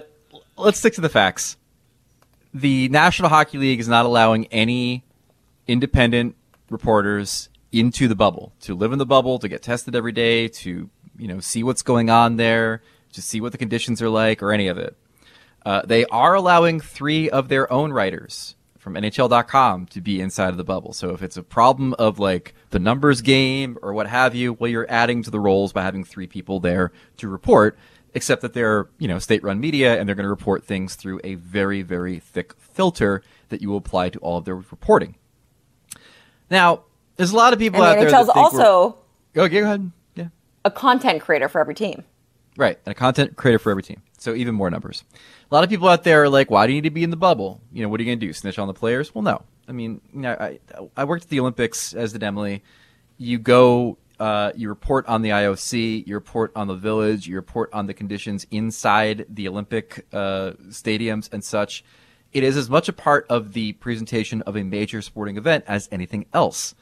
let's 0.57 0.79
stick 0.79 0.93
to 0.95 1.01
the 1.01 1.09
facts. 1.09 1.55
The 2.55 2.89
National 2.89 3.29
Hockey 3.29 3.59
League 3.59 3.79
is 3.79 3.87
not 3.87 4.07
allowing 4.07 4.47
any 4.47 5.03
independent 5.67 6.35
reporters 6.71 7.49
into 7.71 8.07
the 8.07 8.15
bubble 8.15 8.53
to 8.61 8.73
live 8.73 8.91
in 8.91 8.97
the 8.97 9.05
bubble, 9.05 9.37
to 9.37 9.47
get 9.47 9.61
tested 9.61 9.95
every 9.95 10.13
day, 10.13 10.47
to 10.47 10.89
you 11.15 11.27
know 11.27 11.39
see 11.39 11.61
what's 11.61 11.83
going 11.83 12.09
on 12.09 12.37
there, 12.37 12.81
to 13.13 13.21
see 13.21 13.41
what 13.41 13.51
the 13.51 13.57
conditions 13.57 14.01
are 14.01 14.09
like, 14.09 14.41
or 14.43 14.51
any 14.51 14.67
of 14.67 14.77
it. 14.77 14.95
Uh, 15.65 15.81
they 15.85 16.05
are 16.05 16.35
allowing 16.35 16.79
three 16.79 17.29
of 17.29 17.49
their 17.49 17.71
own 17.71 17.91
writers 17.91 18.55
from 18.77 18.93
NHL.com 18.93 19.87
to 19.87 19.99
be 19.99 20.21
inside 20.21 20.49
of 20.49 20.57
the 20.57 20.63
bubble. 20.63 20.93
So 20.93 21.09
if 21.09 21.21
it's 21.21 21.35
a 21.35 21.43
problem 21.43 21.93
of 21.99 22.17
like 22.17 22.53
the 22.69 22.79
numbers 22.79 23.21
game 23.21 23.77
or 23.81 23.93
what 23.93 24.07
have 24.07 24.33
you, 24.35 24.53
well, 24.53 24.71
you're 24.71 24.89
adding 24.89 25.21
to 25.23 25.29
the 25.29 25.39
roles 25.39 25.73
by 25.73 25.83
having 25.83 26.05
three 26.05 26.27
people 26.27 26.59
there 26.61 26.91
to 27.17 27.27
report. 27.27 27.77
Except 28.15 28.41
that 28.41 28.53
they're 28.53 28.89
you 28.97 29.07
know 29.07 29.19
state-run 29.19 29.59
media 29.59 29.99
and 29.99 30.07
they're 30.09 30.15
going 30.15 30.23
to 30.23 30.29
report 30.31 30.63
things 30.63 30.95
through 30.95 31.19
a 31.23 31.35
very 31.35 31.83
very 31.83 32.17
thick 32.17 32.55
filter 32.57 33.21
that 33.49 33.61
you 33.61 33.69
will 33.69 33.77
apply 33.77 34.09
to 34.09 34.19
all 34.19 34.37
of 34.37 34.45
their 34.45 34.55
reporting. 34.55 35.13
Now, 36.49 36.85
there's 37.17 37.31
a 37.31 37.35
lot 37.35 37.53
of 37.53 37.59
people 37.59 37.83
And 37.83 37.85
out 37.87 37.93
the 37.95 38.09
there 38.09 38.11
that 38.11 38.25
NHL's 38.25 38.29
also 38.29 38.97
Oh, 39.35 39.47
go 39.47 39.61
ahead. 39.61 39.91
Yeah. 40.15 40.27
a 40.65 40.71
content 40.71 41.21
creator 41.21 41.47
for 41.49 41.61
every 41.61 41.75
team. 41.75 42.03
Right, 42.59 42.77
and 42.85 42.91
a 42.91 42.93
content 42.93 43.37
creator 43.37 43.57
for 43.57 43.71
every 43.71 43.83
team. 43.83 44.01
So 44.17 44.35
even 44.35 44.53
more 44.53 44.69
numbers. 44.69 45.05
A 45.49 45.55
lot 45.55 45.63
of 45.63 45.69
people 45.69 45.87
out 45.87 46.03
there 46.03 46.23
are 46.23 46.29
like, 46.29 46.51
"Why 46.51 46.67
do 46.67 46.73
you 46.73 46.81
need 46.81 46.89
to 46.89 46.93
be 46.93 47.05
in 47.05 47.09
the 47.09 47.15
bubble? 47.15 47.61
You 47.71 47.81
know, 47.81 47.87
what 47.87 48.01
are 48.01 48.03
you 48.03 48.09
going 48.09 48.19
to 48.19 48.25
do? 48.25 48.33
Snitch 48.33 48.59
on 48.59 48.67
the 48.67 48.73
players?" 48.73 49.15
Well, 49.15 49.21
no. 49.21 49.43
I 49.69 49.71
mean, 49.71 50.01
you 50.13 50.19
know, 50.19 50.35
I 50.37 50.59
I 50.97 51.05
worked 51.05 51.23
at 51.23 51.29
the 51.29 51.39
Olympics 51.39 51.93
as 51.93 52.11
did 52.11 52.21
Emily. 52.21 52.61
You 53.17 53.39
go, 53.39 53.97
uh, 54.19 54.51
you 54.57 54.67
report 54.67 55.07
on 55.07 55.21
the 55.21 55.29
IOC, 55.29 56.05
you 56.05 56.15
report 56.15 56.51
on 56.53 56.67
the 56.67 56.75
village, 56.75 57.27
you 57.27 57.37
report 57.37 57.69
on 57.71 57.87
the 57.87 57.93
conditions 57.93 58.45
inside 58.51 59.25
the 59.29 59.47
Olympic 59.47 60.05
uh, 60.11 60.51
stadiums 60.67 61.31
and 61.31 61.41
such. 61.41 61.85
It 62.33 62.43
is 62.43 62.57
as 62.57 62.69
much 62.69 62.89
a 62.89 62.93
part 62.93 63.25
of 63.29 63.53
the 63.53 63.71
presentation 63.73 64.41
of 64.41 64.57
a 64.57 64.63
major 64.63 65.01
sporting 65.01 65.37
event 65.37 65.63
as 65.65 65.87
anything 65.93 66.25
else. 66.33 66.75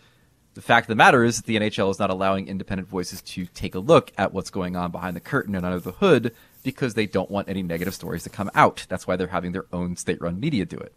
The 0.58 0.64
fact 0.64 0.86
of 0.86 0.88
the 0.88 0.96
matter 0.96 1.24
is 1.24 1.38
that 1.38 1.46
the 1.46 1.58
NHL 1.58 1.92
is 1.92 2.00
not 2.00 2.10
allowing 2.10 2.48
independent 2.48 2.90
voices 2.90 3.22
to 3.22 3.46
take 3.46 3.76
a 3.76 3.80
look 3.80 4.12
at 4.18 4.34
what's 4.34 4.50
going 4.50 4.76
on 4.76 4.90
behind 4.90 5.16
the 5.16 5.20
curtain 5.20 5.54
and 5.54 5.64
under 5.64 5.78
the 5.80 5.92
hood 5.92 6.34
because 6.64 6.96
they 6.96 7.06
don't 7.06 7.30
want 7.30 7.48
any 7.48 7.62
negative 7.62 7.94
stories 7.94 8.24
to 8.24 8.32
come 8.32 8.50
out. 8.56 8.88
That's 8.90 9.06
why 9.06 9.18
they're 9.18 9.28
having 9.28 9.52
their 9.52 9.68
own 9.72 9.96
state 9.98 10.20
run 10.20 10.40
media 10.40 10.66
do 10.66 10.78
it. 10.78 10.96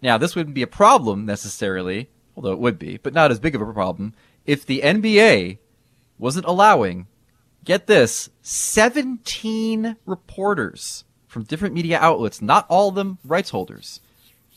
Now, 0.00 0.16
this 0.16 0.34
wouldn't 0.34 0.54
be 0.54 0.62
a 0.62 0.66
problem 0.66 1.26
necessarily, 1.26 2.08
although 2.34 2.54
it 2.54 2.58
would 2.58 2.78
be, 2.78 2.96
but 2.96 3.12
not 3.12 3.30
as 3.30 3.38
big 3.38 3.54
of 3.54 3.60
a 3.60 3.70
problem, 3.70 4.14
if 4.46 4.64
the 4.64 4.80
NBA 4.80 5.58
wasn't 6.18 6.46
allowing, 6.46 7.06
get 7.66 7.86
this, 7.86 8.30
17 8.40 9.96
reporters 10.06 11.04
from 11.28 11.42
different 11.42 11.74
media 11.74 11.98
outlets, 11.98 12.40
not 12.40 12.64
all 12.70 12.88
of 12.88 12.94
them 12.94 13.18
rights 13.26 13.50
holders, 13.50 14.00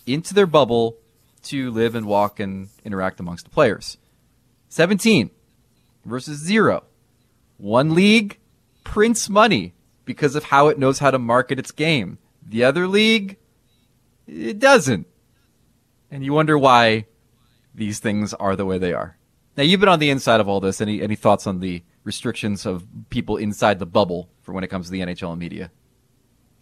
into 0.07 0.33
their 0.33 0.47
bubble 0.47 0.95
to 1.43 1.71
live 1.71 1.93
and 1.93 2.05
walk 2.05 2.39
and 2.39 2.69
interact 2.85 3.19
amongst 3.19 3.43
the 3.43 3.51
players. 3.51 3.97
17 4.69 5.31
versus 6.05 6.39
zero. 6.39 6.83
One 7.57 7.93
league 7.93 8.39
prints 8.83 9.29
money 9.29 9.73
because 10.05 10.35
of 10.35 10.45
how 10.45 10.69
it 10.69 10.79
knows 10.79 10.99
how 10.99 11.11
to 11.11 11.19
market 11.19 11.59
its 11.59 11.71
game. 11.71 12.17
The 12.47 12.63
other 12.63 12.87
league, 12.87 13.37
it 14.27 14.57
doesn't. 14.59 15.07
And 16.09 16.23
you 16.23 16.33
wonder 16.33 16.57
why 16.57 17.05
these 17.75 17.99
things 17.99 18.33
are 18.33 18.55
the 18.55 18.65
way 18.65 18.77
they 18.77 18.93
are. 18.93 19.17
Now, 19.57 19.63
you've 19.63 19.79
been 19.79 19.89
on 19.89 19.99
the 19.99 20.09
inside 20.09 20.39
of 20.39 20.47
all 20.47 20.59
this. 20.59 20.79
Any, 20.79 21.01
any 21.01 21.15
thoughts 21.15 21.45
on 21.45 21.59
the 21.59 21.83
restrictions 22.03 22.65
of 22.65 22.87
people 23.09 23.37
inside 23.37 23.77
the 23.77 23.85
bubble 23.85 24.29
for 24.41 24.53
when 24.53 24.63
it 24.63 24.67
comes 24.67 24.85
to 24.87 24.91
the 24.91 25.01
NHL 25.01 25.31
and 25.31 25.39
media? 25.39 25.69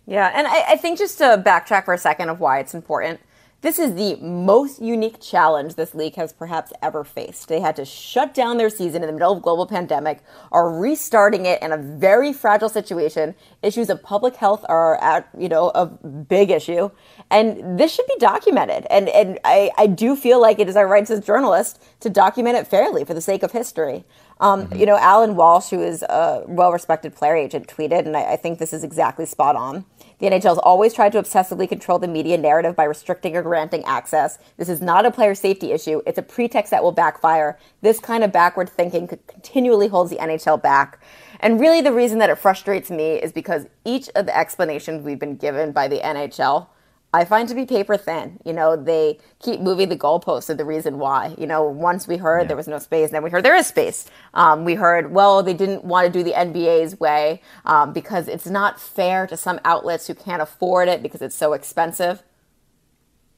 Yeah, 0.06 0.32
and 0.34 0.48
I, 0.48 0.72
I 0.72 0.76
think 0.78 0.98
just 0.98 1.18
to 1.20 1.42
backtrack 1.46 1.86
for 1.86 1.94
a 1.94 1.98
second 1.98 2.30
of 2.30 2.40
why 2.40 2.60
it's 2.60 2.74
important, 2.74 3.20
this 3.62 3.80
is 3.80 3.96
the 3.96 4.16
most 4.18 4.80
unique 4.82 5.20
challenge 5.20 5.76
this 5.76 5.96
league 5.96 6.14
has 6.14 6.32
perhaps 6.32 6.72
ever 6.84 7.04
faced. 7.04 7.48
They 7.48 7.60
had 7.60 7.76
to 7.78 7.86
shut 7.86 8.36
down 8.36 8.58
their 8.58 8.70
season 8.70 9.02
in 9.02 9.08
the 9.08 9.14
middle 9.14 9.34
of 9.34 9.42
global 9.42 9.66
pandemic, 9.66 10.20
are 10.52 10.80
restarting 10.80 11.48
it 11.48 11.62
in 11.64 11.72
a 11.72 11.78
very 11.78 12.34
fragile 12.34 12.70
situation. 12.70 13.34
Issues 13.64 13.90
of 13.90 14.04
public 14.04 14.36
health 14.36 14.64
are 14.70 15.02
at, 15.02 15.28
you 15.36 15.50
know, 15.50 15.72
a 15.74 15.88
big 15.88 16.52
issue. 16.52 16.92
And 17.32 17.80
this 17.80 17.94
should 17.94 18.06
be 18.06 18.18
documented. 18.20 18.86
And 18.92 19.10
and 19.10 19.40
I, 19.44 19.72
I 19.76 19.88
do 19.88 20.16
feel 20.16 20.40
like 20.40 20.60
it 20.60 20.70
is 20.70 20.76
our 20.76 20.88
rights 20.88 21.10
as 21.10 21.26
journalists 21.26 21.80
to 22.02 22.12
document 22.12 22.58
it 22.58 22.68
fairly 22.68 23.06
for 23.06 23.16
the 23.16 23.22
sake 23.22 23.42
of 23.42 23.54
history. 23.54 24.06
Um, 24.40 24.70
You 24.76 24.86
know, 24.86 24.98
Alan 24.98 25.36
Walsh, 25.36 25.70
who 25.70 25.82
is 25.82 26.04
a 26.04 26.44
well 26.48 26.72
respected 26.72 27.16
player 27.16 27.36
agent, 27.36 27.68
tweeted, 27.68 28.06
and 28.06 28.16
I, 28.16 28.34
I 28.34 28.36
think 28.36 28.60
this 28.60 28.74
is 28.74 28.84
exactly 28.84 29.26
spot 29.26 29.56
on. 29.56 29.86
The 30.20 30.28
NHL 30.28 30.50
has 30.50 30.58
always 30.58 30.94
tried 30.94 31.12
to 31.12 31.22
obsessively 31.22 31.70
control 31.70 32.00
the 32.00 32.08
media 32.08 32.38
narrative 32.38 32.76
by 32.76 32.86
restricting 32.86 33.36
or 33.36 33.44
granting 33.44 33.84
access. 33.86 34.40
This 34.58 34.70
is 34.70 34.82
not 34.82 35.06
a 35.06 35.12
player 35.12 35.36
safety 35.36 35.72
issue. 35.72 36.02
It's 36.08 36.18
a 36.18 36.24
pretext 36.24 36.72
that 36.72 36.82
will 36.82 36.92
backfire. 36.92 37.60
This 37.82 38.00
kind 38.00 38.24
of 38.24 38.32
backward 38.32 38.70
thinking 38.70 39.08
continually 39.08 39.88
holds 39.88 40.10
the 40.10 40.18
NHL 40.18 40.62
back. 40.62 41.00
And 41.40 41.60
really, 41.60 41.82
the 41.82 41.94
reason 41.94 42.18
that 42.20 42.32
it 42.32 42.40
frustrates 42.40 42.90
me 42.90 43.16
is 43.16 43.32
because 43.32 43.68
each 43.86 44.10
of 44.16 44.26
the 44.26 44.36
explanations 44.36 45.04
we've 45.04 45.20
been 45.20 45.36
given 45.36 45.72
by 45.72 45.88
the 45.88 46.00
NHL 46.00 46.68
I 47.14 47.24
find 47.24 47.48
to 47.48 47.56
be 47.56 47.66
paper 47.66 47.96
thin. 47.96 48.40
You 48.44 48.54
know, 48.54 48.76
they 48.76 49.20
keep 49.40 49.62
moving 49.62 49.90
the 49.90 49.98
goalposts 49.98 50.50
of 50.50 50.58
the 50.58 50.66
reason 50.66 51.00
why. 51.00 51.36
You 51.38 51.48
know, 51.48 51.64
once 51.64 52.08
we 52.08 52.18
heard 52.18 52.48
there 52.48 52.58
was 52.58 52.68
no 52.68 52.80
space, 52.80 53.12
then 53.12 53.24
we 53.24 53.30
heard 53.30 53.46
there 53.46 53.56
is 53.56 53.68
space. 53.68 54.10
Um, 54.34 54.66
we 54.66 54.76
heard, 54.76 55.12
well, 55.12 55.42
they 55.42 55.54
didn't 55.54 55.86
want 55.86 56.06
to 56.06 56.12
do 56.12 56.22
the 56.22 56.34
NBA's 56.34 57.00
way 57.00 57.42
um, 57.66 57.94
because 57.94 58.28
it's 58.28 58.48
not 58.48 58.80
fair 58.80 59.26
to 59.28 59.38
some 59.38 59.60
outlets 59.64 60.08
who 60.08 60.16
can't 60.16 60.42
afford 60.42 60.90
it 60.90 61.02
because 61.02 61.22
it's 61.22 61.36
so 61.36 61.54
expensive. 61.54 62.24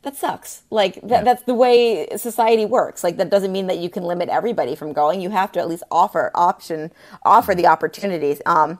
That 0.01 0.15
sucks. 0.15 0.63
Like 0.69 0.99
that, 1.03 1.25
that's 1.25 1.43
the 1.43 1.53
way 1.53 2.07
society 2.15 2.65
works. 2.65 3.03
Like 3.03 3.17
that 3.17 3.29
doesn't 3.29 3.51
mean 3.51 3.67
that 3.67 3.79
you 3.79 3.89
can 3.89 4.03
limit 4.03 4.29
everybody 4.29 4.73
from 4.73 4.93
going. 4.93 5.21
You 5.21 5.29
have 5.29 5.51
to 5.53 5.59
at 5.59 5.67
least 5.67 5.83
offer 5.91 6.31
option, 6.33 6.91
offer 7.23 7.53
the 7.53 7.67
opportunities. 7.67 8.41
Um, 8.45 8.79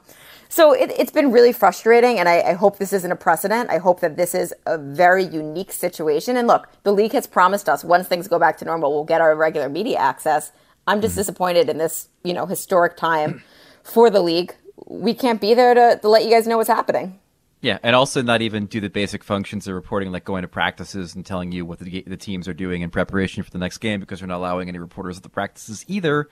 so 0.50 0.74
it, 0.74 0.91
it's 0.97 1.12
been 1.12 1.32
really 1.32 1.54
frustrating, 1.54 2.20
and 2.20 2.28
I, 2.28 2.41
I 2.41 2.54
hope 2.54 2.78
this 2.78 2.91
isn't 2.91 3.12
a 3.12 3.16
precedent. 3.16 3.70
I 3.70 3.78
hope 3.78 4.02
that 4.02 4.18
this 4.18 4.36
is 4.36 4.54
a 4.66 4.78
very 4.78 5.24
unique 5.24 5.72
situation. 5.72 6.36
And 6.36 6.47
look, 6.47 6.68
the 6.84 6.91
league 6.91 7.14
has 7.14 7.28
promised 7.28 7.70
us 7.70 7.84
once 7.84 8.08
things 8.08 8.28
go 8.28 8.39
back 8.39 8.58
to 8.58 8.66
normal, 8.66 8.91
we'll 8.91 9.06
get 9.06 9.22
our 9.22 9.36
regular 9.36 9.70
media 9.70 9.97
access. 10.00 10.52
I'm 10.88 11.02
just 11.02 11.14
mm-hmm. 11.14 11.20
disappointed 11.20 11.70
in 11.70 11.78
this, 11.78 12.10
you 12.24 12.34
know, 12.34 12.45
historic 12.45 12.97
time 12.97 13.43
for 13.84 14.10
the 14.10 14.22
league. 14.22 14.56
We 14.88 15.14
can't 15.14 15.39
be 15.39 15.54
there 15.54 15.74
to, 15.74 16.00
to 16.02 16.10
let 16.10 16.24
you 16.24 16.32
guys 16.32 16.47
know 16.47 16.58
what's 16.58 16.70
happening. 16.70 17.20
Yeah, 17.62 17.78
and 17.84 17.93
also 17.93 18.22
not 18.22 18.41
even 18.41 18.68
do 18.68 18.80
the 18.80 18.89
basic 18.89 19.22
functions 19.22 19.68
of 19.68 19.76
reporting, 19.76 20.12
like 20.14 20.24
going 20.24 20.43
to 20.43 20.47
practices 20.47 21.14
and 21.14 21.26
telling 21.26 21.52
you 21.52 21.66
what 21.66 21.80
the, 21.80 22.04
the 22.08 22.16
teams 22.16 22.47
are 22.47 22.54
doing 22.54 22.82
in 22.82 22.89
preparation 22.89 23.43
for 23.43 23.52
the 23.52 23.58
next 23.58 23.80
game, 23.80 24.00
because 24.00 24.22
we're 24.22 24.28
not 24.28 24.38
allowing 24.38 24.70
any 24.70 24.80
reporters 24.80 25.18
at 25.18 25.24
the 25.24 25.30
practices 25.30 25.84
either, 25.88 26.30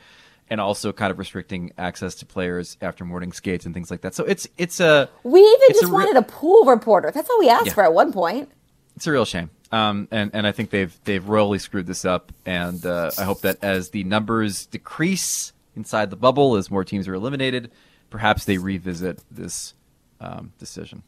and 0.50 0.62
also 0.62 0.92
kind 0.94 1.12
of 1.12 1.20
restricting 1.20 1.72
access 1.78 2.16
to 2.16 2.26
players 2.26 2.78
after 2.82 3.04
morning 3.06 3.32
skates 3.34 3.66
and 3.66 3.74
things 3.74 3.92
like 3.92 4.02
that. 4.02 4.16
So 4.16 4.24
it's 4.24 4.48
it's 4.58 4.80
a 4.80 5.10
We 5.24 5.42
even 5.42 5.68
just 5.70 5.84
a 5.84 5.88
re- 5.88 5.94
wanted 5.94 6.16
a 6.18 6.22
pool 6.22 6.66
reporter. 6.66 7.12
That's 7.12 7.30
all 7.30 7.40
we 7.40 7.50
asked 7.50 7.68
Yeah. 7.68 7.74
for 7.74 7.84
at 7.84 7.94
one 7.94 8.12
point. 8.14 8.50
it's 8.96 9.06
a 9.08 9.12
real 9.12 9.26
shame. 9.26 9.50
Um, 9.72 10.08
and 10.12 10.32
and 10.34 10.48
I 10.48 10.54
think 10.54 10.70
they've 10.70 10.98
they've 11.04 11.28
royally 11.28 11.60
screwed 11.60 11.88
this 11.88 12.06
up, 12.06 12.32
and 12.46 12.86
uh, 12.86 13.12
I 13.18 13.24
hope 13.24 13.42
that 13.42 13.58
as 13.62 13.90
the 13.90 14.06
numbers 14.06 14.66
decrease 14.66 15.52
inside 15.76 16.10
the 16.10 16.16
bubble, 16.16 16.56
as 16.56 16.72
more 16.72 16.86
teams 16.86 17.06
are 17.10 17.14
eliminated, 17.14 17.70
perhaps 18.10 18.46
they 18.46 18.58
revisit 18.58 19.20
this 19.30 19.74
um, 20.22 20.54
decision. 20.58 21.04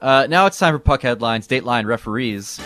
Uh, 0.00 0.26
now 0.30 0.46
it's 0.46 0.58
time 0.58 0.72
for 0.72 0.78
puck 0.78 1.02
headlines. 1.02 1.46
Dateline 1.46 1.84
referees. 1.84 2.58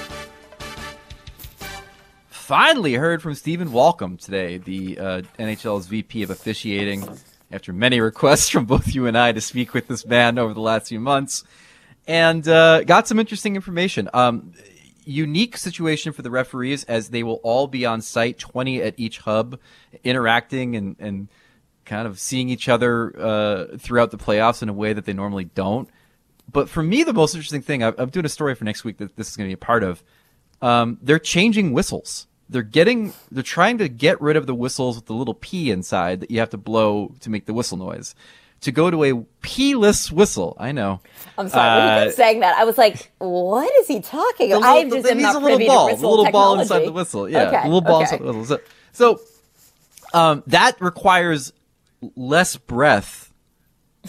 Finally 2.43 2.95
heard 2.95 3.22
from 3.22 3.36
Stephen 3.36 3.68
Walkom 3.68 4.18
today, 4.18 4.59
the 4.59 4.99
uh, 4.99 5.22
NHL's 5.38 5.86
VP 5.86 6.24
of 6.24 6.30
officiating, 6.30 7.09
after 7.53 7.72
many 7.72 8.01
requests 8.01 8.49
from 8.49 8.64
both 8.64 8.93
you 8.93 9.07
and 9.07 9.16
I 9.16 9.30
to 9.30 9.40
speak 9.40 9.72
with 9.72 9.86
this 9.86 10.05
man 10.05 10.40
over 10.40 10.53
the 10.53 10.61
last 10.61 10.88
few 10.88 10.99
months, 10.99 11.45
and 12.09 12.47
uh, 12.49 12.82
got 12.82 13.07
some 13.07 13.20
interesting 13.20 13.55
information. 13.55 14.11
Um, 14.12 14.55
unique 15.05 15.57
situation 15.57 16.12
for 16.12 16.22
the 16.22 16.32
referees 16.32 16.82
as 16.84 17.11
they 17.11 17.22
will 17.22 17.38
all 17.45 17.68
be 17.68 17.86
on 17.86 18.01
site, 18.01 18.40
20 18.40 18.82
at 18.82 18.95
each 18.99 19.20
hub, 19.20 19.61
interacting 20.03 20.74
and, 20.74 20.97
and 20.99 21.28
kind 21.84 22.09
of 22.09 22.18
seeing 22.18 22.49
each 22.49 22.68
other 22.68 23.16
uh, 23.20 23.76
throughout 23.78 24.11
the 24.11 24.18
playoffs 24.18 24.64
in 24.64 24.68
a 24.68 24.72
way 24.74 24.93
that 24.93 25.05
they 25.05 25.12
normally 25.12 25.45
don't. 25.45 25.88
But 26.51 26.68
for 26.68 26.82
me, 26.82 27.05
the 27.05 27.12
most 27.12 27.36
interesting 27.36 27.62
thing, 27.62 27.84
I'm 27.84 28.11
doing 28.11 28.26
a 28.26 28.28
story 28.28 28.57
for 28.57 28.64
next 28.64 28.82
week 28.82 28.99
that 28.99 29.14
this 29.14 29.30
is 29.30 29.36
going 29.36 29.49
to 29.49 29.51
be 29.51 29.55
a 29.55 29.64
part 29.64 29.84
of. 29.84 30.03
Um, 30.61 30.99
they're 31.01 31.20
changing 31.20 31.72
whistles. 31.72 32.26
They're 32.53 32.62
getting, 32.62 33.12
they're 33.30 33.42
trying 33.42 33.78
to 33.78 33.88
get 33.88 34.20
rid 34.20 34.36
of 34.36 34.46
the 34.46 34.55
whistles 34.55 34.96
with 34.96 35.07
the 35.07 35.14
little 35.14 35.34
P 35.34 35.70
inside 35.70 36.20
that 36.20 36.30
you 36.30 36.38
have 36.38 36.50
to 36.50 36.59
blow 36.59 37.14
to 37.20 37.30
make 37.30 37.46
the 37.46 37.55
whistle 37.55 37.78
noise 37.78 38.14
to 38.62 38.70
go 38.70 38.90
to 38.90 39.05
a 39.05 39.14
P-less 39.42 40.11
whistle. 40.11 40.57
I 40.59 40.72
know. 40.72 41.00
I'm 41.36 41.48
sorry. 41.48 41.80
Uh, 41.80 42.05
kept 42.05 42.16
saying 42.16 42.40
that, 42.40 42.57
I 42.57 42.64
was 42.64 42.78
like, 42.78 43.11
"What 43.18 43.70
is 43.80 43.88
he 43.88 44.00
talking 44.00 44.53
about?" 44.53 44.62
I 44.62 44.84
just 44.88 45.03
the- 45.03 45.11
am 45.11 45.18
he's 45.18 45.22
not 45.24 45.36
a 45.36 45.38
little 45.38 45.66
ball, 45.66 45.86
whistle 45.86 46.11
little 46.11 46.32
ball 46.32 46.61
inside 46.61 46.86
the 46.86 46.92
whistle. 46.92 47.28
Yeah, 47.28 47.48
okay, 47.48 47.62
the 47.62 47.68
little 47.68 47.80
ball 47.80 48.03
okay. 48.03 48.14
inside 48.14 48.20
the 48.20 48.32
whistle. 48.32 48.59
So, 48.92 49.18
so 50.12 50.18
um, 50.18 50.42
that 50.46 50.80
requires 50.80 51.53
less 52.16 52.57
breath 52.57 53.32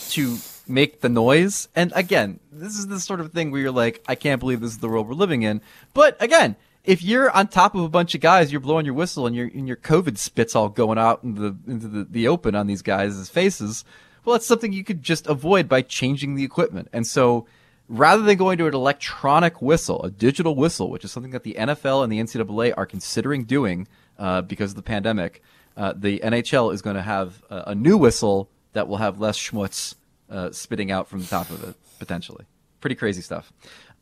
to 0.10 0.38
make 0.68 1.02
the 1.02 1.10
noise. 1.10 1.68
And 1.76 1.91
again, 1.96 2.39
this 2.52 2.78
is 2.78 2.88
the 2.88 3.00
sort 3.00 3.20
of 3.20 3.32
thing 3.32 3.52
where 3.52 3.62
you're 3.62 3.72
like, 3.72 4.04
I 4.08 4.16
can't 4.16 4.39
believe 4.39 4.62
this 4.62 4.72
is 4.72 4.80
the 4.80 4.89
world 4.89 5.08
we're 5.08 5.16
living 5.16 5.44
in. 5.44 5.62
But 5.94 6.22
again, 6.22 6.56
if 6.84 7.02
you're 7.02 7.32
on 7.32 7.48
top 7.48 7.76
of 7.76 7.82
a 7.82 7.90
bunch 7.90 8.14
of 8.14 8.22
guys, 8.22 8.52
you're 8.52 8.62
blowing 8.62 8.86
your 8.86 8.96
whistle 8.96 9.26
and 9.26 9.36
your 9.36 9.48
and 9.48 9.68
your 9.68 9.78
COVID 9.78 10.18
spits 10.18 10.56
all 10.56 10.70
going 10.70 10.98
out 10.98 11.24
into 11.24 11.42
the 11.42 11.72
into 11.72 11.88
the, 11.88 12.04
the 12.04 12.28
open 12.28 12.56
on 12.56 12.68
these 12.68 12.82
guys' 12.82 13.30
faces. 13.30 13.86
Well, 14.26 14.34
that's 14.34 14.46
something 14.46 14.72
you 14.72 14.84
could 14.84 15.04
just 15.04 15.28
avoid 15.28 15.68
by 15.68 15.82
changing 15.82 16.36
the 16.36 16.44
equipment. 16.44 16.88
And 16.94 17.06
so 17.06 17.46
rather 17.90 18.24
than 18.24 18.38
going 18.38 18.58
to 18.58 18.68
an 18.68 18.74
electronic 18.74 19.62
whistle, 19.62 20.02
a 20.04 20.10
digital 20.10 20.56
whistle, 20.56 20.90
which 20.90 21.04
is 21.04 21.12
something 21.12 21.32
that 21.32 21.44
the 21.44 21.56
NFL 21.60 22.04
and 22.04 22.12
the 22.12 22.20
NCAA 22.20 22.74
are 22.78 22.86
considering 22.86 23.44
doing 23.44 23.88
uh, 24.18 24.42
because 24.42 24.72
of 24.72 24.76
the 24.76 24.82
pandemic, 24.84 25.42
uh, 25.76 25.94
the 25.96 26.20
NHL 26.20 26.74
is 26.74 26.82
going 26.82 26.96
to 26.96 27.02
have 27.02 27.44
a, 27.50 27.64
a 27.68 27.76
new 27.76 27.98
whistle 27.98 28.50
that 28.74 28.88
will 28.88 28.98
have 28.98 29.20
less 29.20 29.38
schmutz 29.38 29.96
uh, 30.30 30.52
spitting 30.52 30.92
out 30.92 31.08
from 31.08 31.20
the 31.20 31.28
top 31.28 31.50
of 31.50 31.64
it, 31.64 31.76
potentially. 32.00 32.46
Pretty 32.82 32.96
crazy 32.96 33.22
stuff. 33.22 33.52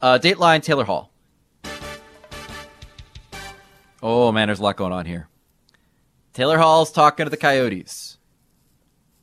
Uh, 0.02 0.20
Dateline 0.22 0.64
Taylor 0.64 0.86
Hall. 0.86 1.11
Oh 4.02 4.32
man, 4.32 4.48
there's 4.48 4.60
a 4.60 4.64
lot 4.64 4.78
going 4.78 4.94
on 4.94 5.06
here. 5.06 5.28
Taylor 6.34 6.58
Hall's 6.58 6.92
talking 6.92 7.26
to 7.26 7.30
the 7.30 7.38
Coyotes. 7.38 8.18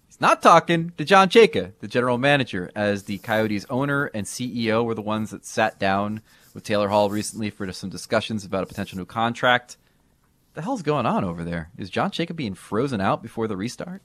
He's 0.06 0.20
not 0.20 0.40
talking 0.40 0.92
to 0.96 1.04
John 1.04 1.28
Chayka, 1.28 1.72
the 1.80 1.88
general 1.88 2.18
manager, 2.18 2.70
as 2.76 3.04
the 3.04 3.18
Coyotes 3.18 3.66
owner 3.70 4.06
and 4.06 4.26
CEO 4.26 4.84
were 4.84 4.94
the 4.94 5.02
ones 5.02 5.30
that 5.30 5.44
sat 5.44 5.78
down 5.78 6.22
with 6.54 6.64
Taylor 6.64 6.88
Hall 6.88 7.10
recently 7.10 7.50
for 7.50 7.70
some 7.72 7.90
discussions 7.90 8.44
about 8.44 8.62
a 8.62 8.66
potential 8.66 8.98
new 8.98 9.04
contract. 9.04 9.76
The 10.54 10.62
hell's 10.62 10.82
going 10.82 11.06
on 11.06 11.24
over 11.24 11.44
there? 11.44 11.70
Is 11.76 11.90
John 11.90 12.10
Chayka 12.10 12.36
being 12.36 12.54
frozen 12.54 13.00
out 13.00 13.22
before 13.22 13.48
the 13.48 13.56
restart? 13.56 14.02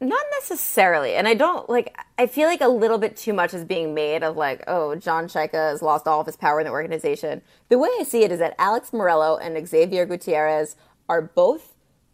Not 0.00 0.24
necessarily. 0.38 1.14
And 1.14 1.28
I 1.28 1.34
don't 1.34 1.68
like 1.68 1.94
I 2.16 2.26
feel 2.26 2.48
like 2.48 2.62
a 2.62 2.68
little 2.68 2.96
bit 2.96 3.16
too 3.16 3.34
much 3.34 3.52
is 3.52 3.64
being 3.64 3.92
made 3.92 4.22
of 4.22 4.36
like, 4.36 4.64
oh, 4.66 4.94
John 4.94 5.26
Chayka 5.26 5.70
has 5.70 5.82
lost 5.82 6.06
all 6.06 6.20
of 6.20 6.26
his 6.26 6.36
power 6.36 6.58
in 6.60 6.64
the 6.64 6.72
organization. 6.72 7.42
The 7.68 7.78
way 7.78 7.90
I 8.00 8.04
see 8.04 8.24
it 8.24 8.32
is 8.32 8.38
that 8.38 8.54
Alex 8.58 8.90
Meruelo 8.90 9.38
and 9.40 9.68
Xavier 9.68 10.06
Gutierrez 10.06 10.76
are 11.08 11.20
both 11.20 11.69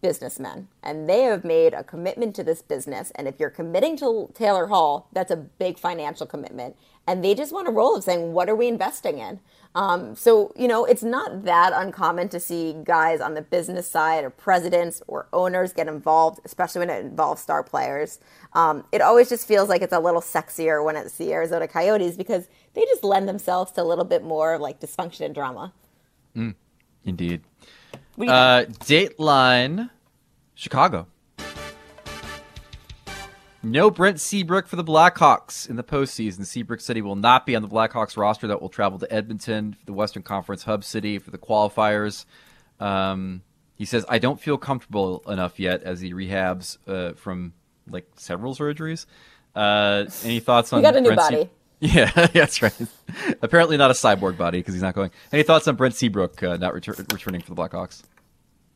businessmen 0.06 0.68
and 0.84 1.08
they 1.10 1.22
have 1.22 1.42
made 1.42 1.74
a 1.74 1.82
commitment 1.82 2.32
to 2.36 2.44
this 2.44 2.62
business. 2.62 3.10
And 3.16 3.26
if 3.26 3.40
you're 3.40 3.50
committing 3.50 3.96
to 3.96 4.30
Taylor 4.34 4.66
Hall, 4.68 5.08
that's 5.12 5.32
a 5.32 5.36
big 5.36 5.80
financial 5.80 6.26
commitment. 6.26 6.76
And 7.08 7.24
they 7.24 7.34
just 7.34 7.52
want 7.52 7.66
a 7.66 7.72
role 7.72 7.96
of 7.96 8.04
saying, 8.04 8.32
what 8.32 8.48
are 8.48 8.54
we 8.54 8.68
investing 8.68 9.18
in? 9.18 9.40
Um, 9.74 10.14
so, 10.14 10.52
you 10.56 10.68
know, 10.68 10.84
it's 10.84 11.02
not 11.02 11.42
that 11.44 11.72
uncommon 11.74 12.28
to 12.28 12.38
see 12.38 12.76
guys 12.84 13.20
on 13.20 13.34
the 13.34 13.42
business 13.42 13.90
side 13.90 14.22
or 14.22 14.30
presidents 14.30 15.02
or 15.08 15.26
owners 15.32 15.72
get 15.72 15.88
involved, 15.88 16.38
especially 16.44 16.78
when 16.78 16.90
it 16.90 17.04
involves 17.04 17.42
star 17.42 17.64
players. 17.64 18.20
Um, 18.52 18.84
it 18.92 19.00
always 19.02 19.28
just 19.28 19.46
feels 19.48 19.68
like 19.68 19.82
it's 19.82 19.92
a 19.92 20.00
little 20.00 20.20
sexier 20.22 20.84
when 20.84 20.94
it's 20.94 21.16
the 21.18 21.32
Arizona 21.32 21.66
Coyotes 21.66 22.16
because 22.16 22.46
they 22.74 22.84
just 22.84 23.02
lend 23.02 23.28
themselves 23.28 23.72
to 23.72 23.82
a 23.82 23.88
little 23.90 24.04
bit 24.04 24.22
more 24.22 24.54
of 24.54 24.60
like 24.60 24.78
dysfunction 24.80 25.22
and 25.26 25.34
drama. 25.34 25.72
Indeed. 27.04 27.42
Do 28.18 28.24
you 28.24 28.30
Uh, 28.30 28.64
Dateline 28.64 29.90
Chicago. 30.56 31.06
No 33.62 33.90
Brent 33.90 34.20
Seabrook 34.20 34.66
for 34.66 34.76
the 34.76 34.84
Blackhawks 34.84 35.68
in 35.68 35.76
the 35.76 35.82
postseason. 35.82 36.44
Seabrook 36.46 36.80
said 36.80 36.96
he 36.96 37.02
will 37.02 37.16
not 37.16 37.46
be 37.46 37.56
on 37.56 37.62
the 37.62 37.68
Blackhawks 37.68 38.16
roster 38.16 38.46
that 38.46 38.60
will 38.62 38.68
travel 38.68 38.98
to 38.98 39.12
Edmonton, 39.12 39.76
the 39.86 39.92
Western 39.92 40.22
Conference 40.22 40.62
hub 40.64 40.84
city, 40.84 41.18
for 41.18 41.30
the 41.30 41.38
qualifiers. 41.38 42.24
Um, 42.78 43.42
he 43.74 43.84
says, 43.84 44.04
I 44.08 44.18
don't 44.18 44.40
feel 44.40 44.56
comfortable 44.56 45.22
enough 45.26 45.58
yet 45.58 45.82
as 45.82 46.00
he 46.00 46.12
rehabs 46.12 46.78
uh, 46.86 47.14
from 47.14 47.54
like 47.88 48.06
several 48.16 48.54
surgeries. 48.54 49.06
Uh, 49.54 50.04
any 50.24 50.40
thoughts 50.40 50.72
on 50.72 50.78
He 50.80 50.82
got 50.82 50.96
a 50.96 51.00
new 51.00 51.14
Brent 51.14 51.22
Se- 51.22 51.34
body. 51.34 51.50
yeah, 51.80 52.10
that's 52.28 52.62
right. 52.62 52.72
Apparently 53.42 53.76
not 53.76 53.90
a 53.90 53.94
cyborg 53.94 54.38
body 54.38 54.60
because 54.60 54.72
he's 54.74 54.82
not 54.82 54.94
going. 54.94 55.10
Any 55.32 55.42
thoughts 55.42 55.68
on 55.68 55.76
Brent 55.76 55.94
Seabrook 55.94 56.42
uh, 56.42 56.56
not 56.56 56.72
retur- 56.72 57.12
returning 57.12 57.42
for 57.42 57.54
the 57.54 57.60
Blackhawks? 57.60 58.02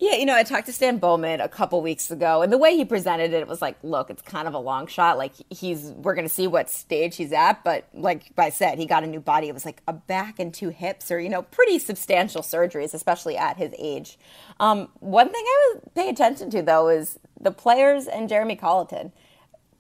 Yeah, 0.01 0.15
you 0.15 0.25
know, 0.25 0.35
I 0.35 0.45
talked 0.45 0.65
to 0.65 0.73
Stan 0.73 0.97
Bowman 0.97 1.43
a 1.43 1.49
couple 1.49 1.83
weeks 1.83 2.11
ago, 2.11 2.41
and 2.41 2.51
the 2.51 2.57
way 2.57 2.75
he 2.75 2.87
presented 2.87 3.35
it, 3.35 3.43
it 3.43 3.47
was 3.47 3.61
like, 3.61 3.77
look, 3.83 4.09
it's 4.09 4.23
kind 4.23 4.49
of 4.49 4.55
a 4.55 4.59
long 4.59 4.87
shot. 4.87 5.19
Like 5.19 5.35
he's, 5.51 5.91
we're 5.91 6.15
going 6.15 6.27
to 6.27 6.33
see 6.33 6.47
what 6.47 6.71
stage 6.71 7.17
he's 7.17 7.33
at, 7.33 7.63
but 7.65 7.87
like 7.93 8.31
I 8.39 8.49
said, 8.49 8.79
he 8.79 8.87
got 8.87 9.05
a 9.05 9.07
new 9.07 9.21
body. 9.21 9.49
It 9.49 9.53
was 9.53 9.67
like 9.67 9.83
a 9.87 9.93
back 9.93 10.39
and 10.39 10.55
two 10.55 10.71
hips, 10.71 11.11
or 11.11 11.21
you 11.21 11.29
know, 11.29 11.43
pretty 11.43 11.79
substantial 11.79 12.41
surgeries, 12.41 12.95
especially 12.95 13.37
at 13.37 13.59
his 13.59 13.75
age. 13.79 14.19
Um, 14.59 14.89
one 15.01 15.29
thing 15.29 15.45
I 15.47 15.75
would 15.75 15.95
pay 15.95 16.09
attention 16.09 16.49
to 16.49 16.63
though 16.63 16.89
is 16.89 17.19
the 17.39 17.51
players 17.51 18.07
and 18.07 18.27
Jeremy 18.27 18.57
Colliton. 18.57 19.13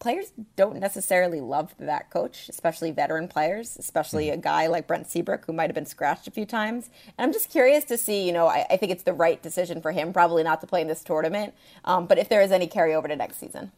Players 0.01 0.32
don't 0.57 0.80
necessarily 0.80 1.42
love 1.42 1.74
that 1.78 2.09
coach, 2.09 2.48
especially 2.48 2.90
veteran 2.90 3.28
players, 3.28 3.76
especially 3.78 4.30
a 4.30 4.36
guy 4.38 4.66
like 4.66 4.86
Brent 4.86 5.07
Seabrook 5.07 5.44
who 5.44 5.53
might 5.53 5.68
have 5.68 5.74
been 5.74 5.84
scratched 5.84 6.26
a 6.26 6.30
few 6.30 6.46
times. 6.46 6.88
And 7.18 7.26
I'm 7.26 7.34
just 7.34 7.51
curious 7.51 7.84
to 7.84 7.98
see, 7.98 8.26
you 8.26 8.32
know, 8.32 8.46
I, 8.46 8.64
I 8.70 8.78
think 8.78 8.92
it's 8.92 9.03
the 9.03 9.12
right 9.12 9.42
decision 9.42 9.82
for 9.82 9.92
him, 9.92 10.14
probably 10.14 10.42
not 10.42 10.62
to 10.62 10.66
play 10.66 10.80
in 10.80 10.88
this 10.88 11.05
tournament, 11.05 11.53
um, 11.84 12.07
but 12.07 12.16
if 12.16 12.30
there 12.30 12.40
is 12.40 12.51
any 12.51 12.66
carryover 12.66 13.09
to 13.09 13.16
next 13.16 13.38
season. 13.38 13.72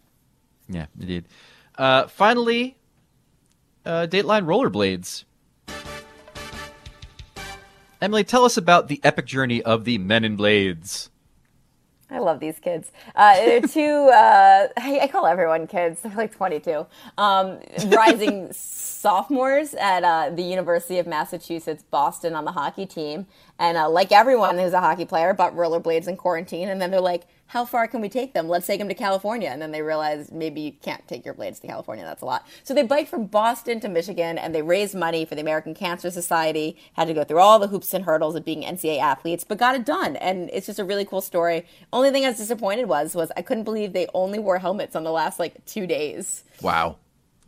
Yeah, 0.69 0.87
indeed. 0.99 1.25
Uh, 1.77 2.07
finally, 2.07 2.77
uh, 3.85 4.07
Dateline 4.09 4.45
rollerblades. 4.45 5.25
Emily, 8.01 8.23
tell 8.23 8.45
us 8.45 8.57
about 8.57 8.87
the 8.87 9.01
epic 9.03 9.27
journey 9.27 9.61
of 9.61 9.85
the 9.85 9.99
Men 9.99 10.25
in 10.25 10.37
Blades. 10.37 11.11
I 12.13 12.19
love 12.19 12.41
these 12.41 12.59
kids. 12.59 12.93
Uh, 13.15 13.35
they're 13.37 13.61
two, 13.63 14.11
uh, 14.13 14.69
I, 14.77 15.01
I 15.03 15.09
call 15.09 15.27
everyone 15.27 15.67
kids. 15.67 16.03
They're 16.03 16.15
like 16.15 16.35
22. 16.35 16.87
Um, 17.19 17.59
rising 17.87 18.49
sophomores 18.53 19.75
at 19.75 20.05
uh, 20.05 20.31
the 20.31 20.43
University 20.43 20.99
of 20.99 21.07
Massachusetts 21.07 21.85
Boston 21.91 22.35
on 22.35 22.45
the 22.45 22.53
hockey 22.53 22.87
team. 22.87 23.27
And 23.59 23.77
uh, 23.79 23.89
like 23.89 24.13
everyone 24.13 24.59
who's 24.59 24.73
a 24.73 24.81
hockey 24.81 25.05
player, 25.05 25.33
bought 25.35 25.55
rollerblades 25.55 26.09
in 26.09 26.17
quarantine. 26.17 26.69
And 26.69 26.81
then 26.81 26.91
they're 26.91 27.01
like, 27.01 27.25
how 27.53 27.67
far 27.67 27.87
can 27.87 28.01
we 28.01 28.09
take 28.09 28.33
them? 28.33 28.49
Let's 28.49 28.67
take 28.67 28.79
them 28.79 28.89
to 28.89 28.95
California. 28.95 29.51
And 29.51 29.61
then 29.61 29.73
they 29.73 29.83
realize 29.83 30.33
maybe 30.33 30.63
you 30.63 30.73
can't 30.73 31.07
take 31.07 31.23
your 31.23 31.35
blades 31.35 31.61
to 31.61 31.67
California. 31.67 32.03
That's 32.03 32.23
a 32.23 32.25
lot. 32.25 32.47
So 32.65 32.73
they 32.73 32.83
biked 32.83 33.11
from 33.11 33.27
Boston 33.27 33.79
to 33.81 33.91
Michigan 33.91 34.39
and 34.39 34.55
they 34.55 34.63
raised 34.63 34.95
money 34.95 35.27
for 35.27 35.35
the 35.35 35.43
American 35.43 35.75
Cancer 35.75 36.11
Society, 36.11 36.79
had 36.95 37.09
to 37.09 37.13
go 37.13 37.25
through 37.25 37.41
all 37.41 37.59
the 37.59 37.69
hoops 37.69 37.93
and 37.93 38.07
hurdles 38.07 38.37
of 38.37 38.47
being 38.47 38.63
NCAA 38.63 39.01
athletes, 39.01 39.45
but 39.45 39.59
got 39.59 39.75
it 39.75 39.85
done. 39.85 40.17
And 40.17 40.49
it's 40.51 40.65
just 40.65 40.79
a 40.79 40.85
really 40.85 41.05
cool 41.05 41.21
story. 41.21 41.67
Only 41.93 42.11
thing 42.11 42.25
I 42.25 42.31
was 42.31 42.39
disappointed 42.39 42.87
was, 42.87 43.15
was 43.15 43.31
I 43.37 43.43
couldn't 43.43 43.65
believe 43.65 43.93
they 43.93 44.07
only 44.15 44.39
wore 44.39 44.59
helmets 44.59 44.97
on 44.97 45.05
the 45.05 45.13
last 45.13 45.39
like 45.39 45.63
two 45.67 45.87
days. 45.87 46.45
Wow, 46.63 46.97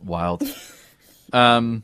wild. 0.03 0.43
um, 1.33 1.83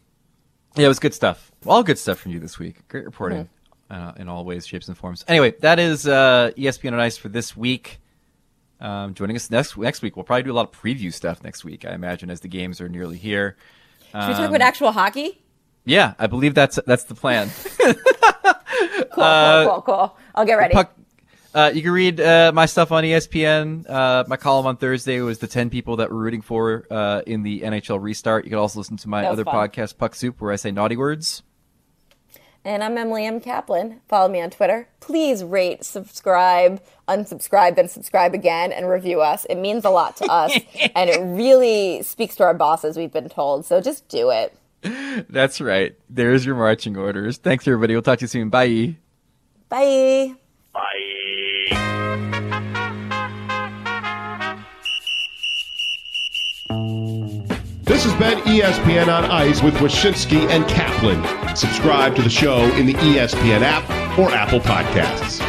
yeah, 0.75 0.85
it 0.85 0.89
was 0.89 0.99
good 0.99 1.15
stuff. 1.15 1.51
All 1.65 1.81
good 1.81 1.97
stuff 1.97 2.19
from 2.19 2.33
you 2.33 2.39
this 2.39 2.59
week. 2.59 2.87
Great 2.87 3.05
reporting 3.05 3.49
uh, 3.89 4.11
in 4.17 4.29
all 4.29 4.45
ways, 4.45 4.67
shapes, 4.67 4.87
and 4.87 4.95
forms. 4.95 5.25
Anyway, 5.27 5.55
that 5.61 5.79
is 5.79 6.07
uh, 6.07 6.51
ESPN 6.55 6.93
on 6.93 6.99
Ice 6.99 7.17
for 7.17 7.29
this 7.29 7.57
week. 7.57 7.99
Um, 8.81 9.13
joining 9.13 9.35
us 9.35 9.49
next 9.49 9.77
next 9.77 10.01
week, 10.01 10.15
we'll 10.15 10.25
probably 10.25 10.43
do 10.43 10.51
a 10.51 10.53
lot 10.53 10.73
of 10.73 10.79
preview 10.79 11.13
stuff 11.13 11.43
next 11.43 11.63
week. 11.63 11.85
I 11.85 11.93
imagine 11.93 12.29
as 12.29 12.41
the 12.41 12.47
games 12.47 12.81
are 12.81 12.89
nearly 12.89 13.17
here. 13.17 13.55
Should 14.11 14.27
we 14.27 14.33
talk 14.33 14.49
about 14.49 14.61
actual 14.61 14.91
hockey? 14.91 15.41
Yeah, 15.85 16.15
I 16.19 16.27
believe 16.27 16.53
that's 16.53 16.79
that's 16.85 17.05
the 17.05 17.15
plan. 17.15 17.49
Cool, 19.11 19.23
cool, 19.23 19.65
cool, 19.65 19.81
cool. 19.81 20.17
I'll 20.33 20.45
get 20.45 20.55
ready. 20.55 20.73
Puck, 20.73 20.95
uh, 21.53 21.71
you 21.73 21.81
can 21.81 21.91
read 21.91 22.21
uh, 22.21 22.51
my 22.53 22.65
stuff 22.65 22.91
on 22.91 23.03
ESPN. 23.03 23.89
Uh, 23.89 24.23
my 24.27 24.37
column 24.37 24.65
on 24.65 24.77
Thursday 24.77 25.19
was 25.19 25.39
the 25.39 25.47
10 25.47 25.69
people 25.69 25.97
that 25.97 26.09
we're 26.09 26.17
rooting 26.17 26.41
for 26.41 26.85
uh, 26.89 27.21
in 27.27 27.43
the 27.43 27.61
NHL 27.61 28.01
restart. 28.01 28.45
You 28.45 28.51
can 28.51 28.59
also 28.59 28.79
listen 28.79 28.97
to 28.97 29.09
my 29.09 29.25
other 29.25 29.43
fun. 29.43 29.53
podcast, 29.53 29.97
Puck 29.97 30.15
Soup, 30.15 30.39
where 30.39 30.51
I 30.51 30.55
say 30.55 30.71
naughty 30.71 30.95
words. 30.95 31.43
And 32.63 32.83
I'm 32.83 32.95
Emily 32.95 33.25
M. 33.25 33.41
Kaplan. 33.41 34.01
Follow 34.07 34.31
me 34.31 34.39
on 34.39 34.51
Twitter. 34.51 34.87
Please 34.99 35.43
rate, 35.43 35.83
subscribe, 35.83 36.79
unsubscribe, 37.07 37.75
then 37.75 37.87
subscribe 37.87 38.35
again, 38.35 38.71
and 38.71 38.87
review 38.87 39.19
us. 39.19 39.45
It 39.45 39.55
means 39.55 39.83
a 39.83 39.89
lot 39.89 40.17
to 40.17 40.25
us, 40.25 40.53
and 40.95 41.09
it 41.09 41.19
really 41.21 42.03
speaks 42.03 42.35
to 42.35 42.43
our 42.43 42.53
bosses, 42.53 42.97
we've 42.97 43.11
been 43.11 43.29
told. 43.29 43.65
So 43.65 43.81
just 43.81 44.07
do 44.09 44.29
it. 44.29 44.55
That's 45.27 45.59
right. 45.59 45.95
There's 46.09 46.45
your 46.45 46.55
marching 46.55 46.97
orders. 46.97 47.37
Thanks, 47.37 47.67
everybody. 47.67 47.93
We'll 47.93 48.03
talk 48.03 48.19
to 48.19 48.23
you 48.23 48.27
soon. 48.27 48.49
Bye. 48.49 48.95
Bye. 49.69 50.35
Bye. 50.73 51.41
This 58.01 58.13
has 58.13 58.19
been 58.19 58.43
ESPN 58.45 59.15
on 59.15 59.25
Ice 59.25 59.61
with 59.61 59.75
Wyshynski 59.75 60.49
and 60.49 60.67
Kaplan. 60.67 61.55
Subscribe 61.55 62.15
to 62.15 62.23
the 62.23 62.31
show 62.31 62.63
in 62.73 62.87
the 62.87 62.95
ESPN 62.95 63.61
app 63.61 63.87
or 64.17 64.31
Apple 64.31 64.59
Podcasts. 64.59 65.39